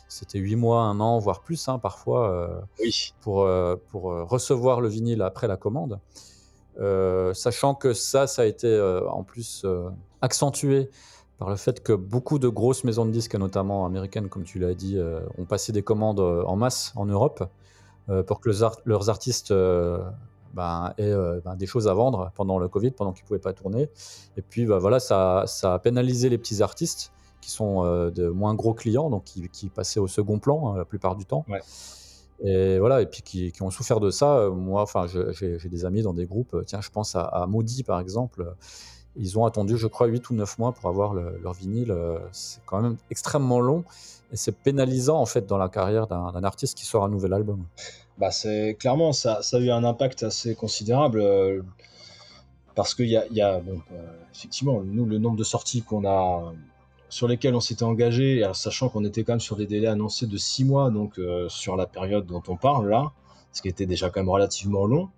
c'était 0.07 0.39
8 0.39 0.55
mois, 0.55 0.81
un 0.81 0.99
an, 0.99 1.19
voire 1.19 1.41
plus 1.41 1.67
hein, 1.67 1.79
parfois, 1.79 2.65
pour, 3.21 3.47
pour 3.89 4.03
recevoir 4.03 4.81
le 4.81 4.87
vinyle 4.87 5.21
après 5.21 5.47
la 5.47 5.57
commande. 5.57 5.99
sachant 7.33 7.75
que 7.75 7.93
ça, 7.93 8.27
ça 8.27 8.43
a 8.43 8.45
été 8.45 8.79
en 9.09 9.23
plus 9.23 9.65
accentué 10.21 10.89
par 11.37 11.49
le 11.49 11.57
fait 11.57 11.83
que 11.83 11.91
beaucoup 11.91 12.39
de 12.39 12.47
grosses 12.47 12.85
maisons 12.85 13.05
de 13.05 13.11
disques, 13.11 13.35
notamment 13.35 13.85
américaines, 13.85 14.29
comme 14.29 14.43
tu 14.43 14.59
l'as 14.59 14.73
dit, 14.73 14.97
ont 15.37 15.45
passé 15.45 15.71
des 15.71 15.83
commandes 15.83 16.19
en 16.19 16.55
masse 16.55 16.93
en 16.95 17.05
Europe 17.05 17.43
pour 18.27 18.39
que 18.39 18.49
leurs 18.85 19.09
artistes 19.09 19.53
ben, 20.55 20.93
et 20.97 21.11
ben, 21.43 21.55
des 21.55 21.65
choses 21.65 21.87
à 21.87 21.93
vendre 21.93 22.31
pendant 22.35 22.57
le 22.57 22.67
Covid, 22.67 22.91
pendant 22.91 23.11
qu'ils 23.11 23.23
ne 23.23 23.27
pouvaient 23.27 23.39
pas 23.39 23.53
tourner. 23.53 23.89
Et 24.37 24.41
puis 24.41 24.65
bah, 24.65 24.79
voilà, 24.79 24.99
ça, 24.99 25.43
ça, 25.47 25.75
a 25.75 25.79
pénalisé 25.79 26.29
les 26.29 26.37
petits 26.37 26.61
artistes 26.61 27.11
qui 27.41 27.51
sont 27.51 27.83
de 27.83 28.29
moins 28.29 28.55
gros 28.55 28.73
clients, 28.73 29.09
donc 29.09 29.25
qui, 29.25 29.47
qui, 29.49 29.69
passaient 29.69 29.99
au 29.99 30.07
second 30.07 30.39
plan 30.39 30.73
hein, 30.73 30.77
la 30.77 30.85
plupart 30.85 31.15
du 31.15 31.25
temps. 31.25 31.45
Et 32.43 32.79
voilà, 32.79 33.01
et 33.01 33.05
puis 33.05 33.21
qui, 33.21 33.51
qui, 33.51 33.61
ont 33.61 33.69
souffert 33.69 33.99
de 33.99 34.09
ça. 34.09 34.49
Moi, 34.49 34.81
enfin, 34.81 35.05
j'ai 35.07 35.69
des 35.69 35.85
amis 35.85 36.01
dans 36.01 36.13
des 36.13 36.25
groupes. 36.25 36.57
Tiens, 36.65 36.81
je 36.81 36.89
pense 36.89 37.15
à, 37.15 37.23
à 37.23 37.45
Maudit 37.45 37.83
par 37.83 37.99
exemple. 37.99 38.55
Ils 39.17 39.39
ont 39.39 39.45
attendu, 39.45 39.77
je 39.77 39.87
crois, 39.87 40.07
8 40.07 40.29
ou 40.29 40.33
9 40.33 40.57
mois 40.57 40.71
pour 40.73 40.89
avoir 40.89 41.13
leur 41.13 41.53
vinyle. 41.53 41.95
C'est 42.31 42.61
quand 42.65 42.81
même 42.81 42.97
extrêmement 43.09 43.59
long 43.59 43.83
et 44.31 44.37
c'est 44.37 44.51
pénalisant 44.51 45.19
en 45.19 45.25
fait 45.25 45.45
dans 45.45 45.57
la 45.57 45.69
carrière 45.69 46.07
d'un 46.07 46.43
artiste 46.43 46.77
qui 46.77 46.85
sort 46.85 47.03
un 47.03 47.09
nouvel 47.09 47.33
album. 47.33 47.63
Bah 48.17 48.31
c'est 48.31 48.75
clairement 48.79 49.11
ça, 49.11 49.41
ça, 49.41 49.57
a 49.57 49.59
eu 49.59 49.69
un 49.69 49.83
impact 49.83 50.23
assez 50.23 50.55
considérable 50.55 51.19
euh, 51.19 51.61
parce 52.73 52.95
qu'il 52.95 53.09
y 53.09 53.17
a, 53.17 53.25
y 53.27 53.41
a 53.41 53.59
bon, 53.59 53.81
euh, 53.91 54.05
effectivement 54.33 54.81
nous 54.83 55.05
le 55.05 55.17
nombre 55.17 55.35
de 55.35 55.43
sorties 55.43 55.81
qu'on 55.81 56.07
a 56.07 56.53
sur 57.09 57.27
lesquelles 57.27 57.55
on 57.55 57.59
s'était 57.59 57.83
engagé, 57.83 58.49
sachant 58.53 58.89
qu'on 58.89 59.03
était 59.05 59.23
quand 59.23 59.33
même 59.33 59.39
sur 59.39 59.57
des 59.57 59.67
délais 59.67 59.87
annoncés 59.87 60.27
de 60.27 60.37
6 60.37 60.63
mois 60.65 60.91
donc 60.91 61.19
euh, 61.19 61.49
sur 61.49 61.75
la 61.75 61.87
période 61.87 62.25
dont 62.25 62.43
on 62.47 62.55
parle 62.55 62.89
là, 62.89 63.11
ce 63.51 63.61
qui 63.61 63.67
était 63.67 63.85
déjà 63.85 64.09
quand 64.09 64.21
même 64.21 64.29
relativement 64.29 64.85
long. 64.85 65.09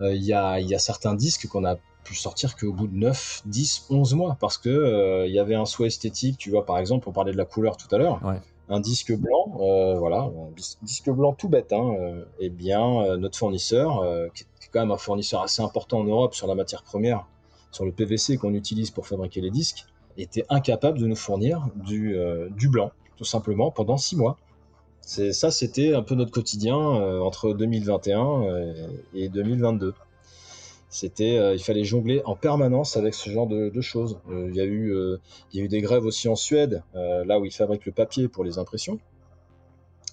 Il 0.00 0.22
y 0.22 0.32
a, 0.32 0.60
y, 0.60 0.76
a, 0.76 0.78
certains 0.78 1.14
disques 1.14 1.48
qu'on 1.48 1.64
a 1.64 1.74
pu 2.04 2.14
sortir 2.14 2.54
qu'au 2.54 2.72
bout 2.72 2.86
de 2.86 2.94
9, 2.94 3.42
10, 3.46 3.86
11 3.90 4.14
mois 4.14 4.36
parce 4.38 4.56
que 4.56 5.24
il 5.26 5.32
y 5.32 5.40
avait 5.40 5.56
un 5.56 5.64
souhait 5.64 5.88
esthétique. 5.88 6.38
Tu 6.38 6.50
vois, 6.50 6.64
par 6.64 6.78
exemple, 6.78 7.08
on 7.08 7.12
parlait 7.12 7.32
de 7.32 7.36
la 7.36 7.44
couleur 7.44 7.76
tout 7.76 7.92
à 7.92 7.98
l'heure. 7.98 8.20
Un 8.68 8.80
disque 8.80 9.14
blanc, 9.16 9.58
euh, 9.60 9.98
voilà, 9.98 10.22
un 10.22 10.52
disque 10.82 11.10
blanc 11.10 11.32
tout 11.32 11.48
bête, 11.48 11.72
hein, 11.72 11.94
euh, 11.98 12.24
eh 12.38 12.50
bien, 12.50 13.02
euh, 13.02 13.16
notre 13.16 13.38
fournisseur, 13.38 14.04
qui 14.34 14.44
est 14.44 14.68
quand 14.72 14.80
même 14.80 14.90
un 14.90 14.98
fournisseur 14.98 15.42
assez 15.42 15.62
important 15.62 16.00
en 16.00 16.04
Europe 16.04 16.34
sur 16.34 16.46
la 16.46 16.54
matière 16.54 16.82
première, 16.82 17.26
sur 17.70 17.84
le 17.84 17.92
PVC 17.92 18.36
qu'on 18.36 18.54
utilise 18.54 18.90
pour 18.90 19.06
fabriquer 19.06 19.40
les 19.40 19.50
disques, 19.50 19.86
était 20.16 20.44
incapable 20.48 20.98
de 20.98 21.06
nous 21.06 21.16
fournir 21.16 21.68
du, 21.76 22.18
blanc, 22.68 22.90
tout 23.16 23.24
simplement, 23.24 23.70
pendant 23.70 23.96
six 23.96 24.16
mois. 24.16 24.36
Ça, 25.00 25.50
c'était 25.50 25.94
un 25.94 26.02
peu 26.02 26.14
notre 26.14 26.32
quotidien 26.32 26.76
entre 26.76 27.54
2021 27.54 28.42
et 29.14 29.28
2022 29.28 29.94
c'était 30.90 31.36
euh, 31.36 31.54
il 31.54 31.62
fallait 31.62 31.84
jongler 31.84 32.22
en 32.24 32.34
permanence 32.34 32.96
avec 32.96 33.14
ce 33.14 33.28
genre 33.30 33.46
de, 33.46 33.80
choses. 33.80 34.18
Euh, 34.30 34.48
il 34.48 34.56
y 34.56 34.60
a 34.60 34.64
eu 34.64 34.92
euh, 34.94 35.18
il 35.52 35.58
y 35.58 35.62
a 35.62 35.64
eu 35.64 35.68
des 35.68 35.80
grèves 35.80 36.04
aussi 36.04 36.28
en 36.28 36.36
Suède, 36.36 36.82
là 36.94 37.38
où 37.38 37.44
ils 37.44 37.52
fabriquent 37.52 37.86
le 37.86 37.92
papier 37.92 38.28
pour 38.28 38.44
les 38.44 38.58
impressions. 38.58 38.98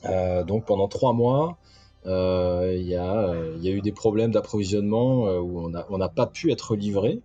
donc 0.04 0.66
pendant 0.66 0.88
trois 0.88 1.14
mois, 1.14 1.58
il 2.06 2.84
y, 2.84 2.96
a, 2.96 3.34
eu 3.64 3.82
des 3.82 3.92
problèmes 3.92 4.32
d'approvisionnement 4.32 5.26
où 5.40 5.72
on 5.90 5.98
n'a 5.98 6.10
pas 6.10 6.28
pu 6.28 6.52
être 6.52 6.76
livré 6.76 7.22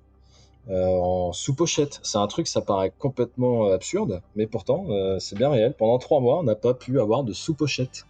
en 0.68 1.32
sous-pochette. 1.32 2.00
C'est 2.02 2.18
un 2.18 2.26
truc, 2.26 2.46
ça 2.46 2.60
paraît 2.60 2.92
complètement 2.98 3.66
absurde, 3.72 4.22
mais 4.36 4.46
pourtant 4.46 4.86
c'est 5.18 5.36
bien 5.36 5.50
réel. 5.50 5.74
Pendant 5.76 5.98
trois 5.98 6.20
mois, 6.20 6.38
on 6.38 6.44
n'a 6.44 6.54
pas 6.54 6.74
pu 6.74 7.00
avoir 7.00 7.24
de 7.24 7.32
sous-pochette. 7.32 8.06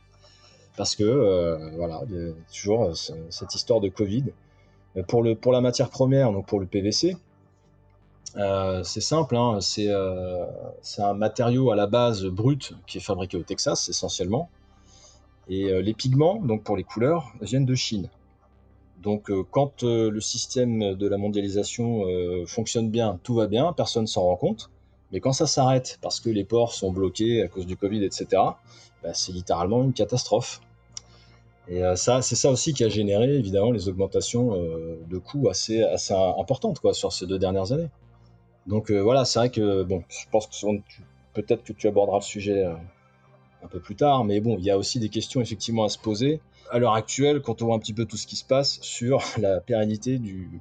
Parce 0.76 0.94
que, 0.94 1.76
voilà, 1.76 2.02
il 2.08 2.14
y 2.14 2.28
a 2.28 2.32
toujours 2.52 2.92
cette 3.30 3.54
histoire 3.54 3.80
de 3.80 3.88
Covid. 3.88 4.24
Pour, 5.06 5.22
le, 5.22 5.34
pour 5.34 5.52
la 5.52 5.60
matière 5.60 5.88
première, 5.88 6.32
donc 6.32 6.46
pour 6.46 6.60
le 6.60 6.66
PVC, 6.66 7.16
euh, 8.36 8.82
c'est 8.84 9.00
simple, 9.00 9.36
hein, 9.36 9.58
euh, 9.78 10.46
c'est 10.82 11.02
un 11.02 11.14
matériau 11.14 11.70
à 11.70 11.76
la 11.76 11.86
base 11.86 12.24
brut 12.26 12.74
qui 12.86 12.98
est 12.98 13.00
fabriqué 13.00 13.36
au 13.36 13.42
Texas 13.42 13.88
essentiellement. 13.88 14.48
Et 15.48 15.64
euh, 15.64 15.80
les 15.80 15.94
pigments, 15.94 16.36
donc 16.36 16.62
pour 16.62 16.76
les 16.76 16.84
couleurs, 16.84 17.32
viennent 17.40 17.66
de 17.66 17.74
Chine. 17.74 18.08
Donc 19.02 19.32
quand 19.50 19.82
le 19.82 20.20
système 20.20 20.94
de 20.94 21.08
la 21.08 21.16
mondialisation 21.16 22.02
fonctionne 22.46 22.90
bien, 22.90 23.18
tout 23.22 23.34
va 23.34 23.46
bien, 23.46 23.72
personne 23.72 24.06
s'en 24.06 24.24
rend 24.24 24.36
compte. 24.36 24.68
Mais 25.10 25.20
quand 25.20 25.32
ça 25.32 25.46
s'arrête 25.46 25.98
parce 26.02 26.20
que 26.20 26.28
les 26.28 26.44
ports 26.44 26.74
sont 26.74 26.92
bloqués 26.92 27.42
à 27.42 27.48
cause 27.48 27.64
du 27.64 27.78
Covid, 27.78 28.04
etc., 28.04 28.26
bah, 29.02 29.14
c'est 29.14 29.32
littéralement 29.32 29.82
une 29.82 29.94
catastrophe. 29.94 30.60
Et 31.68 31.84
euh, 31.84 31.96
ça, 31.96 32.22
c'est 32.22 32.36
ça 32.36 32.50
aussi 32.50 32.72
qui 32.72 32.84
a 32.84 32.88
généré 32.88 33.36
évidemment 33.36 33.70
les 33.70 33.88
augmentations 33.88 34.54
euh, 34.54 34.98
de 35.08 35.18
coûts 35.18 35.48
assez, 35.48 35.82
assez 35.82 36.14
importantes 36.14 36.80
quoi, 36.80 36.94
sur 36.94 37.12
ces 37.12 37.26
deux 37.26 37.38
dernières 37.38 37.72
années. 37.72 37.90
Donc 38.66 38.90
euh, 38.90 38.98
voilà, 39.00 39.24
c'est 39.24 39.38
vrai 39.38 39.50
que 39.50 39.82
bon, 39.82 40.02
je 40.08 40.28
pense 40.30 40.46
que 40.46 40.66
peut-être 41.32 41.62
que 41.62 41.72
tu 41.72 41.86
aborderas 41.86 42.18
le 42.18 42.24
sujet 42.24 42.64
un 43.62 43.68
peu 43.68 43.78
plus 43.78 43.94
tard, 43.94 44.24
mais 44.24 44.40
bon, 44.40 44.56
il 44.58 44.64
y 44.64 44.70
a 44.70 44.78
aussi 44.78 44.98
des 44.98 45.08
questions 45.08 45.40
effectivement 45.40 45.84
à 45.84 45.88
se 45.88 45.98
poser 45.98 46.40
à 46.70 46.78
l'heure 46.78 46.94
actuelle 46.94 47.40
quand 47.40 47.62
on 47.62 47.66
voit 47.66 47.76
un 47.76 47.78
petit 47.78 47.94
peu 47.94 48.04
tout 48.04 48.16
ce 48.16 48.26
qui 48.26 48.36
se 48.36 48.44
passe 48.44 48.80
sur 48.80 49.22
la 49.38 49.60
pérennité 49.60 50.18
du, 50.18 50.60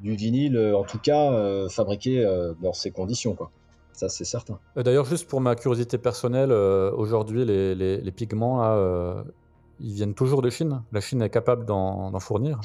du 0.00 0.14
vinyle, 0.14 0.58
en 0.74 0.84
tout 0.84 0.98
cas 0.98 1.68
fabriqué 1.68 2.24
dans 2.62 2.72
ces 2.72 2.90
conditions 2.90 3.34
quoi. 3.34 3.50
Ça, 3.92 4.08
c'est 4.08 4.24
certain. 4.24 4.60
D'ailleurs, 4.76 5.06
juste 5.06 5.28
pour 5.28 5.40
ma 5.40 5.56
curiosité 5.56 5.98
personnelle, 5.98 6.52
aujourd'hui, 6.52 7.44
les, 7.44 7.74
les, 7.74 7.96
les, 7.96 8.12
pigments, 8.12 8.62
là, 8.62 9.24
ils 9.80 9.94
viennent 9.94 10.14
toujours 10.14 10.42
de 10.42 10.50
Chine 10.50 10.82
La 10.92 11.00
Chine 11.00 11.22
est 11.22 11.30
capable 11.30 11.64
d'en 11.64 12.18
fournir 12.20 12.60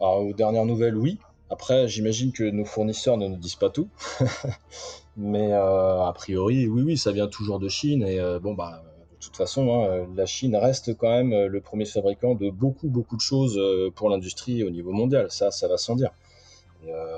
Alors, 0.00 0.26
aux 0.26 0.32
dernières 0.32 0.64
nouvelles, 0.64 0.96
oui. 0.96 1.18
Après, 1.50 1.86
j'imagine 1.88 2.32
que 2.32 2.44
nos 2.44 2.64
fournisseurs 2.64 3.16
ne 3.16 3.28
nous 3.28 3.36
disent 3.36 3.54
pas 3.54 3.70
tout. 3.70 3.88
Mais 5.16 5.52
euh, 5.52 6.02
a 6.02 6.12
priori, 6.12 6.66
oui, 6.66 6.82
oui, 6.82 6.98
ça 6.98 7.12
vient 7.12 7.28
toujours 7.28 7.60
de 7.60 7.68
Chine. 7.68 8.02
Et 8.02 8.18
euh, 8.18 8.38
bon, 8.40 8.54
bah, 8.54 8.82
de 9.10 9.24
toute 9.24 9.36
façon, 9.36 9.84
hein, 9.84 10.06
la 10.16 10.26
Chine 10.26 10.56
reste 10.56 10.96
quand 10.96 11.10
même 11.10 11.46
le 11.46 11.60
premier 11.60 11.84
fabricant 11.84 12.34
de 12.34 12.50
beaucoup, 12.50 12.88
beaucoup 12.88 13.16
de 13.16 13.20
choses 13.20 13.56
euh, 13.58 13.90
pour 13.94 14.10
l'industrie 14.10 14.64
au 14.64 14.70
niveau 14.70 14.92
mondial. 14.92 15.30
Ça, 15.30 15.50
ça 15.50 15.68
va 15.68 15.76
sans 15.76 15.96
dire. 15.96 16.10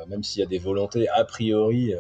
même 0.08 0.22
s'il 0.22 0.40
y 0.40 0.42
a 0.42 0.48
des 0.48 0.58
volontés 0.58 1.08
a 1.08 1.24
priori 1.24 1.94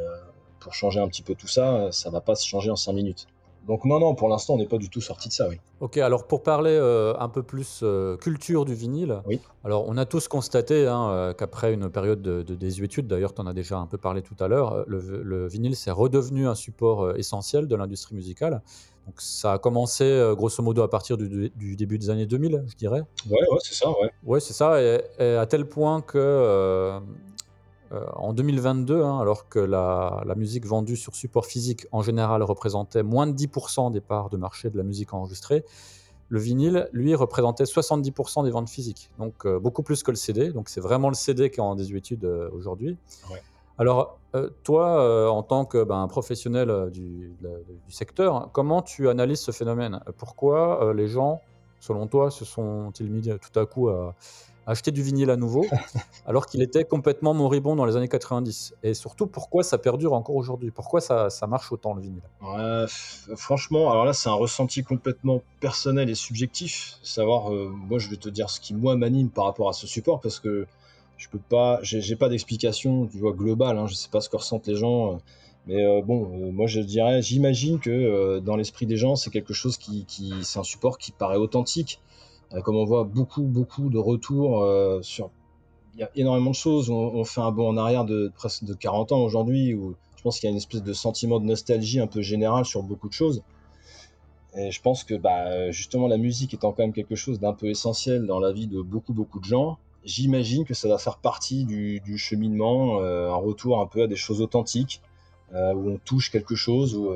pour 0.60 0.74
changer 0.74 1.00
un 1.00 1.08
petit 1.08 1.22
peu 1.22 1.34
tout 1.34 1.48
ça, 1.48 1.88
ça 1.90 2.10
va 2.10 2.20
pas 2.20 2.34
se 2.34 2.46
changer 2.46 2.70
en 2.70 2.76
cinq 2.76 2.92
minutes. 2.92 3.26
Donc 3.66 3.84
non, 3.84 3.98
non, 3.98 4.14
pour 4.14 4.28
l'instant, 4.28 4.54
on 4.54 4.58
n'est 4.58 4.66
pas 4.66 4.78
du 4.78 4.88
tout 4.88 5.00
sorti 5.00 5.28
de 5.28 5.32
ça, 5.32 5.48
oui. 5.48 5.56
Ok, 5.80 5.98
alors 5.98 6.26
pour 6.26 6.42
parler 6.42 6.70
euh, 6.70 7.14
un 7.18 7.28
peu 7.28 7.42
plus 7.42 7.80
euh, 7.82 8.16
culture 8.16 8.64
du 8.64 8.74
vinyle, 8.74 9.20
oui. 9.26 9.40
alors 9.64 9.84
on 9.88 9.96
a 9.96 10.06
tous 10.06 10.28
constaté 10.28 10.86
hein, 10.86 11.10
euh, 11.10 11.34
qu'après 11.34 11.74
une 11.74 11.90
période 11.90 12.22
de, 12.22 12.42
désuétude, 12.54 13.06
d'ailleurs 13.08 13.34
tu 13.34 13.40
en 13.40 13.46
as 13.46 13.52
déjà 13.52 13.78
un 13.78 13.86
peu 13.86 13.98
parlé 13.98 14.22
tout 14.22 14.36
à 14.40 14.48
l'heure, 14.48 14.84
le, 14.86 15.46
vinyle 15.48 15.74
s'est 15.74 15.90
redevenu 15.90 16.46
un 16.46 16.54
support 16.54 17.16
essentiel 17.16 17.66
de 17.66 17.76
l'industrie 17.76 18.14
musicale. 18.14 18.62
Donc 19.06 19.20
ça 19.20 19.52
a 19.52 19.58
commencé 19.58 20.32
grosso 20.36 20.62
modo 20.62 20.82
à 20.82 20.90
partir 20.90 21.16
du, 21.16 21.50
début 21.76 21.98
des 21.98 22.10
années 22.10 22.26
2000, 22.26 22.64
je 22.66 22.74
dirais. 22.74 23.02
Ouais, 23.28 23.36
ouais, 23.50 23.58
c'est 23.62 23.74
ça, 23.74 23.90
ouais. 23.90 24.10
Ouais, 24.24 24.40
c'est 24.40 24.52
ça, 24.52 24.80
et, 24.80 25.00
à 25.18 25.46
tel 25.46 25.68
point 25.68 26.00
que 26.00 26.98
en 27.90 28.32
2022, 28.32 29.02
hein, 29.02 29.20
alors 29.20 29.48
que 29.48 29.58
la, 29.58 30.22
musique 30.36 30.66
vendue 30.66 30.96
sur 30.96 31.14
support 31.14 31.46
physique 31.46 31.86
en 31.92 32.02
général 32.02 32.42
représentait 32.42 33.02
moins 33.02 33.26
de 33.26 33.32
10% 33.32 33.92
des 33.92 34.00
parts 34.00 34.28
de 34.28 34.36
marché 34.36 34.70
de 34.70 34.76
la 34.76 34.82
musique 34.82 35.14
enregistrée, 35.14 35.64
le 36.28 36.40
vinyle, 36.40 36.88
lui, 36.92 37.14
représentait 37.14 37.64
70% 37.64 38.44
des 38.44 38.50
ventes 38.50 38.68
physiques, 38.68 39.10
donc 39.18 39.46
euh, 39.46 39.60
beaucoup 39.60 39.84
plus 39.84 40.02
que 40.02 40.10
le 40.10 40.16
CD. 40.16 40.52
Donc 40.52 40.68
c'est 40.68 40.80
vraiment 40.80 41.08
le 41.08 41.14
CD 41.14 41.50
qui 41.50 41.60
est 41.60 41.62
en 41.62 41.76
désuétude 41.76 42.24
euh, 42.24 42.50
aujourd'hui. 42.52 42.98
Alors, 43.78 44.18
toi, 44.64 45.30
en 45.30 45.42
tant 45.42 45.66
que 45.66 45.84
ben, 45.84 46.08
professionnel 46.08 46.90
du, 46.90 47.36
du, 47.86 47.92
secteur, 47.92 48.48
comment 48.52 48.80
tu 48.80 49.10
analyses 49.10 49.40
ce 49.40 49.50
phénomène? 49.50 50.00
Pourquoi 50.16 50.94
les 50.94 51.08
gens, 51.08 51.42
selon 51.80 52.06
toi, 52.06 52.30
se 52.30 52.46
sont-ils 52.46 53.10
mis 53.10 53.22
tout 53.22 53.58
à 53.58 53.66
coup 53.66 53.90
à 53.90 54.14
acheter 54.66 54.90
du 54.90 55.02
vinyle 55.02 55.30
à 55.30 55.36
nouveau, 55.36 55.64
alors 56.26 56.46
qu'il 56.46 56.60
était 56.60 56.84
complètement 56.84 57.34
moribond 57.34 57.76
dans 57.76 57.84
les 57.84 57.96
années 57.96 58.08
90 58.08 58.74
Et 58.82 58.94
surtout, 58.94 59.26
pourquoi 59.26 59.62
ça 59.62 59.78
perdure 59.78 60.12
encore 60.12 60.34
aujourd'hui? 60.34 60.70
Pourquoi 60.70 61.00
ça, 61.00 61.30
ça, 61.30 61.46
marche 61.46 61.70
autant 61.70 61.94
le 61.94 62.02
vinyle? 62.02 62.22
Franchement, 63.36 63.90
alors 63.90 64.04
là, 64.04 64.12
c'est 64.12 64.28
un 64.28 64.34
ressenti 64.34 64.82
complètement 64.82 65.42
personnel 65.60 66.10
et 66.10 66.14
subjectif. 66.14 66.98
Savoir, 67.02 67.52
euh, 67.52 67.68
moi, 67.68 67.98
je 67.98 68.08
vais 68.08 68.16
te 68.16 68.28
dire 68.28 68.50
ce 68.50 68.60
qui, 68.60 68.74
moi, 68.74 68.96
m'anime 68.96 69.30
par 69.30 69.44
rapport 69.44 69.68
à 69.68 69.72
ce 69.72 69.86
support, 69.86 70.20
parce 70.20 70.40
que 70.40 70.66
je 71.16 71.28
peux 71.28 71.38
pas, 71.38 71.78
j'ai 71.82 72.16
pas 72.16 72.28
d'explication, 72.28 73.06
tu 73.06 73.18
vois, 73.18 73.32
globale. 73.32 73.78
Hein, 73.78 73.86
je 73.86 73.94
sais 73.94 74.08
pas 74.10 74.20
ce 74.20 74.28
que 74.28 74.36
ressentent 74.36 74.66
les 74.66 74.76
gens. 74.76 75.14
Euh, 75.14 75.16
mais 75.68 75.84
euh, 75.84 76.00
bon, 76.00 76.52
moi 76.52 76.68
je 76.68 76.78
dirais, 76.80 77.22
j'imagine 77.22 77.80
que 77.80 78.38
dans 78.38 78.54
l'esprit 78.54 78.86
des 78.86 78.96
gens, 78.96 79.16
c'est 79.16 79.30
quelque 79.30 79.52
chose 79.52 79.76
qui, 79.76 80.04
qui 80.04 80.32
c'est 80.42 80.60
un 80.60 80.62
support 80.62 80.96
qui 80.96 81.10
paraît 81.10 81.38
authentique, 81.38 82.00
comme 82.62 82.76
on 82.76 82.84
voit 82.84 83.04
beaucoup, 83.04 83.42
beaucoup 83.42 83.88
de 83.90 83.98
retours 83.98 84.62
euh, 84.62 85.00
sur. 85.02 85.30
Il 85.94 86.00
y 86.00 86.02
a 86.02 86.10
énormément 86.14 86.50
de 86.50 86.56
choses. 86.56 86.90
On, 86.90 87.24
fait 87.24 87.40
un 87.40 87.50
bond 87.50 87.68
en 87.68 87.76
arrière 87.78 88.04
de 88.04 88.30
presque 88.34 88.64
de 88.64 88.74
40 88.74 89.12
ans 89.12 89.20
aujourd'hui, 89.20 89.72
où 89.72 89.94
je 90.16 90.22
pense 90.22 90.38
qu'il 90.38 90.46
y 90.46 90.48
a 90.48 90.50
une 90.50 90.58
espèce 90.58 90.82
de 90.82 90.92
sentiment 90.92 91.40
de 91.40 91.46
nostalgie 91.46 92.00
un 92.00 92.06
peu 92.06 92.20
général 92.20 92.66
sur 92.66 92.82
beaucoup 92.82 93.08
de 93.08 93.14
choses. 93.14 93.42
Et 94.54 94.70
je 94.70 94.82
pense 94.82 95.04
que 95.04 95.14
bah, 95.14 95.70
justement 95.70 96.06
la 96.06 96.18
musique 96.18 96.52
étant 96.52 96.72
quand 96.72 96.82
même 96.82 96.92
quelque 96.92 97.14
chose 97.14 97.40
d'un 97.40 97.54
peu 97.54 97.70
essentiel 97.70 98.26
dans 98.26 98.40
la 98.40 98.52
vie 98.52 98.66
de 98.66 98.82
beaucoup 98.82 99.14
beaucoup 99.14 99.40
de 99.40 99.46
gens, 99.46 99.78
j'imagine 100.04 100.66
que 100.66 100.74
ça 100.74 100.86
va 100.86 100.98
faire 100.98 101.16
partie 101.16 101.64
du, 101.64 102.18
cheminement, 102.18 103.00
euh, 103.00 103.30
un 103.30 103.36
retour 103.36 103.80
un 103.80 103.86
peu 103.86 104.02
à 104.02 104.06
des 104.06 104.16
choses 104.16 104.42
authentiques, 104.42 105.00
où 105.54 105.90
on 105.92 105.98
touche 106.04 106.30
quelque 106.30 106.56
chose, 106.56 106.94
où 106.94 107.10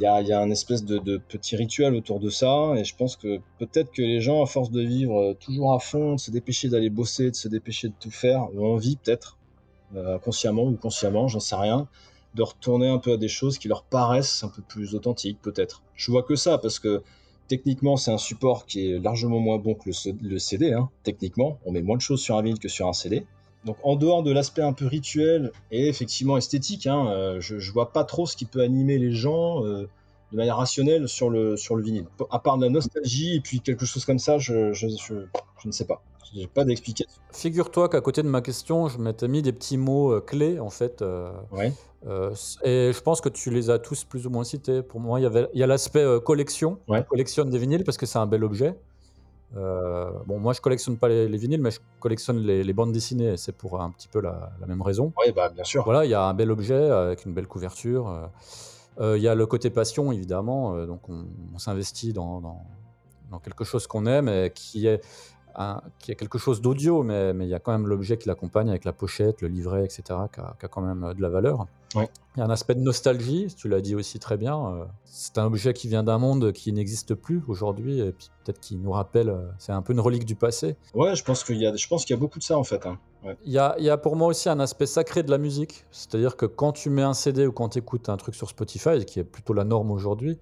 il 0.00 0.26
y 0.28 0.32
a, 0.32 0.40
un 0.40 0.50
espèce 0.50 0.84
de, 0.84 1.18
petit 1.18 1.56
rituel 1.56 1.94
autour 1.94 2.20
de 2.20 2.30
ça, 2.30 2.72
et 2.76 2.84
je 2.84 2.96
pense 2.96 3.16
que 3.16 3.38
peut-être 3.58 3.92
que 3.92 4.00
les 4.00 4.20
gens, 4.20 4.42
à 4.42 4.46
force 4.46 4.70
de 4.70 4.80
vivre 4.80 5.34
toujours 5.40 5.74
à 5.74 5.78
fond, 5.78 6.14
de 6.14 6.20
se 6.20 6.30
dépêcher 6.30 6.68
d'aller 6.68 6.88
bosser, 6.88 7.30
de 7.30 7.36
se 7.36 7.48
dépêcher 7.48 7.88
de 7.88 7.94
tout 8.00 8.10
faire, 8.10 8.48
ont 8.56 8.74
envie 8.74 8.96
peut-être, 8.96 9.36
euh, 9.96 10.18
consciemment 10.18 10.64
ou 10.64 10.76
consciemment, 10.76 11.28
j'en 11.28 11.40
sais 11.40 11.56
rien, 11.56 11.86
de 12.34 12.42
retourner 12.42 12.88
un 12.88 12.98
peu 12.98 13.12
à 13.12 13.16
des 13.18 13.28
choses 13.28 13.58
qui 13.58 13.68
leur 13.68 13.82
paraissent 13.82 14.42
un 14.42 14.48
peu 14.48 14.62
plus 14.62 14.94
authentiques, 14.94 15.38
peut-être. 15.42 15.82
Je 15.96 16.10
vois 16.10 16.22
que 16.22 16.36
ça, 16.36 16.56
parce 16.56 16.78
que 16.78 17.02
techniquement, 17.48 17.96
c'est 17.96 18.12
un 18.12 18.18
support 18.18 18.64
qui 18.64 18.90
est 18.90 18.98
largement 19.00 19.40
moins 19.40 19.58
bon 19.58 19.74
que 19.74 19.90
le, 20.22 20.38
CD, 20.38 20.72
hein, 20.72 20.88
techniquement. 21.02 21.58
On 21.66 21.72
met 21.72 21.82
moins 21.82 21.96
de 21.96 22.02
choses 22.02 22.20
sur 22.20 22.36
un 22.36 22.42
vinyle 22.42 22.58
que 22.58 22.68
sur 22.68 22.86
un 22.86 22.92
CD. 22.92 23.26
Donc 23.64 23.76
en 23.82 23.96
dehors 23.96 24.22
de 24.22 24.32
l'aspect 24.32 24.62
un 24.62 24.72
peu 24.72 24.86
rituel 24.86 25.52
et 25.70 25.88
effectivement 25.88 26.36
esthétique, 26.36 26.86
hein, 26.86 27.08
euh, 27.10 27.40
je, 27.40 27.58
je, 27.58 27.72
vois 27.72 27.92
pas 27.92 28.04
trop 28.04 28.26
ce 28.26 28.36
qui 28.36 28.46
peut 28.46 28.62
animer 28.62 28.98
les 28.98 29.12
gens 29.12 29.64
euh, 29.64 29.86
de 30.32 30.36
manière 30.36 30.56
rationnelle 30.56 31.08
sur 31.08 31.28
le, 31.28 31.56
sur 31.56 31.76
le 31.76 31.82
vinyle. 31.82 32.06
À 32.30 32.38
part 32.38 32.56
de 32.56 32.64
la 32.64 32.70
nostalgie 32.70 33.36
et 33.36 33.40
puis 33.40 33.60
quelque 33.60 33.84
chose 33.84 34.04
comme 34.04 34.18
ça, 34.18 34.38
je, 34.38 34.72
je, 34.72 34.86
ne 34.86 35.72
sais 35.72 35.84
pas. 35.84 36.02
J'ai 36.32 36.46
pas 36.46 36.64
d'explication. 36.64 37.20
Figure-toi 37.32 37.88
qu'à 37.88 38.00
côté 38.00 38.22
de 38.22 38.28
ma 38.28 38.40
question, 38.40 38.88
je 38.88 38.98
m'étais 38.98 39.28
mis 39.28 39.42
des 39.42 39.52
petits 39.52 39.76
mots 39.76 40.12
euh, 40.12 40.20
clés 40.20 40.58
en 40.58 40.70
fait. 40.70 41.02
Euh, 41.02 41.30
ouais. 41.50 41.72
et 42.64 42.92
je 42.94 43.00
pense 43.02 43.20
que 43.20 43.28
tu 43.28 43.50
les 43.50 43.68
as 43.68 43.78
tous 43.78 44.04
plus 44.04 44.26
ou 44.26 44.30
moins 44.30 44.44
cités. 44.44 44.80
Pour 44.80 45.00
moi, 45.00 45.20
il 45.20 45.24
y 45.24 45.26
avait, 45.26 45.48
il 45.52 45.60
y 45.60 45.62
a 45.62 45.66
l'aspect 45.66 46.06
collection. 46.24 46.78
Ouais. 46.88 47.04
Collectionne 47.10 47.50
des 47.50 47.58
vinyles 47.58 47.84
parce 47.84 47.98
que 47.98 48.06
c'est 48.06 48.18
un 48.18 48.26
bel 48.26 48.42
objet. 48.42 48.74
Euh, 49.56 50.10
bon, 50.26 50.38
moi, 50.38 50.52
je 50.52 50.60
collectionne 50.60 50.96
pas 50.96 51.08
les, 51.08 51.28
les, 51.28 51.38
vinyles, 51.38 51.60
mais 51.60 51.70
je 51.70 51.80
collectionne 51.98 52.38
les, 52.38 52.62
les 52.62 52.72
bandes 52.72 52.92
dessinées. 52.92 53.36
C'est 53.36 53.52
pour 53.56 53.80
un 53.80 53.90
petit 53.90 54.08
peu 54.08 54.20
la, 54.20 54.52
la 54.60 54.66
même 54.66 54.82
raison. 54.82 55.12
Oui, 55.18 55.32
bah 55.32 55.48
bien 55.48 55.64
sûr. 55.64 55.84
Voilà, 55.84 56.04
il 56.04 56.10
y 56.10 56.14
a 56.14 56.22
un 56.22 56.34
bel 56.34 56.50
objet 56.50 56.90
avec 56.90 57.24
une 57.24 57.34
belle 57.34 57.46
couverture. 57.46 58.30
Euh, 59.00 59.16
il 59.16 59.22
y 59.22 59.28
a 59.28 59.34
le 59.34 59.46
côté 59.46 59.70
passion, 59.70 60.12
évidemment. 60.12 60.86
donc, 60.86 61.08
on, 61.08 61.24
on 61.54 61.58
s'investit 61.58 62.12
dans, 62.12 62.40
dans, 62.40 62.62
dans, 63.30 63.38
quelque 63.38 63.64
chose 63.64 63.86
qu'on 63.86 64.06
aime 64.06 64.28
et 64.28 64.52
qui 64.54 64.86
est 64.86 65.02
un, 65.56 65.82
qui 65.98 66.12
est 66.12 66.14
quelque 66.14 66.38
chose 66.38 66.60
d'audio, 66.60 67.02
mais, 67.02 67.32
mais 67.32 67.46
il 67.46 67.50
y 67.50 67.54
a 67.54 67.58
quand 67.58 67.72
même 67.72 67.86
l'objet 67.86 68.16
qui 68.16 68.28
l'accompagne 68.28 68.68
avec 68.68 68.84
la 68.84 68.92
pochette, 68.92 69.40
le 69.42 69.48
livret, 69.48 69.84
etc., 69.84 70.02
qui 70.32 70.40
a, 70.40 70.54
qui 70.58 70.66
a 70.66 70.68
quand 70.68 70.82
même 70.82 71.14
de 71.14 71.22
la 71.22 71.28
valeur. 71.28 71.66
Ouais. 71.94 72.08
Il 72.36 72.40
y 72.40 72.42
a 72.42 72.46
un 72.46 72.50
aspect 72.50 72.74
de 72.74 72.80
nostalgie, 72.80 73.52
tu 73.56 73.68
l'as 73.68 73.80
dit 73.80 73.94
aussi 73.96 74.20
très 74.20 74.36
bien. 74.36 74.86
C'est 75.04 75.38
un 75.38 75.44
objet 75.44 75.72
qui 75.72 75.88
vient 75.88 76.04
d'un 76.04 76.18
monde 76.18 76.52
qui 76.52 76.72
n'existe 76.72 77.14
plus 77.14 77.42
aujourd'hui, 77.48 78.00
et 78.00 78.12
puis 78.12 78.30
peut-être 78.44 78.60
qui 78.60 78.76
nous 78.76 78.92
rappelle, 78.92 79.36
c'est 79.58 79.72
un 79.72 79.82
peu 79.82 79.92
une 79.92 80.00
relique 80.00 80.24
du 80.24 80.36
passé. 80.36 80.76
Ouais, 80.94 81.16
je 81.16 81.24
pense 81.24 81.42
qu'il 81.42 81.56
y 81.56 81.66
a, 81.66 81.74
je 81.74 81.88
pense 81.88 82.04
qu'il 82.04 82.14
y 82.14 82.18
a 82.18 82.20
beaucoup 82.20 82.38
de 82.38 82.44
ça 82.44 82.56
en 82.56 82.64
fait. 82.64 82.86
Hein. 82.86 82.98
Ouais. 83.24 83.36
Il, 83.44 83.52
y 83.52 83.58
a, 83.58 83.74
il 83.78 83.84
y 83.84 83.90
a 83.90 83.98
pour 83.98 84.16
moi 84.16 84.28
aussi 84.28 84.48
un 84.48 84.60
aspect 84.60 84.86
sacré 84.86 85.22
de 85.22 85.30
la 85.30 85.38
musique, 85.38 85.84
c'est-à-dire 85.90 86.36
que 86.36 86.46
quand 86.46 86.72
tu 86.72 86.88
mets 86.88 87.02
un 87.02 87.12
CD 87.12 87.46
ou 87.46 87.52
quand 87.52 87.70
tu 87.70 87.78
écoutes 87.78 88.08
un 88.08 88.16
truc 88.16 88.34
sur 88.34 88.48
Spotify, 88.48 89.04
qui 89.04 89.18
est 89.18 89.24
plutôt 89.24 89.52
la 89.52 89.64
norme 89.64 89.90
aujourd'hui, 89.90 90.38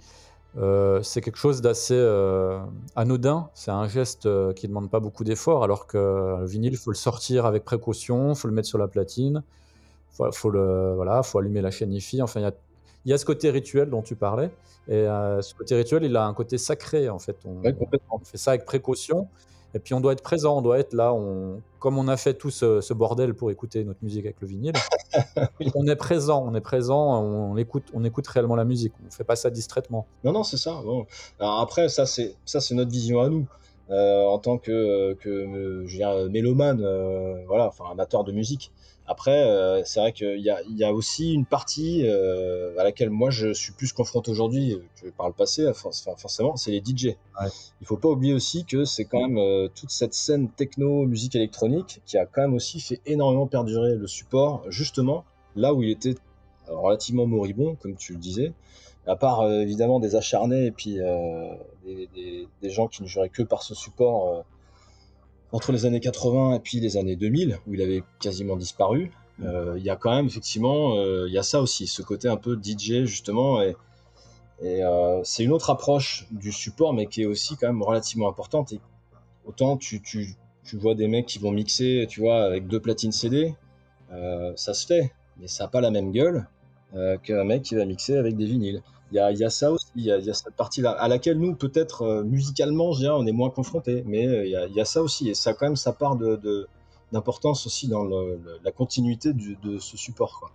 euh, 0.56 1.02
c'est 1.02 1.20
quelque 1.20 1.38
chose 1.38 1.60
d'assez 1.60 1.96
euh, 1.96 2.58
anodin. 2.96 3.50
C'est 3.54 3.70
un 3.70 3.86
geste 3.86 4.26
euh, 4.26 4.52
qui 4.52 4.66
ne 4.66 4.70
demande 4.70 4.90
pas 4.90 5.00
beaucoup 5.00 5.24
d'efforts, 5.24 5.62
alors 5.62 5.86
que 5.86 6.36
le 6.40 6.46
vinyle, 6.46 6.72
il 6.72 6.78
faut 6.78 6.90
le 6.90 6.96
sortir 6.96 7.46
avec 7.46 7.64
précaution, 7.64 8.30
il 8.30 8.36
faut 8.36 8.48
le 8.48 8.54
mettre 8.54 8.68
sur 8.68 8.78
la 8.78 8.88
platine, 8.88 9.42
il 10.12 10.16
faut, 10.16 10.32
faut, 10.32 10.50
le, 10.50 10.94
voilà, 10.94 11.22
faut 11.22 11.38
allumer 11.38 11.60
la 11.60 11.70
chaîne. 11.70 11.96
Enfin, 12.22 12.40
il 12.40 12.44
y 12.44 12.46
a, 12.46 12.52
y 13.06 13.12
a, 13.12 13.18
ce 13.18 13.24
côté 13.24 13.50
rituel 13.50 13.90
dont 13.90 14.02
tu 14.02 14.16
parlais. 14.16 14.50
Et 14.88 15.04
ce 15.04 15.54
côté 15.54 15.74
rituel, 15.74 16.04
il 16.04 16.16
a 16.16 16.24
un 16.24 16.32
côté 16.32 16.56
sacré, 16.56 17.10
en 17.10 17.18
fait. 17.18 17.36
On, 17.44 17.60
ouais, 17.60 17.76
on 18.10 18.18
fait 18.20 18.38
ça 18.38 18.52
avec 18.52 18.64
précaution. 18.64 19.28
Et 19.74 19.78
puis 19.78 19.94
on 19.94 20.00
doit 20.00 20.12
être 20.12 20.22
présent, 20.22 20.58
on 20.58 20.62
doit 20.62 20.78
être 20.78 20.94
là. 20.94 21.12
On... 21.12 21.60
Comme 21.78 21.98
on 21.98 22.08
a 22.08 22.16
fait 22.16 22.34
tout 22.34 22.50
ce, 22.50 22.80
ce 22.80 22.94
bordel 22.94 23.34
pour 23.34 23.50
écouter 23.50 23.84
notre 23.84 24.02
musique 24.02 24.24
avec 24.24 24.40
le 24.40 24.48
vinyle, 24.48 24.72
oui. 25.60 25.70
on 25.74 25.86
est 25.86 25.96
présent, 25.96 26.44
on 26.44 26.54
est 26.54 26.60
présent, 26.60 27.22
on 27.22 27.56
écoute, 27.56 27.84
on 27.94 28.04
écoute 28.04 28.26
réellement 28.26 28.56
la 28.56 28.64
musique. 28.64 28.92
On 29.06 29.10
fait 29.10 29.24
pas 29.24 29.36
ça 29.36 29.50
distraitement. 29.50 30.06
Non, 30.24 30.32
non, 30.32 30.42
c'est 30.42 30.56
ça. 30.56 30.80
Bon. 30.84 31.06
Alors 31.38 31.60
après, 31.60 31.88
ça 31.88 32.06
c'est 32.06 32.34
ça 32.44 32.60
c'est 32.60 32.74
notre 32.74 32.90
vision 32.90 33.20
à 33.20 33.28
nous. 33.28 33.46
Euh, 33.90 34.24
en 34.26 34.38
tant 34.38 34.58
que, 34.58 35.14
que 35.14 35.84
je 35.86 35.96
dire, 35.96 36.28
mélomane, 36.30 36.82
euh, 36.82 37.42
voilà, 37.46 37.68
enfin 37.68 37.84
amateur 37.90 38.22
de 38.22 38.32
musique. 38.32 38.70
Après, 39.10 39.42
euh, 39.42 39.82
c'est 39.84 40.00
vrai 40.00 40.12
qu'il 40.12 40.40
y 40.40 40.50
a, 40.50 40.60
il 40.68 40.76
y 40.76 40.84
a 40.84 40.92
aussi 40.92 41.32
une 41.32 41.46
partie 41.46 42.02
euh, 42.04 42.78
à 42.78 42.84
laquelle 42.84 43.08
moi 43.08 43.30
je 43.30 43.54
suis 43.54 43.72
plus 43.72 43.94
confronté 43.94 44.30
aujourd'hui 44.30 44.78
que 45.00 45.08
par 45.08 45.28
le 45.28 45.32
passé, 45.32 45.66
enfin, 45.66 45.88
forcément, 46.18 46.56
c'est 46.56 46.70
les 46.70 46.82
DJ. 46.84 47.16
Ouais. 47.40 47.48
Il 47.80 47.86
faut 47.86 47.96
pas 47.96 48.10
oublier 48.10 48.34
aussi 48.34 48.66
que 48.66 48.84
c'est 48.84 49.06
quand 49.06 49.20
même 49.26 49.38
euh, 49.38 49.68
toute 49.74 49.90
cette 49.90 50.12
scène 50.12 50.50
techno, 50.50 51.06
musique 51.06 51.34
électronique 51.34 52.02
qui 52.04 52.18
a 52.18 52.26
quand 52.26 52.42
même 52.42 52.52
aussi 52.52 52.80
fait 52.80 53.00
énormément 53.06 53.46
perdurer 53.46 53.94
le 53.94 54.06
support, 54.06 54.62
justement 54.68 55.24
là 55.56 55.72
où 55.72 55.82
il 55.82 55.90
était 55.90 56.14
relativement 56.66 57.26
moribond, 57.26 57.76
comme 57.76 57.96
tu 57.96 58.12
le 58.12 58.18
disais. 58.18 58.52
À 59.06 59.16
part 59.16 59.40
euh, 59.40 59.62
évidemment 59.62 60.00
des 60.00 60.16
acharnés 60.16 60.66
et 60.66 60.70
puis 60.70 61.00
euh, 61.00 61.48
des, 61.86 62.10
des, 62.14 62.46
des, 62.60 62.70
gens 62.70 62.88
qui 62.88 63.02
ne 63.02 63.08
juraient 63.08 63.30
que 63.30 63.42
par 63.42 63.62
ce 63.62 63.74
support 63.74 64.44
entre 65.52 65.72
les 65.72 65.86
années 65.86 66.00
80 66.00 66.54
et 66.54 66.60
puis 66.60 66.80
les 66.80 66.96
années 66.96 67.16
2000, 67.16 67.58
où 67.66 67.74
il 67.74 67.82
avait 67.82 68.02
quasiment 68.20 68.56
disparu, 68.56 69.10
euh, 69.42 69.74
il 69.76 69.84
y 69.84 69.90
a 69.90 69.96
quand 69.96 70.14
même 70.14 70.26
effectivement, 70.26 70.96
euh, 70.96 71.26
il 71.28 71.32
y 71.32 71.38
a 71.38 71.42
ça 71.42 71.60
aussi, 71.60 71.86
ce 71.86 72.02
côté 72.02 72.28
un 72.28 72.36
peu 72.36 72.58
DJ 72.60 73.04
justement, 73.04 73.62
et, 73.62 73.76
et 74.60 74.82
euh, 74.82 75.20
c'est 75.24 75.44
une 75.44 75.52
autre 75.52 75.70
approche 75.70 76.26
du 76.30 76.52
support, 76.52 76.92
mais 76.92 77.06
qui 77.06 77.22
est 77.22 77.26
aussi 77.26 77.56
quand 77.56 77.68
même 77.68 77.82
relativement 77.82 78.28
importante. 78.28 78.72
Et 78.72 78.80
autant 79.46 79.76
tu, 79.76 80.02
tu, 80.02 80.34
tu 80.64 80.76
vois 80.76 80.94
des 80.94 81.08
mecs 81.08 81.26
qui 81.26 81.38
vont 81.38 81.52
mixer, 81.52 82.06
tu 82.08 82.20
vois, 82.20 82.44
avec 82.44 82.66
deux 82.66 82.80
platines 82.80 83.12
CD, 83.12 83.54
euh, 84.12 84.52
ça 84.56 84.74
se 84.74 84.86
fait, 84.86 85.12
mais 85.38 85.46
ça 85.46 85.64
n'a 85.64 85.68
pas 85.68 85.80
la 85.80 85.90
même 85.90 86.12
gueule 86.12 86.46
euh, 86.94 87.16
qu'un 87.18 87.44
mec 87.44 87.62
qui 87.62 87.74
va 87.74 87.84
mixer 87.84 88.16
avec 88.16 88.36
des 88.36 88.46
vinyles. 88.46 88.82
Il 89.12 89.16
y 89.16 89.18
a, 89.20 89.32
y 89.32 89.44
a, 89.44 89.50
ça 89.50 89.70
aussi, 89.72 89.77
il 89.98 90.04
y 90.04 90.30
a, 90.30 90.34
cette 90.34 90.54
partie-là, 90.54 90.90
à 90.92 91.08
laquelle 91.08 91.38
nous, 91.38 91.54
peut-être 91.54 92.02
euh, 92.02 92.22
musicalement, 92.22 92.90
on 92.90 93.26
est 93.26 93.32
moins 93.32 93.50
confrontés, 93.50 94.04
mais 94.06 94.26
euh, 94.26 94.46
il 94.46 94.74
y, 94.74 94.80
a, 94.80 94.84
ça 94.84 95.02
aussi, 95.02 95.28
et 95.28 95.34
ça 95.34 95.54
quand 95.54 95.66
même 95.66 95.76
sa 95.76 95.92
part 95.92 96.16
d'importance 97.12 97.66
aussi 97.66 97.88
dans 97.88 98.04
la 98.04 98.72
continuité 98.72 99.32
de 99.32 99.78
ce 99.78 99.96
support. 99.96 100.38
Quoi. 100.38 100.50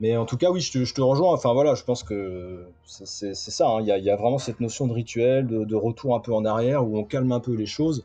Mais 0.00 0.16
en 0.16 0.26
tout 0.26 0.36
cas, 0.36 0.50
oui, 0.50 0.60
je 0.60 0.94
te, 0.94 1.00
rejoins, 1.00 1.32
enfin 1.32 1.52
voilà, 1.52 1.74
je 1.74 1.82
pense 1.82 2.04
que 2.04 2.66
c'est 2.84 3.34
ça, 3.34 3.68
hein. 3.68 3.80
il 3.80 3.86
y, 3.86 4.10
a, 4.10 4.16
vraiment 4.16 4.38
cette 4.38 4.60
notion 4.60 4.86
de 4.86 4.92
rituel, 4.92 5.46
de, 5.46 5.74
retour 5.74 6.14
un 6.14 6.20
peu 6.20 6.32
en 6.32 6.44
arrière, 6.44 6.86
où 6.86 6.96
on 6.96 7.04
calme 7.04 7.32
un 7.32 7.40
peu 7.40 7.54
les 7.54 7.66
choses, 7.66 8.04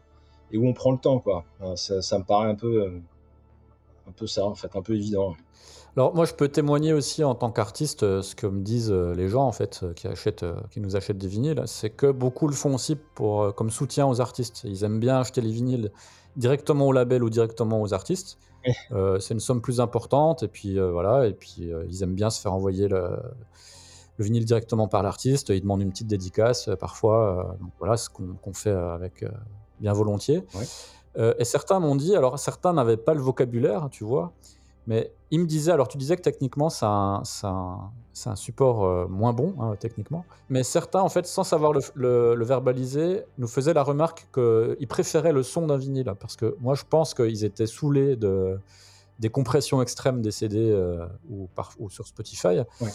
et 0.51 0.57
où 0.57 0.67
on 0.67 0.73
prend 0.73 0.91
le 0.91 0.97
temps, 0.97 1.19
quoi. 1.19 1.45
Ça, 1.75 2.01
ça 2.01 2.17
me 2.17 2.23
paraît 2.23 2.49
un 2.49 2.55
peu, 2.55 2.83
euh, 2.83 2.99
un 4.07 4.11
peu 4.11 4.25
ça, 4.25 4.45
en 4.45 4.55
fait, 4.55 4.75
un 4.75 4.81
peu 4.81 4.95
évident. 4.95 5.35
Alors 5.95 6.15
moi 6.15 6.25
je 6.25 6.33
peux 6.33 6.47
témoigner 6.47 6.91
aussi 6.91 7.23
en 7.23 7.35
tant 7.35 7.51
qu'artiste 7.51 8.01
euh, 8.01 8.23
ce 8.23 8.35
que 8.35 8.47
me 8.47 8.61
disent 8.61 8.91
euh, 8.91 9.13
les 9.13 9.29
gens 9.29 9.43
en 9.43 9.51
fait 9.51 9.81
euh, 9.83 9.93
qui 9.93 10.07
achètent, 10.07 10.45
qui 10.71 10.79
nous 10.79 10.95
achètent 10.95 11.19
des 11.19 11.27
vinyles, 11.27 11.61
c'est 11.67 11.91
que 11.91 12.11
beaucoup 12.11 12.47
le 12.47 12.55
font 12.55 12.73
aussi 12.73 12.95
pour 12.95 13.53
comme 13.53 13.69
soutien 13.69 14.07
aux 14.07 14.19
artistes. 14.19 14.63
Ils 14.63 14.83
aiment 14.83 14.99
bien 14.99 15.19
acheter 15.19 15.41
les 15.41 15.51
vinyles 15.51 15.91
directement 16.35 16.87
au 16.87 16.91
label 16.91 17.23
ou 17.23 17.29
directement 17.29 17.81
aux 17.81 17.93
artistes. 17.93 18.37
Euh, 18.91 19.19
c'est 19.19 19.33
une 19.33 19.39
somme 19.39 19.61
plus 19.61 19.81
importante 19.81 20.43
et 20.43 20.47
puis 20.47 20.79
euh, 20.79 20.91
voilà 20.91 21.27
et 21.27 21.33
puis 21.33 21.71
euh, 21.71 21.85
ils 21.89 22.01
aiment 22.01 22.15
bien 22.15 22.29
se 22.29 22.39
faire 22.39 22.53
envoyer 22.53 22.87
le, 22.87 23.17
le 24.17 24.25
vinyle 24.25 24.45
directement 24.45 24.87
par 24.87 25.03
l'artiste. 25.03 25.49
Ils 25.49 25.61
demandent 25.61 25.81
une 25.81 25.91
petite 25.91 26.07
dédicace 26.07 26.69
parfois. 26.79 27.57
donc 27.59 27.71
voilà 27.79 27.97
ce 27.97 28.09
qu'on 28.09 28.35
qu 28.41 28.53
fait 28.53 28.71
avec 28.71 29.25
bien 29.79 29.93
volontiers. 29.93 30.43
Ouais. 30.55 31.35
et 31.37 31.43
certains 31.43 31.79
m'ont 31.79 31.95
dit 31.95 32.15
alors 32.15 32.39
certains 32.39 32.73
n'avaient 32.73 32.97
pas 32.97 33.13
le 33.13 33.21
vocabulaire 33.21 33.89
tu 33.91 34.03
vois. 34.03 34.31
Mais 34.87 35.11
il 35.31 35.39
me 35.39 35.45
disait, 35.45 35.71
alors 35.71 35.87
tu 35.87 35.97
disais 35.97 36.15
que 36.17 36.21
techniquement 36.21 36.69
c'est 36.69 36.85
un, 36.85 37.23
un, 37.43 37.91
un, 38.25 38.35
support 38.35 38.83
euh, 38.83 39.07
moins 39.07 39.33
bon, 39.33 39.55
hein, 39.59 39.75
techniquement, 39.79 40.25
mais 40.49 40.63
certains, 40.63 41.01
en 41.01 41.09
fait, 41.09 41.25
sans 41.25 41.43
savoir 41.43 41.73
le, 41.73 41.79
le, 41.95 42.35
le 42.35 42.45
verbaliser, 42.45 43.23
nous 43.37 43.47
faisaient 43.47 43.73
la 43.73 43.83
remarque 43.83 44.27
qu'ils 44.33 44.87
préféraient 44.87 45.33
le 45.33 45.43
son 45.43 45.67
d'un 45.67 45.77
vinyle, 45.77 46.13
parce 46.19 46.35
que 46.35 46.55
moi 46.59 46.75
je 46.75 46.83
pense 46.89 47.13
qu'ils 47.13 47.45
étaient 47.45 47.67
saoulés 47.67 48.15
de, 48.15 48.59
des 49.19 49.29
compressions 49.29 49.81
extrêmes 49.81 50.21
des 50.21 50.31
CD 50.31 50.57
euh, 50.59 51.07
ou, 51.29 51.47
par, 51.55 51.71
ou, 51.79 51.89
sur 51.89 52.05
Spotify, 52.05 52.59
ouais. 52.81 52.91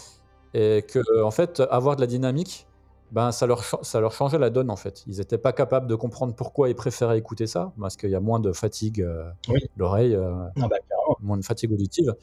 et 0.53 0.83
que, 0.83 1.23
en 1.23 1.31
fait, 1.31 1.61
avoir 1.71 1.95
de 1.95 2.01
la 2.01 2.07
dynamique, 2.07 2.67
ben, 3.11 3.31
ça, 3.31 3.47
leur, 3.47 3.63
ça 3.63 3.99
leur 3.99 4.11
changeait 4.11 4.37
la 4.37 4.49
donne 4.49 4.69
en 4.69 4.75
fait. 4.75 5.03
Ils 5.07 5.17
n'étaient 5.17 5.37
pas 5.37 5.53
capables 5.53 5.87
de 5.87 5.95
comprendre 5.95 6.35
pourquoi 6.35 6.69
ils 6.69 6.75
préféraient 6.75 7.17
écouter 7.17 7.47
ça, 7.47 7.71
parce 7.79 7.95
qu'il 7.97 8.09
y 8.09 8.15
a 8.15 8.19
moins 8.19 8.39
de 8.39 8.51
fatigue 8.51 9.01
euh, 9.01 9.29
oui. 9.47 9.59
l'oreille, 9.77 10.15
euh, 10.15 10.31
ah 10.61 10.67
bah, 10.67 10.77
moins 11.21 11.37
de 11.37 11.43
fatigue 11.43 11.71
auditive 11.71 12.13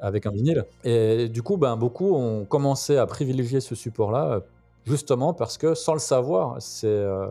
avec 0.00 0.26
un 0.26 0.30
vinyle. 0.30 0.64
Et 0.84 1.28
du 1.28 1.42
coup, 1.42 1.56
ben, 1.56 1.76
beaucoup 1.76 2.14
ont 2.14 2.44
commencé 2.44 2.96
à 2.96 3.06
privilégier 3.06 3.60
ce 3.60 3.74
support-là, 3.74 4.40
justement 4.86 5.34
parce 5.34 5.58
que 5.58 5.74
sans 5.74 5.92
le 5.92 6.00
savoir, 6.00 6.56
c'est 6.60 6.86
euh, 6.86 7.26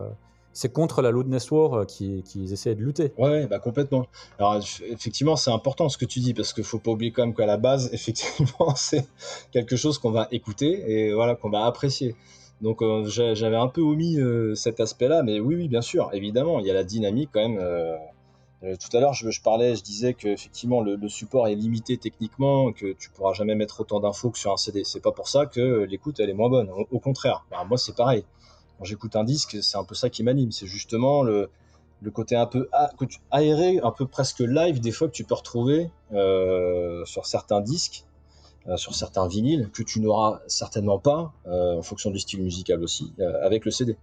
c'est 0.54 0.72
contre 0.72 1.02
la 1.02 1.10
loudness 1.10 1.50
war 1.50 1.86
qu'ils 1.86 2.22
qui 2.22 2.52
essaient 2.52 2.74
de 2.74 2.82
lutter. 2.82 3.12
Ouais, 3.16 3.46
bah 3.46 3.58
complètement. 3.58 4.06
Alors 4.38 4.56
effectivement, 4.90 5.36
c'est 5.36 5.52
important 5.52 5.88
ce 5.88 5.98
que 5.98 6.04
tu 6.04 6.20
dis 6.20 6.34
parce 6.34 6.52
qu'il 6.52 6.64
faut 6.64 6.78
pas 6.78 6.90
oublier 6.90 7.12
quand 7.12 7.26
même 7.26 7.34
qu'à 7.34 7.46
la 7.46 7.58
base, 7.58 7.90
effectivement, 7.92 8.74
c'est 8.74 9.06
quelque 9.52 9.76
chose 9.76 9.98
qu'on 9.98 10.10
va 10.10 10.26
écouter 10.30 10.84
et 10.90 11.12
voilà 11.12 11.36
qu'on 11.36 11.50
va 11.50 11.64
apprécier. 11.66 12.16
Donc 12.60 12.82
euh, 12.82 13.04
j'avais 13.06 13.56
un 13.56 13.68
peu 13.68 13.80
omis 13.80 14.18
euh, 14.18 14.54
cet 14.54 14.80
aspect-là, 14.80 15.22
mais 15.22 15.38
oui, 15.38 15.54
oui, 15.54 15.68
bien 15.68 15.80
sûr, 15.80 16.10
évidemment, 16.12 16.58
il 16.58 16.66
y 16.66 16.70
a 16.70 16.74
la 16.74 16.84
dynamique 16.84 17.30
quand 17.32 17.48
même. 17.48 17.58
Euh, 17.58 17.96
tout 18.62 18.96
à 18.96 19.00
l'heure, 19.00 19.12
je, 19.12 19.40
parlais, 19.40 19.76
je 19.76 19.84
disais 19.84 20.14
que 20.14 20.26
effectivement 20.26 20.80
le, 20.80 20.96
le 20.96 21.08
support 21.08 21.46
est 21.46 21.54
limité 21.54 21.96
techniquement, 21.96 22.72
que 22.72 22.92
tu 22.92 23.10
pourras 23.10 23.32
jamais 23.32 23.54
mettre 23.54 23.82
autant 23.82 24.00
d'infos 24.00 24.30
que 24.30 24.38
sur 24.38 24.52
un 24.52 24.56
CD. 24.56 24.82
C'est 24.82 25.00
pas 25.00 25.12
pour 25.12 25.28
ça 25.28 25.46
que 25.46 25.84
l'écoute 25.84 26.18
elle 26.18 26.30
est 26.30 26.34
moins 26.34 26.50
bonne. 26.50 26.68
Au, 26.90 26.98
contraire, 26.98 27.46
Bah, 27.52 27.64
moi 27.68 27.78
c'est 27.78 27.94
pareil. 27.94 28.24
Quand 28.78 28.84
j'écoute 28.84 29.14
un 29.14 29.22
disque, 29.22 29.58
c'est 29.62 29.78
un 29.78 29.84
peu 29.84 29.94
ça 29.94 30.10
qui 30.10 30.24
m'anime. 30.24 30.50
C'est 30.50 30.66
justement 30.66 31.22
le, 31.22 31.50
côté 32.12 32.34
un 32.34 32.46
peu 32.46 32.68
aéré, 33.30 33.78
un 33.84 33.92
peu 33.92 34.06
presque 34.06 34.40
live 34.40 34.80
des 34.80 34.90
fois 34.90 35.06
que 35.06 35.12
tu 35.12 35.22
peux 35.22 35.34
retrouver 35.34 35.90
sur 37.04 37.26
certains 37.26 37.60
disques, 37.60 38.04
sur 38.76 38.94
certains 38.94 39.26
vinyles 39.26 39.70
que 39.72 39.82
tu 39.82 40.00
n'auras 40.00 40.40
certainement 40.46 40.98
pas 40.98 41.32
euh, 41.46 41.78
en 41.78 41.82
fonction 41.82 42.10
du 42.10 42.18
style 42.18 42.42
musical 42.42 42.82
aussi 42.82 43.12
euh, 43.20 43.44
avec 43.44 43.64
le 43.64 43.70
CD. 43.70 43.96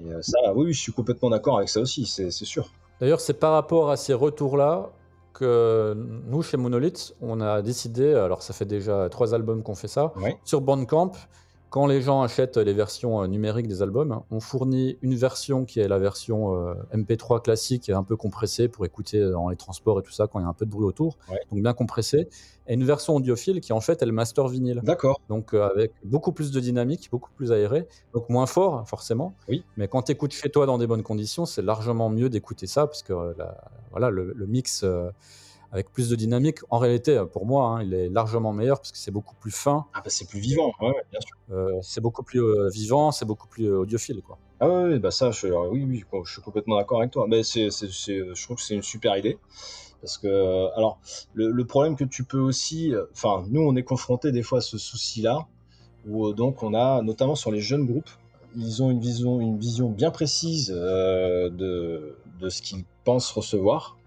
Et 0.00 0.12
euh, 0.12 0.20
ça, 0.22 0.38
oui, 0.54 0.66
oui, 0.66 0.72
je 0.72 0.80
suis 0.80 0.92
complètement 0.92 1.30
d'accord 1.30 1.56
avec 1.56 1.68
ça 1.68 1.80
aussi, 1.80 2.06
c'est 2.06 2.30
sûr. 2.30 2.70
D'ailleurs, 3.00 3.20
c'est 3.20 3.34
par 3.34 3.52
rapport 3.52 3.90
à 3.90 3.96
ces 3.96 4.14
retours-là 4.14 4.90
que 5.32 5.94
nous, 6.26 6.42
chez 6.42 6.56
Monolith, 6.56 7.14
on 7.20 7.40
a 7.40 7.62
décidé, 7.62 8.12
alors 8.12 8.42
ça 8.42 8.52
fait 8.52 8.64
déjà 8.64 9.08
trois 9.08 9.34
albums 9.34 9.62
qu'on 9.62 9.74
fait 9.76 9.88
ça, 9.88 10.12
Ouais. 10.16 10.36
sur 10.44 10.60
Bandcamp, 10.60 11.12
quand 11.70 11.86
les 11.86 12.00
gens 12.00 12.22
achètent 12.22 12.56
les 12.56 12.72
versions 12.72 13.22
euh, 13.22 13.26
numériques 13.26 13.68
des 13.68 13.82
albums, 13.82 14.20
on 14.30 14.40
fournit 14.40 14.96
une 15.02 15.14
version 15.14 15.64
qui 15.64 15.80
est 15.80 15.88
la 15.88 15.98
version 15.98 16.54
euh, 16.54 16.74
MP3 16.94 17.42
classique, 17.42 17.90
un 17.90 18.02
peu 18.02 18.16
compressée 18.16 18.68
pour 18.68 18.86
écouter 18.86 19.20
dans 19.30 19.48
les 19.48 19.56
transports 19.56 19.98
et 19.98 20.02
tout 20.02 20.12
ça 20.12 20.26
quand 20.26 20.38
il 20.38 20.42
y 20.42 20.46
a 20.46 20.48
un 20.48 20.52
peu 20.54 20.64
de 20.66 20.70
bruit 20.70 20.86
autour, 20.86 21.16
Ouais. 21.30 21.38
donc 21.50 21.60
bien 21.62 21.74
compressée, 21.74 22.28
et 22.66 22.74
une 22.74 22.84
version 22.84 23.16
audiophile 23.16 23.60
qui 23.60 23.72
en 23.72 23.80
fait 23.80 24.02
est 24.02 24.06
le 24.06 24.12
master 24.12 24.48
vinyle. 24.48 24.80
D'accord. 24.82 25.20
Donc 25.28 25.54
euh, 25.54 25.68
avec 25.68 25.92
beaucoup 26.04 26.32
plus 26.32 26.50
de 26.50 26.60
dynamique, 26.60 27.08
beaucoup 27.10 27.30
plus 27.36 27.52
aéré, 27.52 27.86
donc 28.14 28.28
moins 28.28 28.46
fort 28.46 28.88
forcément. 28.88 29.34
Oui. 29.48 29.64
Mais 29.76 29.88
quand 29.88 30.02
tu 30.02 30.12
écoutes 30.12 30.32
chez 30.32 30.50
toi 30.50 30.66
dans 30.66 30.78
des 30.78 30.86
bonnes 30.86 31.02
conditions, 31.02 31.44
c'est 31.46 31.62
largement 31.62 32.08
mieux 32.10 32.28
d'écouter 32.28 32.66
ça 32.66 32.86
parce 32.86 33.02
que 33.02 33.12
euh, 33.12 33.32
la- 33.38 33.56
voilà, 33.90 34.10
le, 34.10 34.32
le 34.34 34.46
mix 34.46 34.82
euh, 34.84 35.10
avec 35.70 35.92
plus 35.92 36.08
de 36.08 36.16
dynamique, 36.16 36.58
en 36.70 36.78
réalité, 36.78 37.16
euh, 37.16 37.26
pour 37.26 37.44
moi, 37.44 37.66
hein, 37.66 37.82
il 37.82 37.92
est 37.92 38.08
largement 38.08 38.52
meilleur 38.52 38.78
parce 38.78 38.90
que 38.90 38.98
c'est 38.98 39.10
beaucoup 39.10 39.34
plus 39.34 39.50
fin, 39.50 39.84
Ah 39.92 40.00
bah 40.02 40.08
c'est 40.10 40.26
plus 40.28 40.40
vivant, 40.40 40.72
ouais, 40.80 40.94
bien 41.10 41.20
sûr. 41.20 41.36
euh, 41.50 41.78
c'est 41.82 42.00
beaucoup 42.00 42.22
plus 42.22 42.40
euh, 42.42 42.68
vivant, 42.70 43.12
c'est 43.12 43.26
beaucoup 43.26 43.48
plus 43.48 43.66
euh, 43.66 43.80
audiophile. 43.80 44.22
Quoi. 44.22 44.38
Ah 44.60 44.68
ouais, 44.68 44.98
bah 44.98 45.10
ça, 45.10 45.30
je, 45.30 45.48
oui, 45.48 45.84
oui, 45.86 46.04
je 46.24 46.32
suis 46.32 46.40
complètement 46.42 46.76
d'accord 46.76 47.00
avec 47.00 47.10
toi. 47.10 47.26
Mais 47.28 47.42
c'est, 47.42 47.68
je 47.70 48.42
trouve 48.44 48.56
que 48.56 48.62
c'est 48.62 48.74
une 48.74 48.82
super 48.82 49.16
idée. 49.16 49.38
Parce 50.00 50.16
que, 50.16 50.74
alors, 50.76 51.00
le, 51.34 51.50
le 51.50 51.64
problème 51.66 51.96
que 51.96 52.04
tu 52.04 52.24
peux 52.24 52.38
aussi, 52.38 52.94
enfin, 53.12 53.44
nous, 53.50 53.60
on 53.60 53.76
est 53.76 53.82
confronté 53.82 54.32
des 54.32 54.42
fois 54.42 54.58
à 54.58 54.60
ce 54.62 54.78
souci-là, 54.78 55.46
où 56.08 56.32
donc 56.32 56.62
on 56.62 56.72
a, 56.72 57.02
notamment 57.02 57.34
sur 57.34 57.50
les 57.50 57.60
jeunes 57.60 57.84
groupes, 57.84 58.08
ils 58.56 58.82
ont 58.82 58.90
une 58.90 59.00
vision, 59.00 59.40
une 59.40 59.58
vision 59.58 59.90
bien 59.90 60.10
précise 60.10 60.68
de, 60.70 62.16
de 62.40 62.48
ce 62.48 62.62
qu'ils 62.62 62.84
pensent 63.04 63.30
recevoir. 63.32 63.97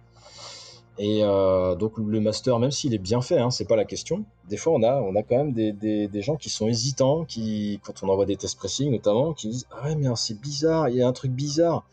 Et 0.98 1.24
euh, 1.24 1.74
donc 1.76 1.94
le 1.98 2.20
master, 2.20 2.60
même 2.60 2.70
s'il 2.72 2.94
est 2.94 3.00
bien 3.00 3.22
fait, 3.22 3.40
hein, 3.40 3.50
c'est 3.50 3.66
pas 3.66 3.76
la 3.78 3.86
question. 3.86 4.26
Des 4.50 4.58
fois, 4.58 4.74
on 4.74 4.84
a, 4.84 5.02
on 5.02 5.16
a 5.16 5.24
quand 5.24 5.38
même 5.38 5.54
des, 5.54 5.72
des, 5.72 6.08
des 6.08 6.22
gens 6.22 6.36
qui 6.36 6.50
sont 6.50 6.68
hésitants, 6.68 7.24
qui, 7.26 7.80
quand 7.84 8.04
on 8.04 8.10
envoie 8.10 8.26
des 8.26 8.36
tests 8.36 8.58
pressing 8.58 8.92
notamment, 8.92 9.34
qui 9.34 9.48
disent 9.50 9.68
ah 9.72 9.88
ouais 9.88 9.96
mais 9.96 10.08
c'est 10.16 10.40
bizarre, 10.40 10.90
il 10.90 10.98
y 10.98 11.02
a 11.02 11.08
un 11.08 11.14
truc 11.14 11.32
bizarre. 11.32 11.86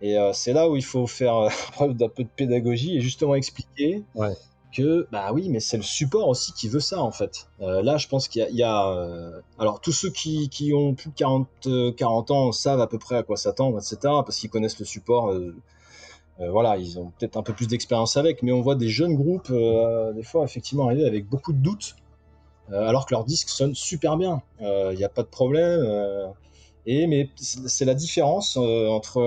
Et 0.00 0.18
euh, 0.18 0.32
c'est 0.32 0.52
là 0.52 0.68
où 0.68 0.76
il 0.76 0.84
faut 0.84 1.06
faire 1.06 1.36
euh, 1.36 1.48
preuve 1.72 1.94
d'un 1.94 2.08
peu 2.08 2.24
de 2.24 2.28
pédagogie 2.34 2.96
et 2.96 3.00
justement 3.00 3.34
expliquer 3.36 4.02
Ouais. 4.16 4.34
que 4.74 5.06
bah 5.12 5.30
oui, 5.32 5.48
mais 5.48 5.60
c'est 5.60 5.76
le 5.76 5.82
support 5.84 6.26
aussi 6.28 6.52
qui 6.54 6.68
veut 6.68 6.80
ça 6.80 7.00
en 7.02 7.12
fait. 7.12 7.46
Euh, 7.60 7.82
là, 7.82 7.98
je 7.98 8.08
pense 8.08 8.26
qu'il 8.26 8.40
y 8.40 8.44
a, 8.44 8.48
il 8.48 8.56
y 8.56 8.62
a, 8.64 9.30
alors 9.58 9.80
tous 9.80 9.92
ceux 9.92 10.10
qui, 10.10 10.48
qui 10.48 10.72
ont 10.72 10.94
plus 10.94 11.10
de 11.10 11.14
40, 11.14 11.46
euh, 11.66 11.92
40 11.92 12.30
ans 12.32 12.50
savent 12.52 12.80
à 12.80 12.86
peu 12.88 12.98
près 12.98 13.16
à 13.16 13.22
quoi 13.22 13.36
s'attendre, 13.36 13.76
etc. 13.78 13.96
Parce 14.02 14.38
qu'ils 14.38 14.50
connaissent 14.50 14.80
le 14.80 14.86
support. 14.86 15.32
Euh, 16.40 16.50
voilà, 16.50 16.76
ils 16.76 16.98
ont 16.98 17.12
peut-être 17.18 17.36
un 17.36 17.42
peu 17.42 17.52
plus 17.52 17.66
d'expérience 17.66 18.16
avec, 18.16 18.42
mais 18.42 18.52
on 18.52 18.62
voit 18.62 18.74
des 18.74 18.88
jeunes 18.88 19.14
groupes, 19.14 19.50
euh, 19.50 20.12
des 20.12 20.22
fois, 20.22 20.44
effectivement, 20.44 20.86
arriver 20.86 21.04
avec 21.04 21.28
beaucoup 21.28 21.52
de 21.52 21.58
doutes, 21.58 21.96
euh, 22.72 22.88
alors 22.88 23.06
que 23.06 23.14
leur 23.14 23.24
disque 23.24 23.48
sonne 23.48 23.74
super 23.74 24.16
bien. 24.16 24.42
Il 24.60 24.96
n'y 24.96 25.04
a 25.04 25.08
pas 25.08 25.22
de 25.22 25.28
problème. 25.28 26.32
et, 26.86 27.06
mais 27.06 27.28
c'est 27.36 27.84
la 27.84 27.94
différence 27.94 28.56
entre, 28.56 29.20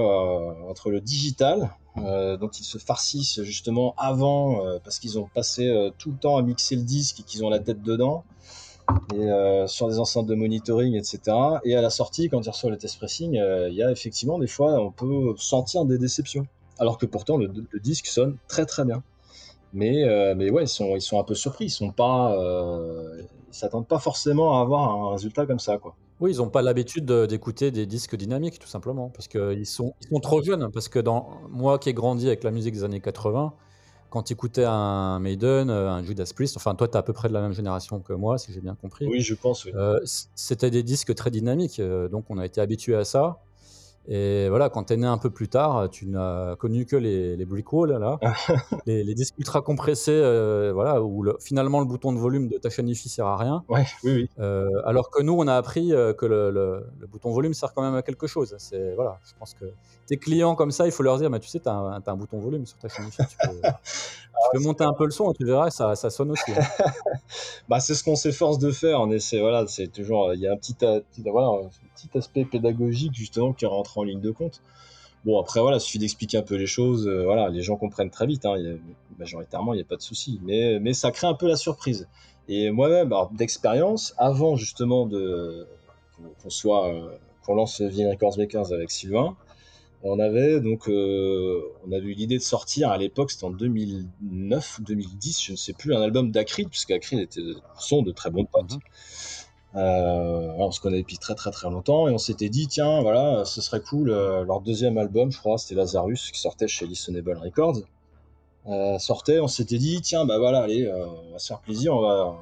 entre 0.68 0.90
le 0.90 1.02
digital, 1.02 1.70
dont 1.96 2.50
ils 2.50 2.64
se 2.64 2.78
farcissent 2.78 3.42
justement 3.44 3.94
avant, 3.98 4.62
parce 4.84 5.00
qu'ils 5.00 5.20
ont 5.20 5.30
passé 5.34 5.92
tout 5.98 6.12
le 6.12 6.18
temps 6.18 6.38
à 6.38 6.42
mixer 6.42 6.76
le 6.76 6.84
disque 6.84 7.20
et 7.20 7.24
qu'ils 7.24 7.44
ont 7.46 7.50
la 7.50 7.60
tête 7.60 7.82
dedans, 7.82 8.24
et 9.14 9.28
sur 9.68 9.88
des 9.88 10.00
enceintes 10.00 10.28
de 10.28 10.36
monitoring, 10.36 10.96
etc. 10.96 11.20
Et 11.66 11.76
à 11.76 11.82
la 11.82 11.90
sortie, 11.90 12.30
quand 12.30 12.42
ils 12.46 12.50
reçoivent 12.50 12.72
le 12.72 12.78
test 12.78 12.98
pressing, 12.98 13.34
il 13.34 13.74
y 13.74 13.84
a 13.84 13.92
effectivement 13.92 14.40
des 14.40 14.48
fois, 14.48 14.80
on 14.80 14.92
peut 14.92 15.36
sentir 15.38 15.86
des 15.86 15.98
déceptions. 15.98 16.48
Alors 16.80 16.98
que 16.98 17.06
pourtant, 17.06 17.38
le, 17.38 17.50
le 17.70 17.80
disque 17.80 18.08
sonne 18.08 18.38
très 18.48 18.66
très 18.66 18.86
bien. 18.86 19.04
Mais, 19.74 20.04
euh, 20.04 20.36
mais 20.36 20.50
ouais, 20.50 20.64
ils 20.64 20.70
sont, 20.70 20.96
ils 20.96 21.02
sont 21.02 21.20
un 21.20 21.24
peu 21.24 21.36
surpris. 21.36 21.66
Ils 21.66 21.70
sont 21.70 21.92
pas, 21.92 22.38
euh, 22.40 23.22
s'attendent 23.52 23.88
pas 23.88 24.00
forcément 24.00 24.58
à 24.58 24.62
avoir 24.62 24.90
un 24.90 25.12
résultat 25.12 25.46
comme 25.46 25.60
ça, 25.60 25.78
quoi. 25.78 25.96
Oui, 26.22 26.32
ils 26.34 26.38
n'ont 26.38 26.50
pas 26.50 26.62
l'habitude 26.62 27.06
de- 27.06 27.26
d'écouter 27.26 27.72
des 27.72 27.86
disques 27.86 28.16
dynamiques, 28.16 28.58
tout 28.60 28.70
simplement, 28.70 29.10
parce 29.10 29.28
qu'ils 29.28 29.66
sont, 29.66 29.94
ils 30.02 30.08
sont 30.08 30.20
trop 30.22 30.42
jeunes. 30.42 30.70
Parce 30.74 30.88
que 30.88 31.00
dans, 31.00 31.28
moi 31.50 31.78
qui 31.78 31.90
ai 31.90 31.94
grandi 31.94 32.28
avec 32.28 32.44
la 32.44 32.52
musique 32.52 32.74
des 32.74 32.84
années 32.86 33.02
80, 33.02 33.54
quand 34.10 34.24
tu 34.24 34.32
écoutais 34.34 34.64
un 34.66 35.20
Maiden, 35.20 35.70
un 35.70 36.02
Judas 36.04 36.32
Priest, 36.34 36.56
enfin 36.56 36.74
toi 36.76 36.88
tu 36.88 36.94
es 36.94 36.98
à 36.98 37.04
peu 37.04 37.12
près 37.12 37.28
de 37.28 37.34
la 37.34 37.42
même 37.42 37.52
génération 37.52 38.00
que 38.00 38.14
moi, 38.14 38.38
si 38.38 38.54
j'ai 38.54 38.62
bien 38.62 38.76
compris, 38.76 39.08
Oui, 39.08 39.20
je 39.20 39.34
pense. 39.34 39.66
oui. 39.66 39.72
euh, 39.76 40.00
c'était 40.36 40.72
des 40.72 40.84
disques 40.84 41.14
très 41.16 41.32
dynamiques, 41.32 41.82
euh, 41.82 42.08
donc 42.08 42.26
on 42.30 42.38
a 42.38 42.46
été 42.46 42.62
habitué 42.62 42.96
à 42.96 43.04
ça. 43.04 43.42
Et 44.08 44.50
voilà, 44.50 44.70
quand 44.70 44.86
tu 44.86 44.94
es 44.94 44.98
né 44.98 45.08
un 45.08 45.18
peu 45.18 45.30
plus 45.30 45.48
tard, 45.48 45.90
tu 45.90 46.08
n'as 46.08 46.56
connu 46.56 46.86
que 46.86 46.96
les, 46.96 47.36
les 47.36 47.46
brick 47.46 47.72
walls, 47.74 47.92
là, 47.98 48.20
les, 48.86 49.04
les 49.04 49.14
disques 49.16 49.36
ultra 49.38 49.62
compressés, 49.62 50.12
euh, 50.12 50.72
voilà, 50.74 51.02
où 51.02 51.24
le- 51.24 51.38
finalement 51.40 51.80
le 51.80 51.86
bouton 51.86 52.14
de 52.14 52.20
volume 52.20 52.48
de 52.48 52.58
ta 52.58 52.70
chaîne 52.70 52.88
hi 52.88 52.96
sert 52.96 53.26
à 53.26 53.38
rien. 53.38 53.64
Ouais, 53.68 53.86
oui, 54.04 54.14
oui. 54.14 54.30
Euh, 54.40 54.68
alors 54.86 55.10
que 55.10 55.22
nous, 55.24 55.34
on 55.34 55.48
a 55.48 55.56
appris 55.56 55.94
euh, 55.94 56.14
que 56.14 56.26
le, 56.26 56.52
le- 56.52 56.86
le 57.00 57.08
bouton 57.08 57.32
volume 57.32 57.54
sert 57.54 57.74
quand 57.74 57.82
même 57.82 57.96
à 57.96 58.04
quelque 58.04 58.28
chose. 58.28 58.56
C'est 58.60 58.94
voilà, 58.96 59.20
je 59.26 59.34
pense 59.40 59.54
que 59.54 59.66
tes 60.06 60.18
clients 60.18 60.56
comme 60.56 60.72
ça, 60.72 60.86
il 60.86 60.92
faut 60.92 61.04
leur 61.04 61.18
dire, 61.18 61.30
mais 61.30 61.40
tu 61.40 61.50
sais, 61.50 61.60
tu 61.60 61.70
as, 61.70 61.74
un 62.06 62.16
bouton 62.16 62.40
volume 62.40 62.66
sur 62.66 62.78
ta 62.78 62.88
chaîne 62.90 63.10
tu 63.10 63.18
peux, 63.18 63.62
tu 64.52 64.58
peux 64.58 64.64
monter 64.64 64.84
un 64.84 64.94
peu 64.94 65.06
le 65.06 65.12
son 65.12 65.34
tu 65.34 65.46
verras, 65.46 65.70
ça, 65.70 65.96
ça 65.96 66.10
sonne 66.10 66.32
aussi. 66.32 66.52
hein. 66.52 66.86
Bah, 67.70 67.80
c'est 67.80 67.96
ce 67.96 68.04
qu'on 68.04 68.16
s'efforce 68.16 68.60
de 68.60 68.72
faire. 68.72 69.02
On 69.02 69.12
essaie, 69.12 69.40
voilà, 69.40 69.66
c'est 69.68 69.88
toujours, 69.88 70.34
il 70.34 70.40
y 70.42 70.48
a 70.48 70.54
un 70.54 70.58
petit, 70.58 70.76
voilà, 71.26 71.50
petit 71.96 72.18
aspect 72.18 72.46
pédagogique 72.46 73.14
justement 73.14 73.54
qui 73.54 73.66
rentre 73.66 73.98
en 73.98 74.04
ligne 74.04 74.22
de 74.22 74.32
compte. 74.32 74.62
Bon, 75.26 75.40
après, 75.42 75.60
voilà, 75.60 75.78
il 75.78 75.80
suffit 75.82 75.98
d'expliquer 75.98 76.38
un 76.38 76.44
peu 76.44 76.56
les 76.56 76.68
choses. 76.68 77.08
euh, 77.08 77.24
voilà, 77.24 77.50
les 77.50 77.62
gens 77.64 77.78
comprennent 77.78 78.12
très 78.12 78.28
vite. 78.28 78.46
Hein, 78.46 78.56
majoritairement, 79.18 79.74
il 79.74 79.78
n'y 79.78 79.82
a 79.82 79.86
pas 79.86 79.96
de 79.96 80.02
souci. 80.04 80.40
Mais, 80.44 80.80
mais 80.80 80.94
ça 80.94 81.10
crée 81.12 81.26
un 81.28 81.34
peu 81.34 81.48
la 81.48 81.56
surprise. 81.56 82.08
Et 82.48 82.70
moi-même, 82.70 83.12
d'expérience, 83.32 84.14
avant 84.18 84.56
justement 84.56 85.08
de 85.08 85.68
qu'on 86.44 86.50
soit, 86.52 86.88
euh, 86.94 87.10
qu'on 87.46 87.56
lance 87.56 87.82
Vinyl 87.82 88.16
Records 88.22 88.72
avec 88.72 88.92
Sylvain, 88.92 89.36
on 90.04 90.20
avait 90.20 90.60
donc, 90.60 90.88
euh, 90.88 91.62
on 91.88 91.92
avait 91.92 92.06
eu 92.06 92.14
l'idée 92.14 92.38
de 92.38 92.44
sortir 92.44 92.90
à 92.90 92.98
l'époque, 92.98 93.32
c'était 93.32 93.46
en 93.46 93.52
2009 93.52 94.80
ou 94.80 94.84
2010, 94.84 95.44
je 95.44 95.52
ne 95.52 95.58
sais 95.58 95.74
plus, 95.74 95.96
un 95.96 96.02
album 96.02 96.32
d'Acrid, 96.32 96.70
puisque 96.70 96.92
Acrid 96.92 97.20
était 97.20 97.42
sont 97.78 98.02
de 98.02 98.12
très 98.12 98.30
bons 98.30 98.46
potes. 98.46 98.74
Mhm. 98.74 98.80
Euh, 99.76 100.54
on 100.58 100.72
se 100.72 100.80
connaît 100.80 101.00
depuis 101.00 101.18
très 101.18 101.36
très 101.36 101.52
très 101.52 101.70
longtemps 101.70 102.08
et 102.08 102.12
on 102.12 102.18
s'était 102.18 102.48
dit 102.48 102.68
tiens 102.70 103.02
voilà 103.02 103.44
ce 103.44 103.60
serait 103.60 103.82
cool 103.82 104.10
euh, 104.10 104.46
leur 104.46 104.62
deuxième 104.62 104.98
album 104.98 105.34
je 105.34 105.38
crois 105.38 105.58
c'était 105.58 105.76
Lazarus 105.76 106.32
qui 106.32 106.40
sortait 106.40 106.70
chez 106.70 106.88
Listenable 106.88 107.38
Records 107.38 107.80
euh, 108.68 108.98
sortait 109.00 109.42
on 109.42 109.50
s'était 109.50 109.78
dit 109.78 110.00
tiens 110.02 110.24
bah 110.26 110.38
voilà 110.38 110.62
allez 110.62 110.90
on 110.90 111.34
va 111.34 111.40
se 111.40 111.48
faire 111.48 111.60
plaisir 111.60 111.94
on 111.94 112.00
va 112.00 112.38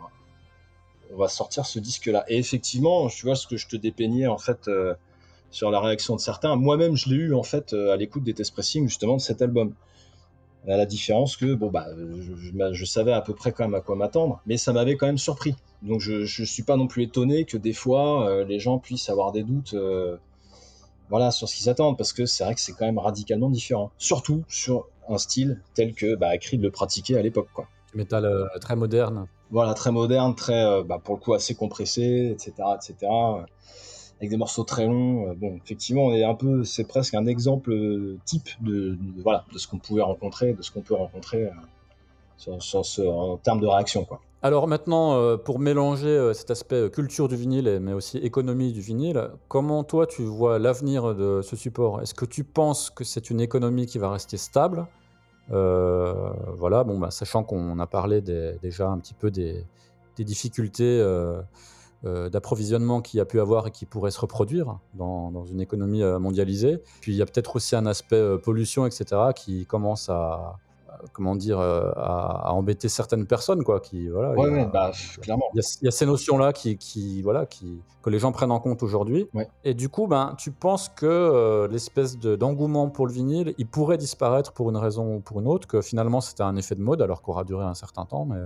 on 1.12 1.18
va 1.18 1.28
sortir 1.28 1.66
ce 1.66 1.80
disque 1.80 2.06
là 2.06 2.24
et 2.28 2.38
effectivement 2.38 3.08
tu 3.08 3.26
vois 3.26 3.36
ce 3.36 3.48
que 3.48 3.58
je 3.58 3.68
te 3.68 3.78
dépeignais 3.78 4.28
en 4.28 4.38
fait 4.38 4.70
sur 5.54 5.72
la 5.72 5.80
réaction 5.80 6.16
de 6.18 6.20
certains. 6.20 6.56
Moi-même 6.58 6.96
je 6.98 7.08
l'ai 7.10 7.16
eu 7.16 7.34
en 7.34 7.44
fait 7.44 7.74
euh, 7.74 7.94
à 7.94 7.96
l'écoute 7.96 8.24
des 8.24 8.34
test 8.34 8.52
pressing 8.54 8.88
justement 8.90 9.16
de 9.16 9.22
cet 9.22 9.42
album. 9.42 9.74
À 10.68 10.78
la 10.78 10.86
différence 10.86 11.36
que 11.38 11.54
bon 11.56 11.70
bah 11.70 11.88
je, 11.98 12.36
je- 12.36 12.74
je 12.74 12.86
savais 12.86 13.12
à 13.14 13.22
peu 13.22 13.34
près 13.34 13.52
quand 13.52 13.64
même 13.66 13.76
à 13.76 13.82
quoi 13.82 13.96
m'attendre 13.98 14.42
mais 14.46 14.58
ça 14.58 14.72
m'avait 14.74 14.96
quand 14.98 15.06
même 15.08 15.18
surpris. 15.18 15.56
Donc 15.82 16.00
je, 16.00 16.24
je 16.26 16.44
suis 16.44 16.64
pas 16.64 16.76
non 16.78 16.88
plus 16.88 17.04
étonné 17.04 17.46
que 17.46 17.58
des 17.58 17.74
fois 17.74 18.30
euh, 18.30 18.46
les 18.46 18.60
gens 18.60 18.78
puissent 18.80 19.10
avoir 19.10 19.32
des 19.34 19.44
doutes 19.44 19.74
euh, 19.74 20.18
voilà 21.10 21.32
sur 21.32 21.48
ce 21.50 21.56
qu'ils 21.58 21.70
attendent 21.70 21.98
parce 21.98 22.14
que 22.14 22.26
c'est 22.26 22.44
vrai 22.46 22.56
que 22.56 22.62
c'est 22.62 22.72
quand 22.74 22.86
même 22.86 22.98
radicalement 23.00 23.50
différent. 23.50 23.92
Surtout 23.98 24.44
sur 24.48 24.88
un 25.10 25.18
style 25.18 25.62
tel 25.76 25.94
que 25.94 26.16
bah, 26.16 26.38
Creed 26.38 26.62
le 26.62 26.72
pratiquait 26.72 27.18
à 27.18 27.22
l'époque 27.22 27.50
quoi. 27.54 27.68
Métal 27.94 28.26
euh, 28.26 28.48
très 28.62 28.76
moderne. 28.78 29.28
voilà 29.52 29.74
très 29.74 29.92
moderne 29.92 30.34
très 30.34 30.82
bah, 30.84 31.00
pour 31.04 31.16
le 31.16 31.20
coup 31.22 31.34
assez 31.34 31.54
compressé 31.56 32.32
etc 32.34 32.54
etc 32.78 33.12
avec 34.24 34.32
des 34.32 34.38
morceaux 34.38 34.64
très 34.64 34.86
longs 34.86 35.28
Euh, 35.28 35.34
bon 35.36 35.60
effectivement 35.64 36.06
on 36.06 36.14
est 36.14 36.24
un 36.24 36.34
peu 36.34 36.64
c'est 36.64 36.86
presque 36.86 37.14
un 37.14 37.26
exemple 37.26 37.72
euh, 37.72 38.18
type 38.26 38.50
de, 38.62 38.98
voilà 39.22 39.44
de 39.52 39.58
ce 39.58 39.68
qu'on 39.68 39.78
pouvait 39.78 40.02
rencontrer 40.02 40.54
de 40.54 40.62
ce 40.62 40.72
qu'on 40.72 40.82
peut 40.82 40.96
rencontrer 40.96 41.50
euh, 42.48 42.52
en 43.08 43.38
termes 43.38 43.60
de 43.60 43.68
réaction 43.68 44.06
quoi. 44.06 44.20
Alors 44.42 44.68
maintenant, 44.68 45.38
pour 45.38 45.58
mélanger 45.60 46.34
cet 46.34 46.52
aspect 46.52 46.90
culture 46.90 47.30
du 47.30 47.38
vinyle, 47.38 47.80
mais 47.82 47.94
aussi 47.94 48.18
économie 48.18 48.74
du 48.74 48.82
vinyle, 48.82 49.30
comment 49.48 49.86
toi 49.86 50.06
tu 50.06 50.24
vois 50.24 50.60
l'avenir 50.60 51.16
de 51.16 51.42
ce 51.42 51.56
support? 51.56 52.02
Est-ce 52.02 52.14
que 52.14 52.26
tu 52.26 52.44
penses 52.44 52.90
que 52.90 53.06
c'est 53.06 53.30
une 53.30 53.40
économie 53.40 53.86
qui 53.86 54.00
va 54.00 54.12
rester 54.12 54.36
stable? 54.36 54.86
Voilà, 55.48 56.84
bon, 56.84 57.00
bah, 57.00 57.10
sachant 57.10 57.46
qu'on 57.46 57.80
a 57.80 57.88
parlé 57.88 58.20
déjà 58.20 58.90
un 58.90 59.00
petit 59.00 59.14
peu 59.14 59.32
des, 59.32 59.66
difficultés 60.18 61.02
d'approvisionnement 62.04 63.02
qu'il 63.02 63.20
y 63.20 63.22
a 63.22 63.26
pu 63.26 63.40
avoir 63.40 63.68
et 63.68 63.72
qui 63.72 63.86
pourraient 63.86 64.12
se 64.12 64.20
reproduire 64.20 64.78
dans, 64.94 65.32
dans 65.32 65.46
une 65.46 65.62
économie 65.62 66.04
mondialisée. 66.20 66.82
Puis 67.02 67.14
il 67.14 67.16
y 67.16 67.22
a 67.22 67.26
peut-être 67.26 67.56
aussi 67.56 67.76
un 67.76 67.86
aspect 67.86 68.38
pollution, 68.44 68.86
etc., 68.86 69.06
qui 69.36 69.66
commence 69.66 70.10
à, 70.10 70.58
comment 71.12 71.36
dire, 71.36 71.60
euh, 71.60 71.92
à, 71.96 72.54
embêter 72.54 72.88
certaines 72.88 73.26
personnes, 73.26 73.64
quoi. 73.64 73.80
Qui, 73.80 74.08
voilà, 74.08 74.34
il 74.38 74.56
y 74.56 74.60
a, 74.60 74.66
bah, 74.66 74.92
clairement. 75.22 75.46
Il 75.54 75.62
y, 75.82 75.88
a, 75.88 75.92
ces 75.92 76.06
notions-là 76.06 76.54
qui, 76.54 76.78
qui, 76.78 77.22
voilà, 77.22 77.46
qui, 77.46 77.82
que 78.02 78.10
les 78.10 78.20
gens 78.20 78.32
prennent 78.32 78.52
en 78.52 78.60
compte 78.60 78.84
aujourd'hui. 78.84 79.28
Et 79.64 79.74
du 79.74 79.90
coup, 79.90 80.08
ben, 80.08 80.36
tu 80.38 80.52
penses 80.52 80.90
que 80.90 81.06
euh, 81.06 81.68
l'espèce 81.68 82.18
d'engouement 82.18 82.90
pour 82.90 83.08
le 83.08 83.14
vinyle, 83.14 83.54
il 83.58 83.68
pourrait 83.68 83.98
disparaître 83.98 84.54
pour 84.54 84.70
une 84.70 84.78
raison 84.78 85.16
ou 85.16 85.20
pour 85.20 85.40
une 85.40 85.48
autre, 85.48 85.68
que 85.68 85.82
finalement 85.82 86.22
c'était 86.22 86.44
un 86.44 86.56
effet 86.56 86.76
de 86.76 86.82
mode, 86.82 87.02
alors 87.02 87.22
qu'aura 87.22 87.44
duré 87.44 87.66
un 87.66 87.74
certain 87.74 88.06
temps, 88.06 88.26
mais 88.26 88.40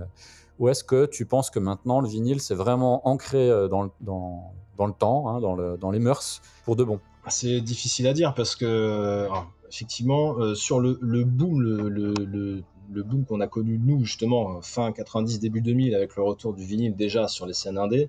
ou 0.58 0.68
est-ce 0.68 0.84
que 0.84 1.06
tu 1.06 1.26
penses 1.26 1.50
que 1.50 1.58
maintenant 1.58 2.00
le 2.00 2.08
vinyle 2.08 2.40
c'est 2.40 2.54
vraiment 2.54 3.06
ancré 3.08 3.48
euh, 3.48 3.68
dans 3.68 3.82
le, 3.82 3.90
le 4.00 4.92
temps, 4.92 5.28
hein, 5.28 5.40
dans, 5.40 5.54
le, 5.54 5.78
les 5.92 5.98
mœurs, 5.98 6.40
pour 6.64 6.76
de 6.76 6.84
bon? 6.84 7.00
C'est 7.28 7.60
difficile 7.60 8.06
à 8.06 8.12
dire 8.12 8.34
parce 8.34 8.56
que 8.56 9.28
effectivement, 9.70 10.38
euh, 10.38 10.54
sur 10.54 10.80
le, 10.80 10.94
boom, 11.24 11.60
le, 11.60 13.02
boom 13.02 13.24
qu'on 13.24 13.40
a 13.40 13.46
connu 13.46 13.78
nous 13.78 14.04
justement 14.04 14.60
fin 14.62 14.92
90, 14.92 15.40
début 15.40 15.60
2000 15.60 15.94
avec 15.94 16.16
le 16.16 16.22
retour 16.22 16.54
du 16.54 16.64
vinyle 16.64 16.96
déjà 16.96 17.28
sur 17.28 17.46
les 17.46 17.52
scènes 17.52 17.78
indées, 17.78 18.08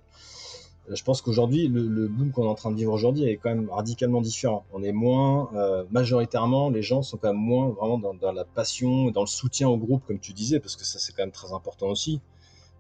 euh, 0.89 0.95
je 0.95 1.03
pense 1.03 1.21
qu'aujourd'hui 1.21 1.67
le, 1.67 2.07
boom 2.07 2.31
qu'on 2.31 2.45
est 2.45 2.49
en 2.49 2.55
train 2.55 2.71
de 2.71 2.77
vivre 2.77 2.93
aujourd'hui 2.93 3.23
est 3.23 3.37
quand 3.37 3.49
même 3.49 3.69
radicalement 3.69 4.21
différent. 4.21 4.65
On 4.73 4.83
est 4.83 4.91
moins 4.91 5.49
euh, 5.53 5.83
majoritairement, 5.91 6.69
les 6.69 6.81
gens 6.81 7.01
sont 7.01 7.17
quand 7.17 7.29
même 7.29 7.41
moins 7.41 7.69
vraiment 7.69 7.99
dans, 7.99 8.31
la 8.31 8.45
passion, 8.45 9.11
dans 9.11 9.21
le 9.21 9.27
soutien 9.27 9.67
au 9.67 9.77
groupe 9.77 10.03
comme 10.07 10.19
tu 10.19 10.33
disais, 10.33 10.59
parce 10.59 10.75
que 10.75 10.85
ça 10.85 10.99
c'est 10.99 11.13
quand 11.13 11.23
même 11.23 11.31
très 11.31 11.53
important 11.53 11.87
aussi. 11.87 12.21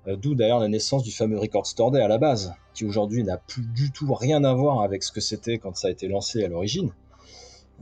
D'où 0.07 0.33
d'ailleurs 0.33 0.59
la 0.59 0.69
naissance 0.69 1.03
du 1.03 1.11
fameux 1.11 1.37
Record 1.37 1.67
Store 1.67 1.91
Day 1.91 2.01
à 2.01 2.07
la 2.07 2.17
base, 2.17 2.53
qui 2.73 2.85
aujourd'hui 2.85 3.23
n'a 3.23 3.37
plus 3.37 3.63
du 3.75 3.91
tout 3.91 4.13
rien 4.13 4.43
à 4.43 4.53
voir 4.53 4.81
avec 4.81 5.03
ce 5.03 5.11
que 5.11 5.21
c'était 5.21 5.57
quand 5.57 5.75
ça 5.75 5.89
a 5.89 5.91
été 5.91 6.07
lancé 6.07 6.43
à 6.43 6.47
l'origine. 6.47 6.91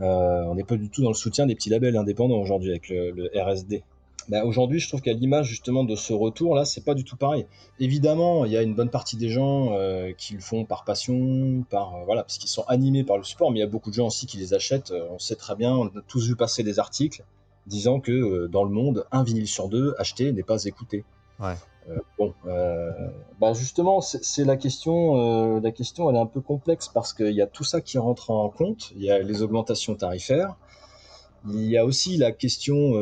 Euh, 0.02 0.44
on 0.46 0.56
n'est 0.56 0.64
pas 0.64 0.76
du 0.76 0.90
tout 0.90 1.02
dans 1.02 1.10
le 1.10 1.16
soutien 1.16 1.46
des 1.46 1.56
petits 1.56 1.70
labels 1.70 1.98
indépendants 1.98 2.40
aujourd'hui 2.40 2.70
avec 2.70 2.90
le, 2.90 3.30
RSD. 3.36 3.84
Bah, 4.30 4.44
aujourd'hui, 4.44 4.80
je 4.80 4.90
trouve 4.90 5.02
qu'à 5.02 5.14
l'image 5.14 5.48
justement 5.48 5.86
de 5.86 5.96
ce 5.96 6.12
retour 6.12 6.54
là, 6.54 6.66
c'est 6.66 6.84
pas 6.84 6.94
du 6.94 7.04
tout 7.04 7.16
pareil. 7.16 7.46
Évidemment, 7.80 8.44
il 8.44 8.52
y 8.52 8.58
a 8.58 8.62
une 8.62 8.76
bonne 8.76 8.90
partie 8.90 9.16
des 9.16 9.30
gens 9.30 9.72
euh, 9.72 10.12
qui 10.18 10.34
le 10.34 10.42
font 10.42 10.66
par 10.66 10.84
passion, 10.84 11.64
par 11.70 11.96
euh, 11.96 12.06
voilà, 12.06 12.24
parce 12.24 12.38
qu'ils 12.38 12.50
sont 12.50 12.66
animés 12.68 13.04
par 13.04 13.18
le 13.18 13.24
support, 13.24 13.52
mais 13.52 13.60
il 13.60 13.62
y 13.62 13.66
a 13.66 13.68
beaucoup 13.68 13.90
de 13.90 13.96
gens 13.96 14.08
aussi 14.08 14.26
qui 14.26 14.38
les 14.38 14.54
achètent. 14.54 14.94
on 15.12 15.20
sait 15.20 15.36
très 15.36 15.56
bien, 15.56 15.74
on 15.74 15.86
a 15.88 16.02
tous 16.08 16.28
vu 16.28 16.36
passer 16.36 16.64
des 16.64 16.80
articles 16.80 17.24
disant 17.68 18.00
que 18.00 18.48
dans 18.48 18.64
le 18.64 18.70
monde, 18.70 19.06
un 19.12 19.24
vinyle 19.24 19.48
sur 19.48 19.68
deux 19.68 19.94
acheté 19.98 20.32
n'est 20.32 20.44
pas 20.44 20.64
écouté. 20.66 21.04
Ouais. 21.40 21.56
Euh, 21.90 21.98
bon, 22.18 22.34
euh, 22.46 22.92
bah 23.40 23.54
justement, 23.54 24.02
c'est 24.02 24.44
la 24.44 24.58
question. 24.58 25.56
Euh, 25.56 25.60
la 25.62 25.72
question, 25.72 26.10
elle 26.10 26.18
est 26.18 26.20
un 26.20 26.26
peu 26.26 26.42
complexe 26.42 26.90
parce 26.90 27.14
qu'il 27.14 27.32
y 27.32 27.42
a 27.42 27.48
tout 27.48 27.64
ça 27.64 27.82
qui 27.82 27.98
rentre 27.98 28.32
en 28.32 28.50
compte. 28.50 28.92
Il 28.96 29.04
y 29.04 29.12
a 29.12 29.20
les 29.20 29.42
augmentations 29.42 29.96
tarifaires. 29.96 30.56
Il 31.50 31.66
y 31.66 31.78
a 31.78 31.86
aussi 31.86 32.18
la 32.18 32.32
question 32.32 32.94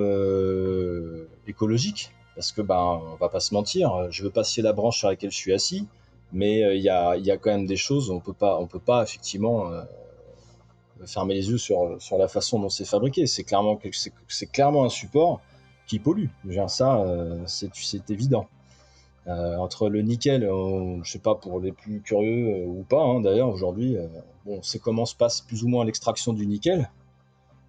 écologique 1.48 2.12
parce 2.36 2.52
que 2.52 2.62
ben, 2.62 3.02
on 3.14 3.16
va 3.16 3.30
pas 3.30 3.40
se 3.40 3.54
mentir. 3.54 4.08
Je 4.12 4.24
veux 4.24 4.30
pas 4.30 4.44
scier 4.44 4.62
la 4.62 4.74
branche 4.74 5.00
sur 5.00 5.08
laquelle 5.08 5.32
je 5.32 5.38
suis 5.38 5.54
assis, 5.54 5.88
mais 6.32 6.78
il 6.78 6.82
y 6.82 6.90
a, 6.90 7.16
y 7.18 7.32
a 7.32 7.38
quand 7.38 7.50
même 7.50 7.66
des 7.66 7.78
choses. 7.78 8.12
On 8.12 8.20
peut 8.20 8.34
pas, 8.34 8.60
on 8.60 8.68
peut 8.68 8.80
pas 8.80 9.04
effectivement 9.04 9.72
fermer 11.06 11.34
les 11.34 11.50
yeux 11.50 11.58
sur, 11.58 11.96
sur 12.00 12.18
la 12.18 12.28
façon 12.28 12.60
dont 12.60 12.70
c'est 12.70 12.86
fabriqué. 12.86 13.26
C'est 13.26 13.46
clairement, 13.46 13.80
c'est 14.28 14.52
clairement 14.52 14.86
un 14.86 14.90
support 14.90 15.42
qui 15.88 15.98
pollue. 15.98 16.28
Ça, 16.68 17.04
c'est 17.48 18.10
évident. 18.12 18.48
Euh, 19.28 19.58
entre 19.58 19.90
le 19.90 20.02
nickel, 20.02 20.44
euh, 20.44 21.00
je 21.02 21.12
sais 21.12 21.20
pas 21.20 21.34
pour 21.34 21.60
les 21.60 21.72
plus 21.72 22.02
curieux 22.02 22.64
euh, 22.64 22.68
ou 22.68 22.84
pas, 22.84 23.02
hein, 23.02 23.22
d'ailleurs 23.22 23.50
aujourd'hui, 23.50 23.98
bon, 24.46 24.60
c'est 24.62 24.78
comment 24.78 25.06
se 25.06 25.16
passe 25.16 25.42
plus 25.42 25.64
ou 25.64 25.68
moins 25.68 25.84
l'extraction 25.84 26.32
du 26.32 26.46
nickel. 26.46 26.92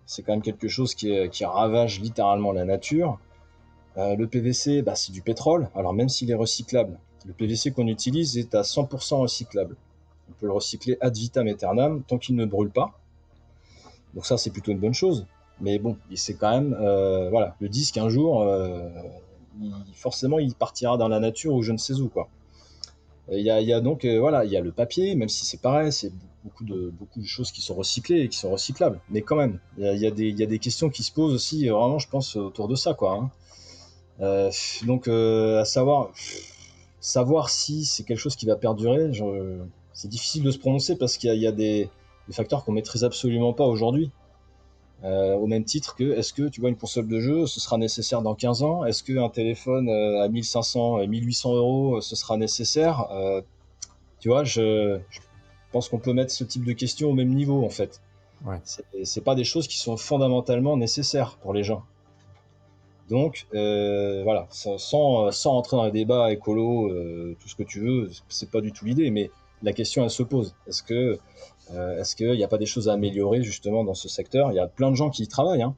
C'est 0.05 0.23
quand 0.23 0.33
même 0.33 0.43
quelque 0.43 0.69
chose 0.69 0.95
qui, 0.95 1.45
ravage 1.45 2.01
littéralement 2.01 2.53
la 2.53 2.65
nature. 2.65 3.19
le 3.97 4.27
PVC, 4.27 4.83
bah, 4.83 4.95
c'est 4.95 5.13
du 5.13 5.23
pétrole, 5.23 5.71
alors 5.75 5.95
même 5.95 6.11
s'il 6.11 6.31
est 6.31 6.35
recyclable, 6.35 6.99
le 7.27 7.33
PVC 7.33 7.73
qu'on 7.73 7.89
utilise 7.89 8.37
est 8.37 8.55
à 8.55 8.63
100% 8.63 9.21
recyclable. 9.21 9.77
On 10.29 10.33
peut 10.35 10.47
le 10.47 10.53
recycler 10.53 10.99
ad 11.01 11.17
vitam 11.17 11.49
aeternam 11.49 12.03
tant 12.07 12.19
qu'il 12.19 12.37
ne 12.37 12.45
brûle 12.45 12.71
pas. 12.71 12.93
Donc 14.15 14.27
ça, 14.27 14.37
c'est 14.37 14.51
plutôt 14.51 14.73
une 14.73 14.79
bonne 14.79 14.95
chose. 14.95 15.27
Mais 15.61 15.79
bon, 15.79 15.97
c'est 16.15 16.35
quand 16.35 16.51
même, 16.51 16.75
voilà, 17.31 17.57
le 17.61 17.69
disque 17.69 17.97
un 17.97 18.09
jour, 18.09 18.45
forcément, 19.95 20.39
il 20.39 20.55
partira 20.55 20.97
dans 20.97 21.09
la 21.09 21.21
nature 21.21 21.55
ou 21.55 21.63
je 21.63 21.73
ne 21.73 21.79
sais 21.79 21.95
où, 21.95 22.09
quoi. 22.09 22.29
Il 23.33 23.41
y, 23.41 23.51
a, 23.51 23.81
donc, 23.81 24.05
euh, 24.05 24.21
voilà, 24.21 24.45
il 24.45 24.53
y 24.53 24.57
a 24.57 24.61
le 24.61 24.71
papier, 24.71 25.17
même 25.17 25.29
si 25.29 25.45
c'est 25.45 25.61
pareil, 25.61 25.93
c'est 25.93 26.13
beaucoup 26.45 26.63
de, 26.63 26.93
beaucoup 26.97 27.21
de 27.21 27.27
choses 27.27 27.51
qui 27.51 27.61
sont 27.61 27.75
recyclées 27.75 28.21
et 28.21 28.29
qui 28.29 28.39
sont 28.39 28.53
recyclables. 28.53 29.01
Mais 29.11 29.23
quand 29.23 29.35
même, 29.35 29.59
il 29.79 29.97
y 29.97 30.07
a, 30.07 30.11
des, 30.13 30.59
questions 30.61 30.91
qui 30.91 31.03
se 31.03 31.11
posent 31.11 31.35
aussi, 31.35 31.69
euh, 31.69 31.75
vraiment, 31.75 31.99
je 31.99 32.09
pense, 32.09 32.37
autour 32.37 32.69
de 32.69 32.77
ça, 32.77 32.95
quoi. 32.95 33.15
Hein. 33.15 33.31
Euh, 34.21 34.51
donc, 34.87 35.09
à 35.09 35.65
savoir, 35.65 36.13
savoir 37.01 37.51
si 37.51 37.85
c'est 37.85 38.05
quelque 38.05 38.21
chose 38.21 38.37
qui 38.37 38.47
va 38.47 38.55
perdurer, 38.55 39.11
c'est 39.93 40.09
difficile 40.09 40.45
de 40.45 40.53
se 40.53 40.59
prononcer 40.59 40.95
parce 40.97 41.17
qu'il 41.17 41.35
y, 41.35 41.47
a, 41.49 41.53
des, 41.53 41.91
des 42.29 42.33
facteurs 42.33 42.65
qu'on 42.65 42.73
maîtrise 42.73 43.03
absolument 43.03 43.53
pas 43.55 43.67
aujourd'hui. 43.67 44.13
Euh, 45.05 45.35
au 45.35 45.47
même 45.47 45.65
titre 45.65 45.95
que, 45.95 46.05
est-ce 46.19 46.33
que 46.33 46.49
tu 46.49 46.61
vois 46.61 46.71
une 46.71 46.77
console 46.77 47.07
de 47.07 47.21
jeu, 47.21 47.47
ce 47.47 47.61
sera 47.61 47.77
nécessaire 47.77 48.23
dans 48.23 48.35
15 48.35 48.63
ans? 48.63 48.85
Est-ce 48.85 49.05
qu'un 49.05 49.29
téléphone 49.29 49.89
euh, 49.89 50.23
à 50.23 50.29
1500, 50.29 51.07
1800 51.07 51.55
euros, 51.55 51.97
euh, 51.97 52.01
ce 52.01 52.17
sera 52.17 52.37
nécessaire? 52.37 53.07
Tu 54.21 54.29
vois, 54.29 54.45
je, 54.45 54.99
pense 55.71 55.89
qu'on 55.89 55.99
peut 55.99 56.15
mettre 56.15 56.33
ce 56.33 56.45
type 56.45 56.65
de 56.65 56.73
questions 56.73 57.11
au 57.11 57.13
même 57.13 57.35
niveau 57.35 57.65
en 57.65 57.69
fait. 57.69 58.01
Ouais. 58.45 58.61
C'est 59.05 59.23
pas 59.23 59.35
des 59.35 59.45
choses 59.45 59.69
qui 59.69 59.79
sont 59.79 59.97
fondamentalement 59.97 60.77
nécessaires 60.77 61.37
pour 61.43 61.53
les 61.53 61.63
gens. 61.63 61.85
Donc 63.11 63.47
voilà, 63.53 64.47
sans, 64.51 64.79
sans 64.79 65.53
entrer 65.53 65.77
dans 65.77 65.85
les 65.85 65.93
débats 65.93 66.33
écolo, 66.33 66.89
tout 67.39 67.49
ce 67.49 67.55
que 67.55 67.63
tu 67.63 67.81
veux, 67.81 68.11
c'est 68.29 68.51
pas 68.51 68.63
du 68.63 68.73
tout 68.73 68.87
l'idée, 68.87 69.11
mais 69.11 69.31
la 69.67 69.73
question 69.73 70.05
elle 70.05 70.11
se 70.11 70.23
pose. 70.23 70.55
Est-ce 70.69 70.83
que 70.83 71.19
euh, 71.75 72.01
est-ce 72.01 72.15
qu'il 72.15 72.31
n'y 72.31 72.45
a 72.45 72.49
pas 72.49 72.57
des 72.57 72.67
choses 72.67 72.89
à 72.89 72.93
améliorer 72.93 73.43
justement 73.43 73.83
dans 73.85 73.95
ce 73.95 74.09
secteur? 74.09 74.53
Il 74.53 74.55
y 74.55 74.61
a 74.61 74.69
plein 74.69 74.91
de 74.91 74.97
gens 74.97 75.11
qui 75.11 75.25
y 75.25 75.29
travaillent. 75.29 75.63
Hein. 75.63 75.75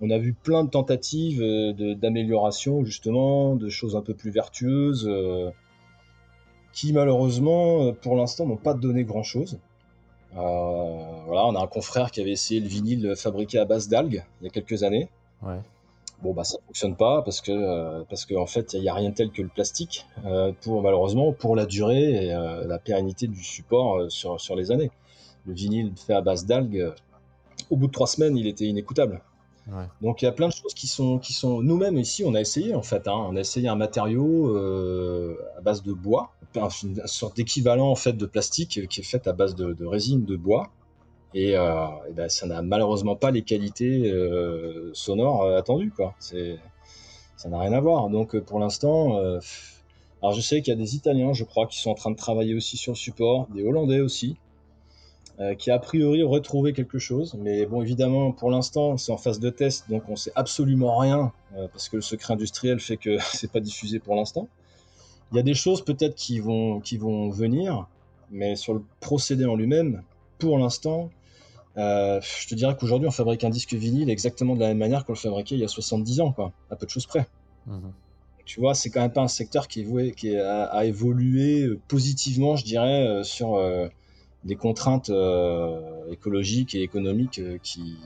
On 0.00 0.10
a 0.10 0.18
vu 0.18 0.32
plein 0.32 0.64
de 0.64 0.70
tentatives 0.70 1.42
euh, 1.42 1.94
d'amélioration 1.94 2.82
justement, 2.82 3.56
de 3.56 3.68
choses 3.68 3.94
un 3.94 4.00
peu 4.00 4.14
plus 4.14 4.30
vertueuses, 4.30 5.06
euh, 5.06 5.50
qui 6.72 6.94
malheureusement 6.94 7.92
pour 7.92 8.16
l'instant 8.16 8.46
n'ont 8.46 8.56
pas 8.56 8.74
donné 8.74 9.04
grand-chose. 9.04 9.58
voilà, 10.32 11.46
on 11.46 11.54
a 11.54 11.62
un 11.62 11.66
confrère 11.66 12.10
qui 12.10 12.22
avait 12.22 12.32
essayé 12.32 12.60
le 12.60 12.68
vinyle 12.68 13.14
fabriqué 13.16 13.58
à 13.58 13.66
base 13.66 13.88
d'algues 13.88 14.24
il 14.40 14.44
y 14.44 14.46
a 14.48 14.50
quelques 14.50 14.82
années. 14.82 15.08
Bon 16.22 16.32
bah 16.32 16.44
ça 16.44 16.58
fonctionne 16.66 16.96
pas 16.96 17.22
parce 17.22 17.40
que 17.40 18.02
parce 18.04 18.24
qu'en 18.24 18.46
fait 18.46 18.72
il 18.72 18.80
n'y 18.80 18.88
a 18.88 18.94
rien 18.94 19.10
tel 19.10 19.30
que 19.30 19.42
le 19.42 19.48
plastique 19.48 20.06
pour 20.62 20.80
malheureusement 20.82 21.32
pour 21.32 21.54
la 21.54 21.66
durée 21.66 22.26
et 22.26 22.28
la 22.28 22.78
pérennité 22.78 23.26
du 23.26 23.42
support 23.42 24.10
sur, 24.10 24.40
sur 24.40 24.56
les 24.56 24.70
années. 24.70 24.90
Le 25.46 25.52
vinyle 25.52 25.92
fait 25.96 26.14
à 26.14 26.22
base 26.22 26.46
d'algues, 26.46 26.94
au 27.68 27.76
bout 27.76 27.88
de 27.88 27.92
trois 27.92 28.06
semaines 28.06 28.38
il 28.38 28.46
était 28.46 28.64
inécoutable. 28.64 29.20
Donc 30.00 30.22
il 30.22 30.24
y 30.24 30.28
a 30.28 30.32
plein 30.32 30.48
de 30.48 30.52
choses 30.52 30.72
qui 30.72 30.86
sont 30.86 31.18
qui 31.18 31.34
sont 31.34 31.60
nous-mêmes 31.60 31.98
ici 31.98 32.22
on 32.26 32.34
a 32.34 32.40
essayé 32.40 32.74
en 32.74 32.82
fait 32.82 33.06
hein. 33.06 33.26
on 33.28 33.36
a 33.36 33.40
essayé 33.40 33.68
un 33.68 33.76
matériau 33.76 34.56
à 35.58 35.60
base 35.60 35.82
de 35.82 35.92
bois 35.92 36.32
une 36.82 37.06
sorte 37.06 37.36
d'équivalent 37.36 37.90
en 37.90 37.96
fait 37.96 38.12
de 38.12 38.26
plastique 38.26 38.88
qui 38.88 39.00
est 39.00 39.04
fait 39.04 39.26
à 39.26 39.32
base 39.32 39.54
de, 39.54 39.72
de 39.72 39.84
résine 39.84 40.24
de 40.24 40.36
bois 40.36 40.70
et, 41.34 41.56
euh, 41.56 41.86
ben, 42.12 42.28
ça 42.28 42.46
n'a 42.46 42.62
malheureusement 42.62 43.16
pas 43.16 43.32
les 43.32 43.42
qualités 43.42 44.10
euh, 44.10 44.90
sonores 44.94 45.42
euh, 45.42 45.58
attendues. 45.58 45.90
Quoi. 45.90 46.14
Ça 46.20 47.48
n'a 47.48 47.58
rien 47.58 47.72
à 47.72 47.80
voir. 47.80 48.08
Donc 48.08 48.38
pour 48.38 48.60
l'instant, 48.60 49.18
alors 50.22 50.32
je 50.32 50.40
sais 50.40 50.62
qu'il 50.62 50.72
y 50.72 50.76
a 50.76 50.78
des 50.78 50.94
Italiens, 50.94 51.32
je 51.32 51.44
crois, 51.44 51.66
qui 51.66 51.78
sont 51.78 51.90
en 51.90 51.94
train 51.94 52.12
de 52.12 52.16
travailler 52.16 52.54
aussi 52.54 52.76
sur 52.76 52.92
le 52.92 52.96
support, 52.96 53.48
des 53.48 53.66
Hollandais 53.66 54.00
aussi, 54.00 54.36
qui 55.58 55.70
a 55.70 55.78
priori 55.78 56.22
retrouvé 56.22 56.72
quelque 56.72 56.98
chose. 56.98 57.34
Mais 57.38 57.66
bon, 57.66 57.82
évidemment, 57.82 58.32
pour 58.32 58.50
l'instant, 58.50 58.96
c'est 58.96 59.12
en 59.12 59.18
phase 59.18 59.40
de 59.40 59.50
test, 59.50 59.90
donc 59.90 60.08
on 60.08 60.16
sait 60.16 60.32
absolument 60.36 60.96
rien, 60.96 61.32
parce 61.72 61.90
que 61.90 61.96
le 61.96 62.02
secret 62.02 62.32
industriel 62.32 62.80
fait 62.80 62.96
que 62.96 63.18
c'est 63.34 63.50
pas 63.50 63.60
diffusé 63.60 63.98
pour 63.98 64.14
l'instant. 64.14 64.48
Il 65.32 65.36
y 65.36 65.40
a 65.40 65.42
des 65.42 65.54
choses 65.54 65.84
peut-être 65.84 66.14
qui 66.14 66.38
vont, 66.38 66.80
qui 66.80 66.96
vont 66.96 67.28
venir, 67.28 67.88
mais 68.30 68.56
sur 68.56 68.72
le 68.72 68.82
procédé 69.00 69.44
en 69.44 69.56
lui-même, 69.56 70.02
pour 70.38 70.56
l'instant, 70.58 71.10
euh, 71.76 72.20
je 72.20 72.48
te 72.48 72.54
dirais 72.54 72.76
qu'aujourd'hui, 72.78 73.08
on 73.08 73.12
fabrique 73.12 73.42
un 73.44 73.50
disque 73.50 73.74
vinyle 73.74 74.10
exactement 74.10 74.54
de 74.54 74.60
la 74.60 74.68
même 74.68 74.78
manière 74.78 75.04
qu'on 75.04 75.12
le 75.12 75.18
fabriquait 75.18 75.56
il 75.56 75.60
y 75.60 75.64
a 75.64 75.68
70 75.68 76.20
ans, 76.20 76.32
quoi, 76.32 76.52
à 76.70 76.76
peu 76.76 76.86
de 76.86 76.90
choses 76.90 77.06
près. 77.06 77.26
Mhm. 77.66 77.92
Tu 78.44 78.60
vois, 78.60 78.74
c'est 78.74 78.90
quand 78.90 79.00
même 79.00 79.12
pas 79.12 79.22
un 79.22 79.28
secteur 79.28 79.68
qui, 79.68 79.80
est 79.80 80.14
qui 80.14 80.36
a, 80.36 80.84
évolué 80.84 81.62
euh, 81.62 81.80
positivement, 81.88 82.56
je 82.56 82.64
dirais, 82.64 83.06
euh, 83.06 83.22
sur 83.24 83.58
des 84.44 84.56
contraintes 84.56 85.10
écologiques 86.10 86.74
et 86.74 86.82
économiques 86.82 87.40
qui, 87.62 87.96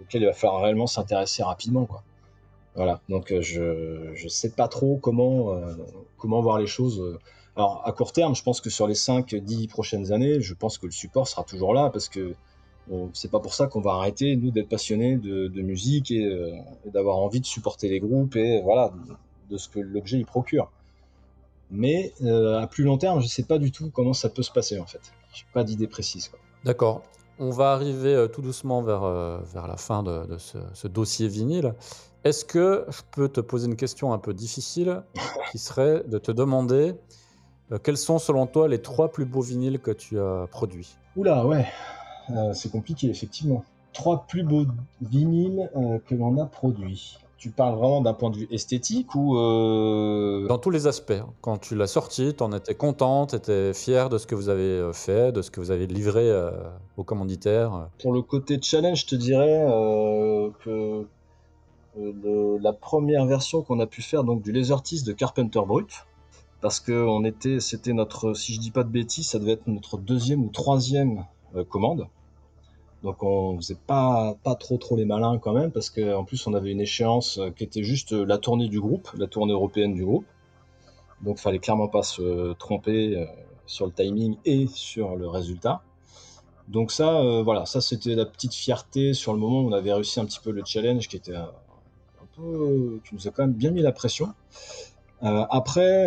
auquel 0.00 0.22
il 0.22 0.26
va 0.26 0.32
falloir 0.32 0.62
réellement 0.62 0.86
s'intéresser 0.86 1.42
rapidement. 1.42 1.86
Quoi. 1.86 2.04
Voilà, 2.76 3.00
donc 3.08 3.34
je 3.40 4.22
ne 4.22 4.28
sais 4.28 4.50
pas 4.50 4.68
trop 4.68 4.96
comment, 4.96 5.60
comment 6.18 6.40
voir 6.40 6.60
les 6.60 6.68
choses. 6.68 7.18
Alors 7.56 7.82
à 7.84 7.90
court 7.90 8.12
terme, 8.12 8.36
je 8.36 8.44
pense 8.44 8.60
que 8.60 8.70
sur 8.70 8.86
les 8.86 8.94
5-10 8.94 9.68
prochaines 9.68 10.12
années, 10.12 10.40
je 10.40 10.54
pense 10.54 10.78
que 10.78 10.86
le 10.86 10.92
support 10.92 11.26
sera 11.26 11.42
toujours 11.42 11.74
là 11.74 11.90
parce 11.90 12.08
que 12.08 12.36
c'est 13.12 13.30
pas 13.30 13.40
pour 13.40 13.54
ça 13.54 13.66
qu'on 13.66 13.80
va 13.80 13.92
arrêter, 13.92 14.36
nous, 14.36 14.50
d'être 14.50 14.68
passionnés 14.68 15.16
de, 15.16 15.62
musique 15.62 16.10
et, 16.10 16.54
et 16.84 16.90
d'avoir 16.90 17.18
envie 17.18 17.40
de 17.40 17.46
supporter 17.46 17.88
les 17.88 18.00
groupes 18.00 18.36
et 18.36 18.60
voilà, 18.62 18.92
de 19.50 19.56
ce 19.56 19.68
que 19.68 19.80
l'objet 19.80 20.18
y 20.18 20.24
procure. 20.24 20.70
Mais 21.70 22.12
euh, 22.22 22.60
à 22.60 22.66
plus 22.66 22.84
long 22.84 22.98
terme, 22.98 23.20
je 23.20 23.24
ne 23.24 23.30
sais 23.30 23.42
pas 23.42 23.58
du 23.58 23.72
tout 23.72 23.90
comment 23.90 24.12
ça 24.12 24.28
peut 24.28 24.42
se 24.42 24.52
passer 24.52 24.78
en 24.78 24.86
fait. 24.86 25.00
Je 25.32 25.42
n'ai 25.42 25.48
pas 25.52 25.64
d'idée 25.64 25.88
précise. 25.88 26.30
D'accord. 26.64 27.02
On 27.38 27.50
va 27.50 27.72
arriver 27.72 28.14
euh, 28.14 28.28
tout 28.28 28.40
doucement 28.40 28.82
vers, 28.82 29.04
euh, 29.04 29.38
vers 29.52 29.66
la 29.66 29.76
fin 29.76 30.02
de, 30.02 30.38
ce, 30.38 30.86
dossier 30.86 31.28
vinyle. 31.28 31.74
Est-ce 32.24 32.44
que 32.44 32.86
je 32.88 33.02
peux 33.10 33.28
te 33.28 33.40
poser 33.40 33.66
une 33.66 33.76
question 33.76 34.12
un 34.12 34.18
peu 34.18 34.32
difficile 34.32 35.02
qui 35.52 35.58
serait 35.58 36.02
de 36.06 36.18
te 36.18 36.32
demander 36.32 36.94
quels 37.82 37.96
sont 37.96 38.20
selon 38.20 38.46
toi 38.46 38.68
les 38.68 38.80
trois 38.80 39.10
plus 39.10 39.24
beaux 39.24 39.40
vinyles 39.40 39.80
que 39.80 39.90
tu 39.90 40.20
as 40.20 40.46
produits? 40.52 40.96
Oula, 41.16 41.44
ouais, 41.44 41.66
c'est 42.52 42.70
compliqué 42.70 43.08
effectivement. 43.08 43.64
Trois 43.92 44.26
plus 44.26 44.42
beaux 44.42 44.66
vinyles 45.00 45.70
que 46.06 46.14
l'on 46.14 46.38
a 46.38 46.46
produits 46.46 47.18
tu 47.38 47.50
parles 47.50 47.76
vraiment 47.76 48.00
d'un 48.00 48.14
point 48.14 48.30
de 48.30 48.36
vue 48.36 48.48
esthétique 48.50 49.14
ou 49.14 49.36
euh, 49.36 50.46
Dans 50.48 50.58
tous 50.58 50.70
les 50.70 50.86
aspects. 50.86 51.22
Quand 51.42 51.58
tu 51.58 51.76
l'as 51.76 51.86
sorti, 51.86 52.34
tu 52.34 52.42
en 52.42 52.52
étais 52.52 52.74
content, 52.74 53.26
tu 53.26 53.36
étais 53.36 53.74
fier 53.74 54.08
de 54.08 54.18
ce 54.18 54.26
que 54.26 54.34
vous 54.34 54.48
avez 54.48 54.62
euh, 54.62 54.92
fait, 54.92 55.32
de 55.32 55.42
ce 55.42 55.50
que 55.50 55.60
vous 55.60 55.70
avez 55.70 55.86
livré 55.86 56.28
euh, 56.28 56.50
aux 56.96 57.04
commanditaires 57.04 57.88
Pour 58.00 58.12
le 58.12 58.22
côté 58.22 58.58
challenge, 58.60 59.02
je 59.02 59.06
te 59.06 59.14
dirais 59.14 59.64
que 60.64 61.06
la 61.96 62.72
première 62.72 63.26
version 63.26 63.62
qu'on 63.62 63.80
a 63.80 63.86
pu 63.86 64.02
faire 64.02 64.24
donc 64.24 64.42
du 64.42 64.52
Lasertis 64.52 65.02
de 65.02 65.12
Carpenter 65.12 65.60
Brut, 65.66 66.06
parce 66.60 66.80
que 66.80 66.92
on 66.92 67.24
était, 67.24 67.60
c'était 67.60 67.92
notre, 67.92 68.34
si 68.34 68.54
je 68.54 68.60
dis 68.60 68.70
pas 68.70 68.82
de 68.82 68.90
bêtises, 68.90 69.28
ça 69.28 69.38
devait 69.38 69.52
être 69.52 69.66
notre 69.66 69.98
deuxième 69.98 70.42
ou 70.42 70.48
troisième 70.48 71.24
commande. 71.68 72.06
Donc 73.02 73.22
on 73.22 73.56
faisait 73.56 73.76
pas 73.86 74.36
pas 74.42 74.54
trop 74.54 74.78
trop 74.78 74.96
les 74.96 75.04
malins 75.04 75.38
quand 75.38 75.52
même 75.52 75.70
parce 75.70 75.90
qu'en 75.90 76.24
plus 76.24 76.46
on 76.46 76.54
avait 76.54 76.72
une 76.72 76.80
échéance 76.80 77.38
euh, 77.38 77.50
qui 77.50 77.64
était 77.64 77.82
juste 77.82 78.12
euh, 78.12 78.24
la 78.24 78.38
tournée 78.38 78.68
du 78.68 78.80
groupe, 78.80 79.10
la 79.16 79.26
tournée 79.26 79.52
européenne 79.52 79.94
du 79.94 80.04
groupe. 80.04 80.26
Donc 81.22 81.38
fallait 81.38 81.58
clairement 81.58 81.88
pas 81.88 82.02
se 82.02 82.52
tromper 82.54 83.16
euh, 83.16 83.26
sur 83.66 83.86
le 83.86 83.92
timing 83.92 84.36
et 84.44 84.66
sur 84.66 85.16
le 85.16 85.28
résultat. 85.28 85.82
Donc 86.68 86.90
ça 86.90 87.42
voilà, 87.44 87.64
ça 87.64 87.80
c'était 87.80 88.16
la 88.16 88.26
petite 88.26 88.54
fierté 88.54 89.14
sur 89.14 89.32
le 89.32 89.38
moment 89.38 89.60
où 89.60 89.68
on 89.68 89.72
avait 89.72 89.92
réussi 89.92 90.18
un 90.18 90.24
petit 90.24 90.40
peu 90.40 90.50
le 90.50 90.62
challenge 90.64 91.06
qui 91.06 91.16
était 91.16 91.36
un, 91.36 91.52
peu 92.34 93.00
qui 93.04 93.14
nous 93.14 93.28
a 93.28 93.30
quand 93.30 93.44
même 93.44 93.54
bien 93.54 93.70
mis 93.70 93.82
la 93.82 93.92
pression. 93.92 94.34
après 95.22 96.06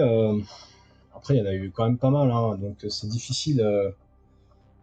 après 1.15 1.35
il 1.35 1.37
y 1.37 1.41
en 1.41 1.45
a 1.45 1.53
eu 1.53 1.71
quand 1.71 1.85
même 1.85 1.97
pas 1.97 2.09
mal 2.09 2.29
hein, 2.29 2.57
donc 2.57 2.85
c'est 2.89 3.07
difficile 3.07 3.65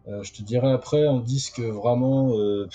je 0.07 0.33
te 0.33 0.43
dirais 0.43 0.71
après 0.71 1.07
un 1.07 1.19
disque 1.19 1.61
vraiment, 1.61 2.37
euh, 2.39 2.69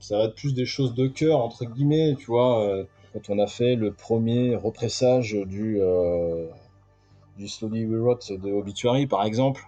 ça 0.00 0.18
va 0.18 0.24
être 0.24 0.34
plus 0.34 0.54
des 0.54 0.66
choses 0.66 0.94
de 0.94 1.06
cœur 1.06 1.40
entre 1.40 1.64
guillemets, 1.64 2.14
tu 2.18 2.26
vois. 2.26 2.64
Euh, 2.64 2.84
quand 3.12 3.30
on 3.30 3.38
a 3.38 3.46
fait 3.46 3.76
le 3.76 3.92
premier 3.92 4.56
repressage 4.56 5.32
du 5.46 5.80
du 7.36 7.48
Slowly 7.48 7.84
We 7.86 8.00
Wrote 8.00 8.32
de 8.32 8.52
Obituary 8.52 9.06
par 9.06 9.24
exemple. 9.24 9.62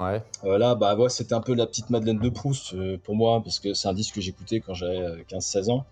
Ouais. 0.00 0.22
là, 0.42 0.74
bah 0.74 0.96
ouais, 0.96 1.08
c'était 1.10 1.34
un 1.34 1.40
peu 1.40 1.54
la 1.54 1.66
petite 1.66 1.90
Madeleine 1.90 2.18
de 2.18 2.28
Proust 2.28 2.74
pour 3.02 3.14
moi, 3.14 3.40
parce 3.44 3.60
que 3.60 3.72
c'est 3.72 3.88
un 3.88 3.92
disque 3.92 4.16
que 4.16 4.20
j'écoutais 4.20 4.60
quand 4.60 4.74
j'avais 4.74 5.22
15-16 5.28 5.70
ans. 5.70 5.84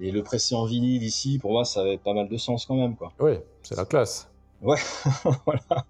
Et 0.00 0.10
le 0.10 0.22
presser 0.22 0.54
en 0.54 0.64
vinyle 0.64 1.02
ici, 1.02 1.38
pour 1.38 1.52
moi, 1.52 1.64
ça 1.64 1.82
avait 1.82 1.98
pas 1.98 2.12
mal 2.12 2.28
de 2.28 2.36
sens 2.36 2.66
quand 2.66 2.74
même. 2.74 2.96
Quoi. 2.96 3.12
Oui, 3.20 3.34
c'est 3.62 3.76
la 3.76 3.84
classe. 3.84 4.31
Ouais, 4.62 4.78
voilà. 5.44 5.86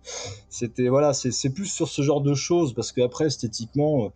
C'était 0.48 0.88
voilà, 0.88 1.12
c'est 1.12 1.50
plus 1.50 1.66
sur 1.66 1.88
ce 1.88 2.00
genre 2.02 2.22
de 2.22 2.34
choses 2.34 2.72
parce 2.74 2.90
qu'après 2.92 3.26
esthétiquement, 3.26 4.06
euh, 4.06 4.08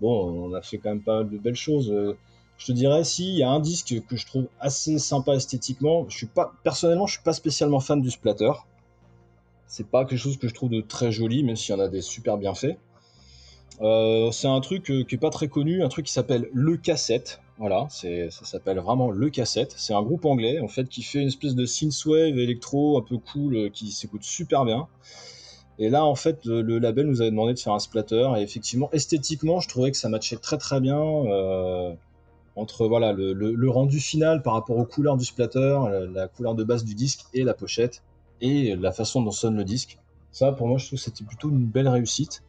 bon, 0.00 0.48
on 0.50 0.54
a 0.54 0.62
fait 0.62 0.78
quand 0.78 0.90
même 0.90 1.02
pas 1.02 1.18
mal 1.18 1.30
de 1.30 1.38
belles 1.38 1.54
choses. 1.54 1.90
Euh, 1.92 2.16
je 2.58 2.66
te 2.66 2.72
dirais, 2.72 3.04
si 3.04 3.28
il 3.28 3.38
y 3.38 3.42
a 3.42 3.50
un 3.50 3.60
disque 3.60 3.94
que 4.06 4.16
je 4.16 4.26
trouve 4.26 4.48
assez 4.58 4.98
sympa 4.98 5.34
esthétiquement, 5.34 6.06
je 6.08 6.16
suis 6.16 6.26
pas 6.26 6.52
personnellement, 6.64 7.06
je 7.06 7.14
suis 7.14 7.22
pas 7.22 7.32
spécialement 7.32 7.80
fan 7.80 8.02
du 8.02 8.10
splatter. 8.10 8.52
C'est 9.66 9.86
pas 9.86 10.04
quelque 10.04 10.18
chose 10.18 10.36
que 10.36 10.48
je 10.48 10.54
trouve 10.54 10.70
de 10.70 10.80
très 10.80 11.12
joli, 11.12 11.44
même 11.44 11.56
s'il 11.56 11.74
y 11.74 11.78
en 11.78 11.80
a 11.80 11.88
des 11.88 12.02
super 12.02 12.36
bien 12.36 12.54
faits. 12.54 12.78
Euh, 13.80 14.30
c'est 14.30 14.48
un 14.48 14.60
truc 14.60 14.84
qui 14.84 15.14
est 15.14 15.18
pas 15.18 15.30
très 15.30 15.48
connu, 15.48 15.82
un 15.82 15.88
truc 15.88 16.06
qui 16.06 16.12
s'appelle 16.12 16.48
le 16.52 16.76
cassette. 16.76 17.40
Voilà, 17.60 17.88
ça 17.90 18.08
s'appelle 18.30 18.78
vraiment 18.78 19.10
Le 19.10 19.28
Cassette. 19.28 19.74
C'est 19.76 19.92
un 19.92 20.00
groupe 20.00 20.24
anglais 20.24 20.60
en 20.60 20.68
fait 20.68 20.88
qui 20.88 21.02
fait 21.02 21.20
une 21.20 21.28
espèce 21.28 21.54
de 21.54 21.66
synthwave 21.66 22.38
électro 22.38 22.96
un 22.96 23.02
peu 23.02 23.18
cool 23.18 23.54
euh, 23.54 23.68
qui 23.68 23.92
s'écoute 23.92 24.22
super 24.22 24.64
bien. 24.64 24.88
Et 25.78 25.90
là 25.90 26.06
en 26.06 26.14
fait 26.14 26.46
le 26.46 26.78
label 26.78 27.06
nous 27.06 27.20
avait 27.20 27.30
demandé 27.30 27.52
de 27.52 27.58
faire 27.58 27.74
un 27.74 27.78
splatter 27.78 28.30
et 28.38 28.40
effectivement 28.40 28.90
esthétiquement 28.92 29.60
je 29.60 29.68
trouvais 29.68 29.90
que 29.90 29.96
ça 29.98 30.08
matchait 30.08 30.36
très 30.36 30.56
très 30.56 30.80
bien 30.80 30.98
euh, 30.98 31.94
entre 32.56 32.86
voilà 32.86 33.12
le, 33.12 33.70
rendu 33.70 34.00
final 34.00 34.42
par 34.42 34.54
rapport 34.54 34.78
aux 34.78 34.84
couleurs 34.84 35.18
du 35.18 35.24
splatter, 35.24 35.78
la, 36.12 36.28
couleur 36.28 36.54
de 36.54 36.64
base 36.64 36.84
du 36.84 36.94
disque 36.94 37.24
et 37.34 37.44
la 37.44 37.54
pochette 37.54 38.02
et 38.40 38.74
la 38.76 38.92
façon 38.92 39.22
dont 39.22 39.30
sonne 39.30 39.56
le 39.56 39.64
disque. 39.64 39.98
Ça 40.32 40.52
pour 40.52 40.66
moi 40.66 40.78
je 40.78 40.86
trouve 40.86 40.98
que 40.98 41.04
c'était 41.04 41.24
plutôt 41.24 41.50
une 41.50 41.66
belle 41.66 41.88
réussite. 41.88 42.42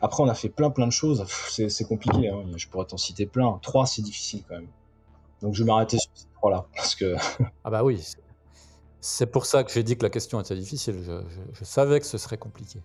Après, 0.00 0.22
on 0.22 0.28
a 0.28 0.34
fait 0.34 0.48
plein 0.48 0.70
plein 0.70 0.86
de 0.86 0.92
choses. 0.92 1.24
C'est 1.48 1.88
compliqué. 1.88 2.28
Hein. 2.28 2.44
Je 2.56 2.68
pourrais 2.68 2.86
t'en 2.86 2.96
citer 2.96 3.26
plein. 3.26 3.58
Trois, 3.62 3.86
c'est 3.86 4.02
difficile 4.02 4.42
quand 4.48 4.56
même. 4.56 4.68
Donc 5.42 5.54
je 5.54 5.62
vais 5.62 5.66
m'arrêter 5.66 5.98
sur 5.98 6.10
ces 6.14 6.26
trois-là. 6.34 6.66
Parce 6.74 6.94
que... 6.94 7.14
ah 7.64 7.70
bah 7.70 7.84
oui. 7.84 8.02
C'est 9.00 9.26
pour 9.26 9.46
ça 9.46 9.62
que 9.62 9.70
j'ai 9.70 9.82
dit 9.82 9.96
que 9.96 10.02
la 10.02 10.10
question 10.10 10.40
était 10.40 10.56
difficile. 10.56 10.96
Je, 11.52 11.64
savais 11.64 12.00
que 12.00 12.06
ce 12.06 12.18
serait 12.18 12.38
compliqué. 12.38 12.80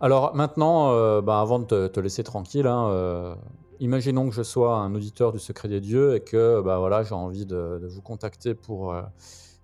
Alors 0.00 0.34
maintenant, 0.34 0.92
euh, 0.92 1.20
bah, 1.20 1.40
avant 1.40 1.58
de 1.58 1.88
te, 1.88 2.00
laisser 2.00 2.22
tranquille, 2.22 2.66
hein, 2.66 2.88
euh, 2.90 3.34
imaginons 3.80 4.28
que 4.28 4.34
je 4.34 4.42
sois 4.42 4.76
un 4.76 4.94
auditeur 4.94 5.32
du 5.32 5.38
Secret 5.38 5.68
des 5.68 5.80
Dieux 5.80 6.14
et 6.14 6.20
que 6.20 6.60
bah, 6.60 6.78
voilà, 6.78 7.02
j'ai 7.02 7.14
envie 7.14 7.46
de, 7.46 7.80
vous 7.88 8.02
contacter 8.02 8.54
pour 8.54 8.92
euh, 8.92 9.02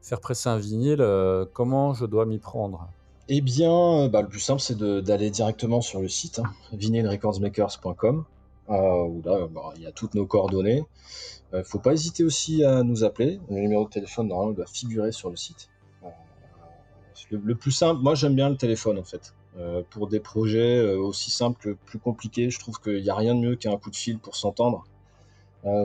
faire 0.03 0.21
presser 0.21 0.49
un 0.49 0.59
vinyle. 0.59 1.05
comment 1.53 1.95
je 1.95 2.07
dois 2.07 2.27
m'y 2.27 2.39
prendre? 2.39 2.89
Eh 3.33 3.43
bien, 3.43 3.73
euh, 3.73 4.09
bah, 4.09 4.23
le 4.23 4.29
plus 4.29 4.41
simple, 4.41 4.61
c'est 4.61 4.77
d'aller 4.77 5.31
directement 5.31 5.81
sur 5.81 6.01
le 6.01 6.09
site 6.09 6.41
hein, 6.41 6.53
euh, 6.73 6.77
où 9.05 9.23
là, 9.25 9.47
bah, 9.47 9.73
il 9.77 9.83
y 9.83 9.87
a 9.87 9.93
toutes 9.93 10.15
nos 10.15 10.27
coordonnées. 10.27 10.83
Il 11.53 11.55
euh, 11.55 11.59
ne 11.59 11.63
faut 11.63 11.79
pas 11.79 11.93
hésiter 11.93 12.25
aussi 12.25 12.65
à 12.65 12.83
nous 12.83 13.05
appeler. 13.05 13.39
Le 13.49 13.61
numéro 13.61 13.85
de 13.85 13.89
téléphone, 13.89 14.27
normalement, 14.27 14.53
doit 14.53 14.67
figurer 14.67 15.13
sur 15.13 15.31
le 15.31 15.37
site. 15.37 15.69
Le, 17.31 17.55
plus 17.55 17.71
simple, 17.71 18.03
moi, 18.03 18.17
j'aime 18.17 18.35
bien 18.35 18.49
le 18.49 18.57
téléphone, 18.57 18.99
en 18.99 19.05
fait. 19.05 19.33
pour 19.91 20.09
des 20.09 20.19
projets 20.19 20.83
aussi 20.95 21.31
simples 21.31 21.63
que 21.63 21.77
plus 21.87 22.01
compliqués, 22.01 22.51
je 22.51 22.59
trouve 22.59 22.81
qu'il 22.81 23.01
n'y 23.01 23.11
a 23.11 23.15
rien 23.15 23.37
de 23.37 23.41
mieux 23.41 23.55
qu'un 23.55 23.77
coup 23.77 23.91
de 23.91 23.97
fil 23.97 24.19
pour 24.19 24.35
s'entendre. 24.35 24.85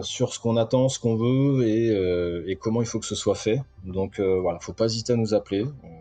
sur 0.01 0.33
ce 0.33 0.39
qu'on 0.39 0.57
attend, 0.57 0.89
ce 0.89 0.97
qu'on 0.97 1.15
veut 1.15 1.67
et, 1.67 2.55
comment 2.55 2.81
il 2.81 2.87
faut 2.87 2.99
que 2.99 3.05
ce 3.05 3.13
soit 3.13 3.35
fait. 3.35 3.61
Donc 3.83 4.19
voilà, 4.19 4.57
faut 4.59 4.73
pas 4.73 4.85
hésiter 4.85 5.13
à 5.13 5.17
nous 5.17 5.35
appeler. 5.35 5.65
Euh, 5.65 5.94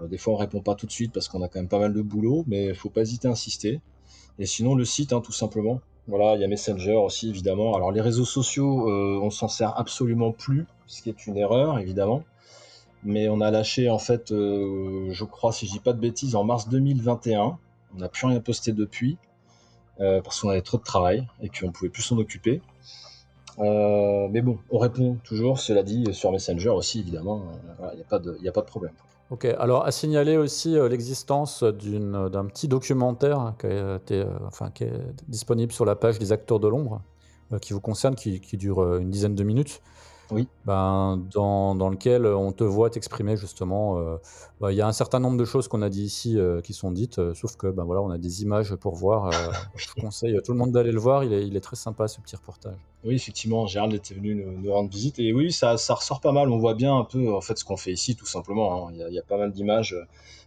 des 0.00 0.18
fois, 0.18 0.34
on 0.34 0.36
répond 0.36 0.60
pas 0.60 0.74
tout 0.74 0.86
de 0.86 0.92
suite 0.92 1.12
parce 1.12 1.28
qu'on 1.28 1.42
a 1.42 1.48
quand 1.48 1.58
même 1.58 1.68
pas 1.68 1.78
mal 1.78 1.92
de 1.92 2.02
boulot, 2.02 2.44
mais 2.46 2.66
il 2.66 2.74
faut 2.74 2.90
pas 2.90 3.02
hésiter 3.02 3.28
à 3.28 3.32
insister. 3.32 3.80
Et 4.38 4.46
sinon, 4.46 4.74
le 4.74 4.84
site, 4.84 5.12
hein, 5.12 5.20
tout 5.20 5.32
simplement. 5.32 5.80
Voilà, 6.08 6.34
il 6.34 6.40
y 6.40 6.44
a 6.44 6.48
Messenger 6.48 6.96
aussi, 6.96 7.30
évidemment. 7.30 7.74
Alors, 7.74 7.92
les 7.92 8.00
réseaux 8.00 8.24
sociaux, 8.24 8.90
euh, 8.90 9.20
on 9.22 9.30
s'en 9.30 9.48
sert 9.48 9.78
absolument 9.78 10.32
plus, 10.32 10.66
ce 10.86 11.02
qui 11.02 11.08
est 11.08 11.26
une 11.26 11.36
erreur, 11.36 11.78
évidemment. 11.78 12.24
Mais 13.04 13.28
on 13.28 13.40
a 13.40 13.50
lâché, 13.50 13.88
en 13.88 13.98
fait, 13.98 14.32
euh, 14.32 15.08
je 15.12 15.24
crois, 15.24 15.52
si 15.52 15.66
je 15.66 15.72
dis 15.72 15.78
pas 15.78 15.92
de 15.92 16.00
bêtises, 16.00 16.34
en 16.34 16.44
mars 16.44 16.68
2021. 16.68 17.58
On 17.94 17.98
n'a 17.98 18.08
plus 18.08 18.26
rien 18.26 18.40
posté 18.40 18.72
depuis, 18.72 19.16
parce 19.98 20.40
qu'on 20.40 20.48
avait 20.48 20.62
trop 20.62 20.78
de 20.78 20.82
travail 20.82 21.28
et 21.40 21.48
qu'on 21.48 21.70
pouvait 21.70 21.90
plus 21.90 22.02
s'en 22.02 22.18
occuper. 22.18 22.60
mais 23.58 24.40
bon, 24.42 24.58
on 24.70 24.78
répond 24.78 25.16
toujours, 25.22 25.60
cela 25.60 25.84
dit, 25.84 26.04
sur 26.12 26.32
Messenger 26.32 26.70
aussi, 26.70 27.00
évidemment. 27.00 27.44
Il 27.92 27.98
n'y 28.42 28.48
a 28.48 28.52
pas 28.52 28.62
de 28.62 28.66
problème. 28.66 28.92
Ok, 29.30 29.46
alors 29.46 29.86
à 29.86 29.90
signaler 29.90 30.36
aussi 30.36 30.76
euh, 30.76 30.86
l'existence 30.86 31.64
d'un 31.64 32.44
petit 32.44 32.68
documentaire 32.68 33.54
euh, 33.64 33.98
qui 34.04 34.84
est 34.84 34.92
disponible 35.28 35.72
sur 35.72 35.86
la 35.86 35.96
page 35.96 36.18
des 36.18 36.30
acteurs 36.30 36.60
de 36.60 36.68
l'ombre, 36.68 37.00
euh, 37.52 37.58
qui 37.58 37.72
vous 37.72 37.80
concerne, 37.80 38.14
qui 38.16 38.56
dure 38.58 38.98
une 38.98 39.10
dizaine 39.10 39.34
de 39.34 39.42
minutes. 39.42 39.80
Oui. 40.34 40.48
Ben, 40.64 41.22
dans, 41.32 41.74
dans, 41.74 41.88
lequel 41.88 42.26
on 42.26 42.52
te 42.52 42.64
voit 42.64 42.90
t'exprimer 42.90 43.36
justement. 43.36 43.98
Euh, 43.98 44.16
ben, 44.60 44.70
il 44.70 44.76
y 44.76 44.80
a 44.80 44.86
un 44.86 44.92
certain 44.92 45.20
nombre 45.20 45.36
de 45.36 45.44
choses 45.44 45.68
qu'on 45.68 45.82
a 45.82 45.88
dit 45.88 46.02
ici 46.02 46.38
euh, 46.38 46.60
qui 46.60 46.72
sont 46.72 46.90
dites, 46.90 47.18
euh, 47.18 47.34
sauf 47.34 47.56
que 47.56 47.68
ben, 47.68 47.84
voilà, 47.84 48.02
on 48.02 48.10
a 48.10 48.18
des 48.18 48.42
images 48.42 48.74
pour 48.74 48.94
voir. 48.94 49.30
je 49.76 49.86
conseille 50.00 50.36
à 50.36 50.42
tout 50.42 50.52
le 50.52 50.58
monde 50.58 50.72
d'aller 50.72 50.92
le 50.92 50.98
voir. 50.98 51.24
Il 51.24 51.32
est, 51.32 51.46
il 51.46 51.56
est, 51.56 51.60
très 51.60 51.76
sympa 51.76 52.08
ce 52.08 52.20
petit 52.20 52.36
reportage. 52.36 52.76
Oui, 53.04 53.14
effectivement, 53.14 53.66
Gérald 53.66 53.94
était 53.94 54.14
venu 54.14 54.34
nous, 54.34 54.72
rendre 54.72 54.90
visite 54.90 55.18
et 55.18 55.32
oui, 55.32 55.52
ça, 55.52 55.76
ça, 55.76 55.94
ressort 55.94 56.20
pas 56.20 56.32
mal. 56.32 56.50
On 56.50 56.58
voit 56.58 56.74
bien 56.74 56.96
un 56.96 57.04
peu 57.04 57.32
en 57.32 57.40
fait 57.40 57.56
ce 57.56 57.64
qu'on 57.64 57.76
fait 57.76 57.92
ici, 57.92 58.16
tout 58.16 58.26
simplement. 58.26 58.88
Hein. 58.88 58.90
Il, 58.92 58.98
y 58.98 59.02
a, 59.02 59.08
il, 59.08 59.14
y 59.14 59.18
a, 59.18 59.22
pas 59.22 59.38
mal 59.38 59.52
d'images, 59.52 59.96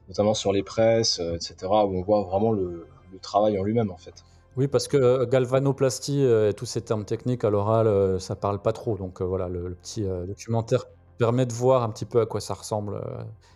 notamment 0.10 0.34
sur 0.34 0.52
les 0.52 0.64
presses, 0.64 1.20
etc., 1.20 1.56
où 1.64 1.98
on 1.98 2.02
voit 2.02 2.24
vraiment 2.24 2.52
le, 2.52 2.88
le 3.12 3.20
travail 3.20 3.58
en 3.58 3.64
lui-même 3.64 3.92
en 3.92 3.98
fait. 3.98 4.24
Oui, 4.58 4.68
parce 4.68 4.88
que 4.88 4.98
euh, 4.98 5.26
galvanoplastie 5.28 6.24
euh, 6.24 6.50
et 6.50 6.54
tous 6.54 6.66
ces 6.66 6.82
termes 6.82 7.06
techniques 7.06 7.44
à 7.44 7.52
l'oral, 7.52 7.86
euh, 7.86 8.18
ça 8.18 8.36
parle 8.36 8.60
pas 8.60 8.74
trop. 8.74 8.98
Donc 8.98 9.22
euh, 9.22 9.26
voilà, 9.26 9.48
le, 9.48 9.68
le 9.70 9.76
petit 9.76 10.04
documentaire 10.28 10.86
permet 11.20 11.46
de 11.46 11.54
voir 11.54 11.84
un 11.84 11.90
petit 11.90 12.06
peu 12.06 12.20
à 12.20 12.26
quoi 12.26 12.42
ça 12.42 12.56
ressemble, 12.56 13.00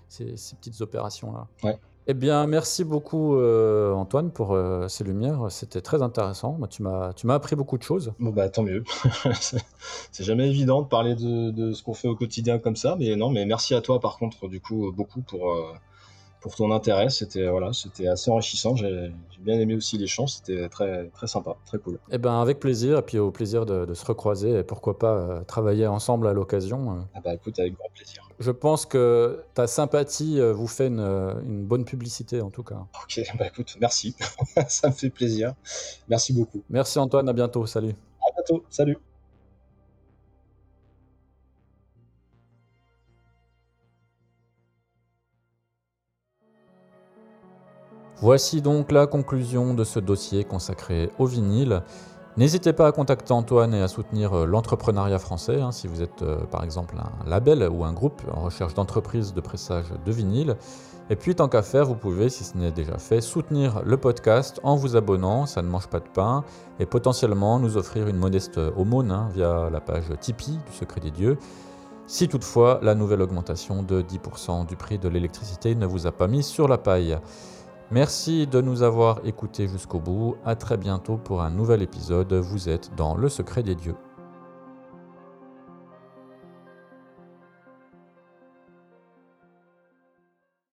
ces, 0.07 0.37
ces 0.37 0.55
petites 0.55 0.79
opérations-là. 0.81 1.47
Ouais. 1.63 1.77
Eh 2.07 2.15
bien, 2.15 2.47
merci 2.47 2.83
beaucoup 2.83 3.35
Antoine 3.37 4.31
pour 4.31 4.57
ces 4.87 5.03
lumières. 5.03 5.45
C'était 5.49 5.81
très 5.81 6.01
intéressant. 6.01 6.53
Moi, 6.53 6.67
tu 6.67 6.81
m'as, 6.81 7.13
tu 7.13 7.27
m'as 7.27 7.35
appris 7.35 7.55
beaucoup 7.55 7.77
de 7.77 7.83
choses. 7.83 8.13
Bon 8.19 8.31
bah 8.31 8.49
tant 8.49 8.63
mieux. 8.63 8.83
c'est 10.11 10.23
jamais 10.23 10.49
évident 10.49 10.81
de 10.81 10.87
parler 10.87 11.13
de, 11.13 11.51
de 11.51 11.71
ce 11.71 11.83
qu'on 11.83 11.93
fait 11.93 12.07
au 12.07 12.15
quotidien 12.15 12.57
comme 12.57 12.75
ça, 12.75 12.95
mais 12.99 13.15
non, 13.15 13.29
mais 13.29 13.45
merci 13.45 13.75
à 13.75 13.81
toi 13.81 13.99
par 13.99 14.17
contre 14.17 14.47
du 14.47 14.59
coup 14.59 14.91
beaucoup 14.91 15.21
pour 15.21 15.55
pour 16.41 16.55
ton 16.55 16.71
intérêt. 16.71 17.09
C'était 17.09 17.47
voilà, 17.47 17.71
c'était 17.73 18.07
assez 18.07 18.29
enrichissant. 18.31 18.75
J'ai 18.75 19.11
bien 19.39 19.59
aimé 19.59 19.75
aussi 19.75 19.97
les 19.97 20.07
chants. 20.07 20.27
C'était 20.27 20.67
très 20.69 21.07
très 21.09 21.27
sympa, 21.27 21.55
très 21.65 21.77
cool. 21.77 21.99
Eh 22.11 22.17
ben, 22.17 22.41
avec 22.41 22.59
plaisir, 22.59 22.97
et 22.99 23.01
puis 23.01 23.17
au 23.19 23.31
plaisir 23.31 23.65
de, 23.65 23.85
de 23.85 23.93
se 23.93 24.05
recroiser, 24.05 24.59
et 24.59 24.63
pourquoi 24.63 24.99
pas 24.99 25.13
euh, 25.15 25.43
travailler 25.43 25.87
ensemble 25.87 26.27
à 26.27 26.33
l'occasion. 26.33 26.91
euh. 26.91 27.01
Ah 27.13 27.21
bah 27.23 27.33
écoute 27.33 27.57
avec 27.59 27.73
grand 27.75 27.89
plaisir. 27.95 28.27
Je 28.39 28.51
pense 28.51 28.85
que 28.85 29.43
ta 29.53 29.67
sympathie 29.67 30.39
euh, 30.39 30.51
vous 30.53 30.67
fait 30.67 30.87
une, 30.87 30.99
une 30.99 31.63
bonne 31.65 31.85
publicité 31.85 32.41
en 32.41 32.49
tout 32.49 32.63
cas. 32.63 32.85
Ok, 33.03 33.21
bah 33.39 33.47
écoute, 33.47 33.77
merci. 33.79 34.15
ça 34.67 34.89
me 34.89 34.93
fait 34.93 35.09
plaisir. 35.09 35.53
Merci 36.09 36.33
beaucoup. 36.33 36.63
Merci 36.69 36.99
Antoine, 36.99 37.29
à 37.29 37.33
bientôt, 37.33 37.65
salut. 37.65 37.95
À 38.21 38.31
bientôt. 38.35 38.63
Salut. 38.69 39.10
Voici 48.21 48.61
donc 48.61 48.91
la 48.91 49.07
conclusion 49.07 49.73
de 49.73 49.83
ce 49.83 49.99
dossier 49.99 50.43
consacré 50.43 51.09
au 51.17 51.25
vinyle. 51.25 51.81
N'hésitez 52.37 52.71
pas 52.71 52.85
à 52.85 52.91
contacter 52.91 53.33
Antoine 53.33 53.73
et 53.73 53.81
à 53.81 53.87
soutenir 53.87 54.33
euh, 54.33 54.45
l'entrepreneuriat 54.45 55.17
français 55.17 55.59
hein, 55.59 55.71
si 55.71 55.87
vous 55.87 56.03
êtes 56.03 56.21
euh, 56.21 56.37
par 56.51 56.63
exemple 56.63 56.95
un 56.99 57.27
label 57.27 57.67
ou 57.67 57.83
un 57.83 57.93
groupe 57.93 58.21
en 58.31 58.41
recherche 58.41 58.75
d'entreprise 58.75 59.33
de 59.33 59.41
pressage 59.41 59.87
de 60.05 60.11
vinyle. 60.11 60.55
Et 61.09 61.15
puis 61.15 61.33
tant 61.33 61.47
qu'à 61.49 61.63
faire, 61.63 61.85
vous 61.85 61.95
pouvez, 61.95 62.29
si 62.29 62.43
ce 62.43 62.55
n'est 62.55 62.71
déjà 62.71 62.99
fait, 62.99 63.21
soutenir 63.21 63.81
le 63.83 63.97
podcast 63.97 64.59
en 64.61 64.75
vous 64.75 64.95
abonnant, 64.95 65.47
ça 65.47 65.63
ne 65.63 65.67
mange 65.67 65.87
pas 65.87 65.99
de 65.99 66.07
pain, 66.07 66.43
et 66.79 66.85
potentiellement 66.85 67.59
nous 67.59 67.75
offrir 67.75 68.07
une 68.07 68.17
modeste 68.17 68.59
aumône 68.77 69.11
hein, 69.11 69.29
via 69.33 69.67
la 69.71 69.81
page 69.81 70.05
Tipeee 70.19 70.59
du 70.69 70.77
Secret 70.77 71.01
des 71.01 71.11
Dieux. 71.11 71.39
Si 72.05 72.27
toutefois 72.27 72.79
la 72.83 72.93
nouvelle 72.93 73.23
augmentation 73.23 73.81
de 73.81 74.03
10% 74.03 74.67
du 74.67 74.75
prix 74.75 74.99
de 74.99 75.09
l'électricité 75.09 75.73
ne 75.73 75.87
vous 75.87 76.05
a 76.05 76.11
pas 76.11 76.27
mis 76.27 76.43
sur 76.43 76.67
la 76.67 76.77
paille. 76.77 77.17
Merci 77.91 78.47
de 78.47 78.61
nous 78.61 78.83
avoir 78.83 79.19
écoutés 79.25 79.67
jusqu'au 79.67 79.99
bout. 79.99 80.37
À 80.45 80.55
très 80.55 80.77
bientôt 80.77 81.17
pour 81.17 81.41
un 81.41 81.49
nouvel 81.49 81.81
épisode. 81.81 82.31
Vous 82.31 82.69
êtes 82.69 82.95
dans 82.95 83.15
le 83.15 83.27
secret 83.27 83.63
des 83.63 83.75
dieux. 83.75 83.97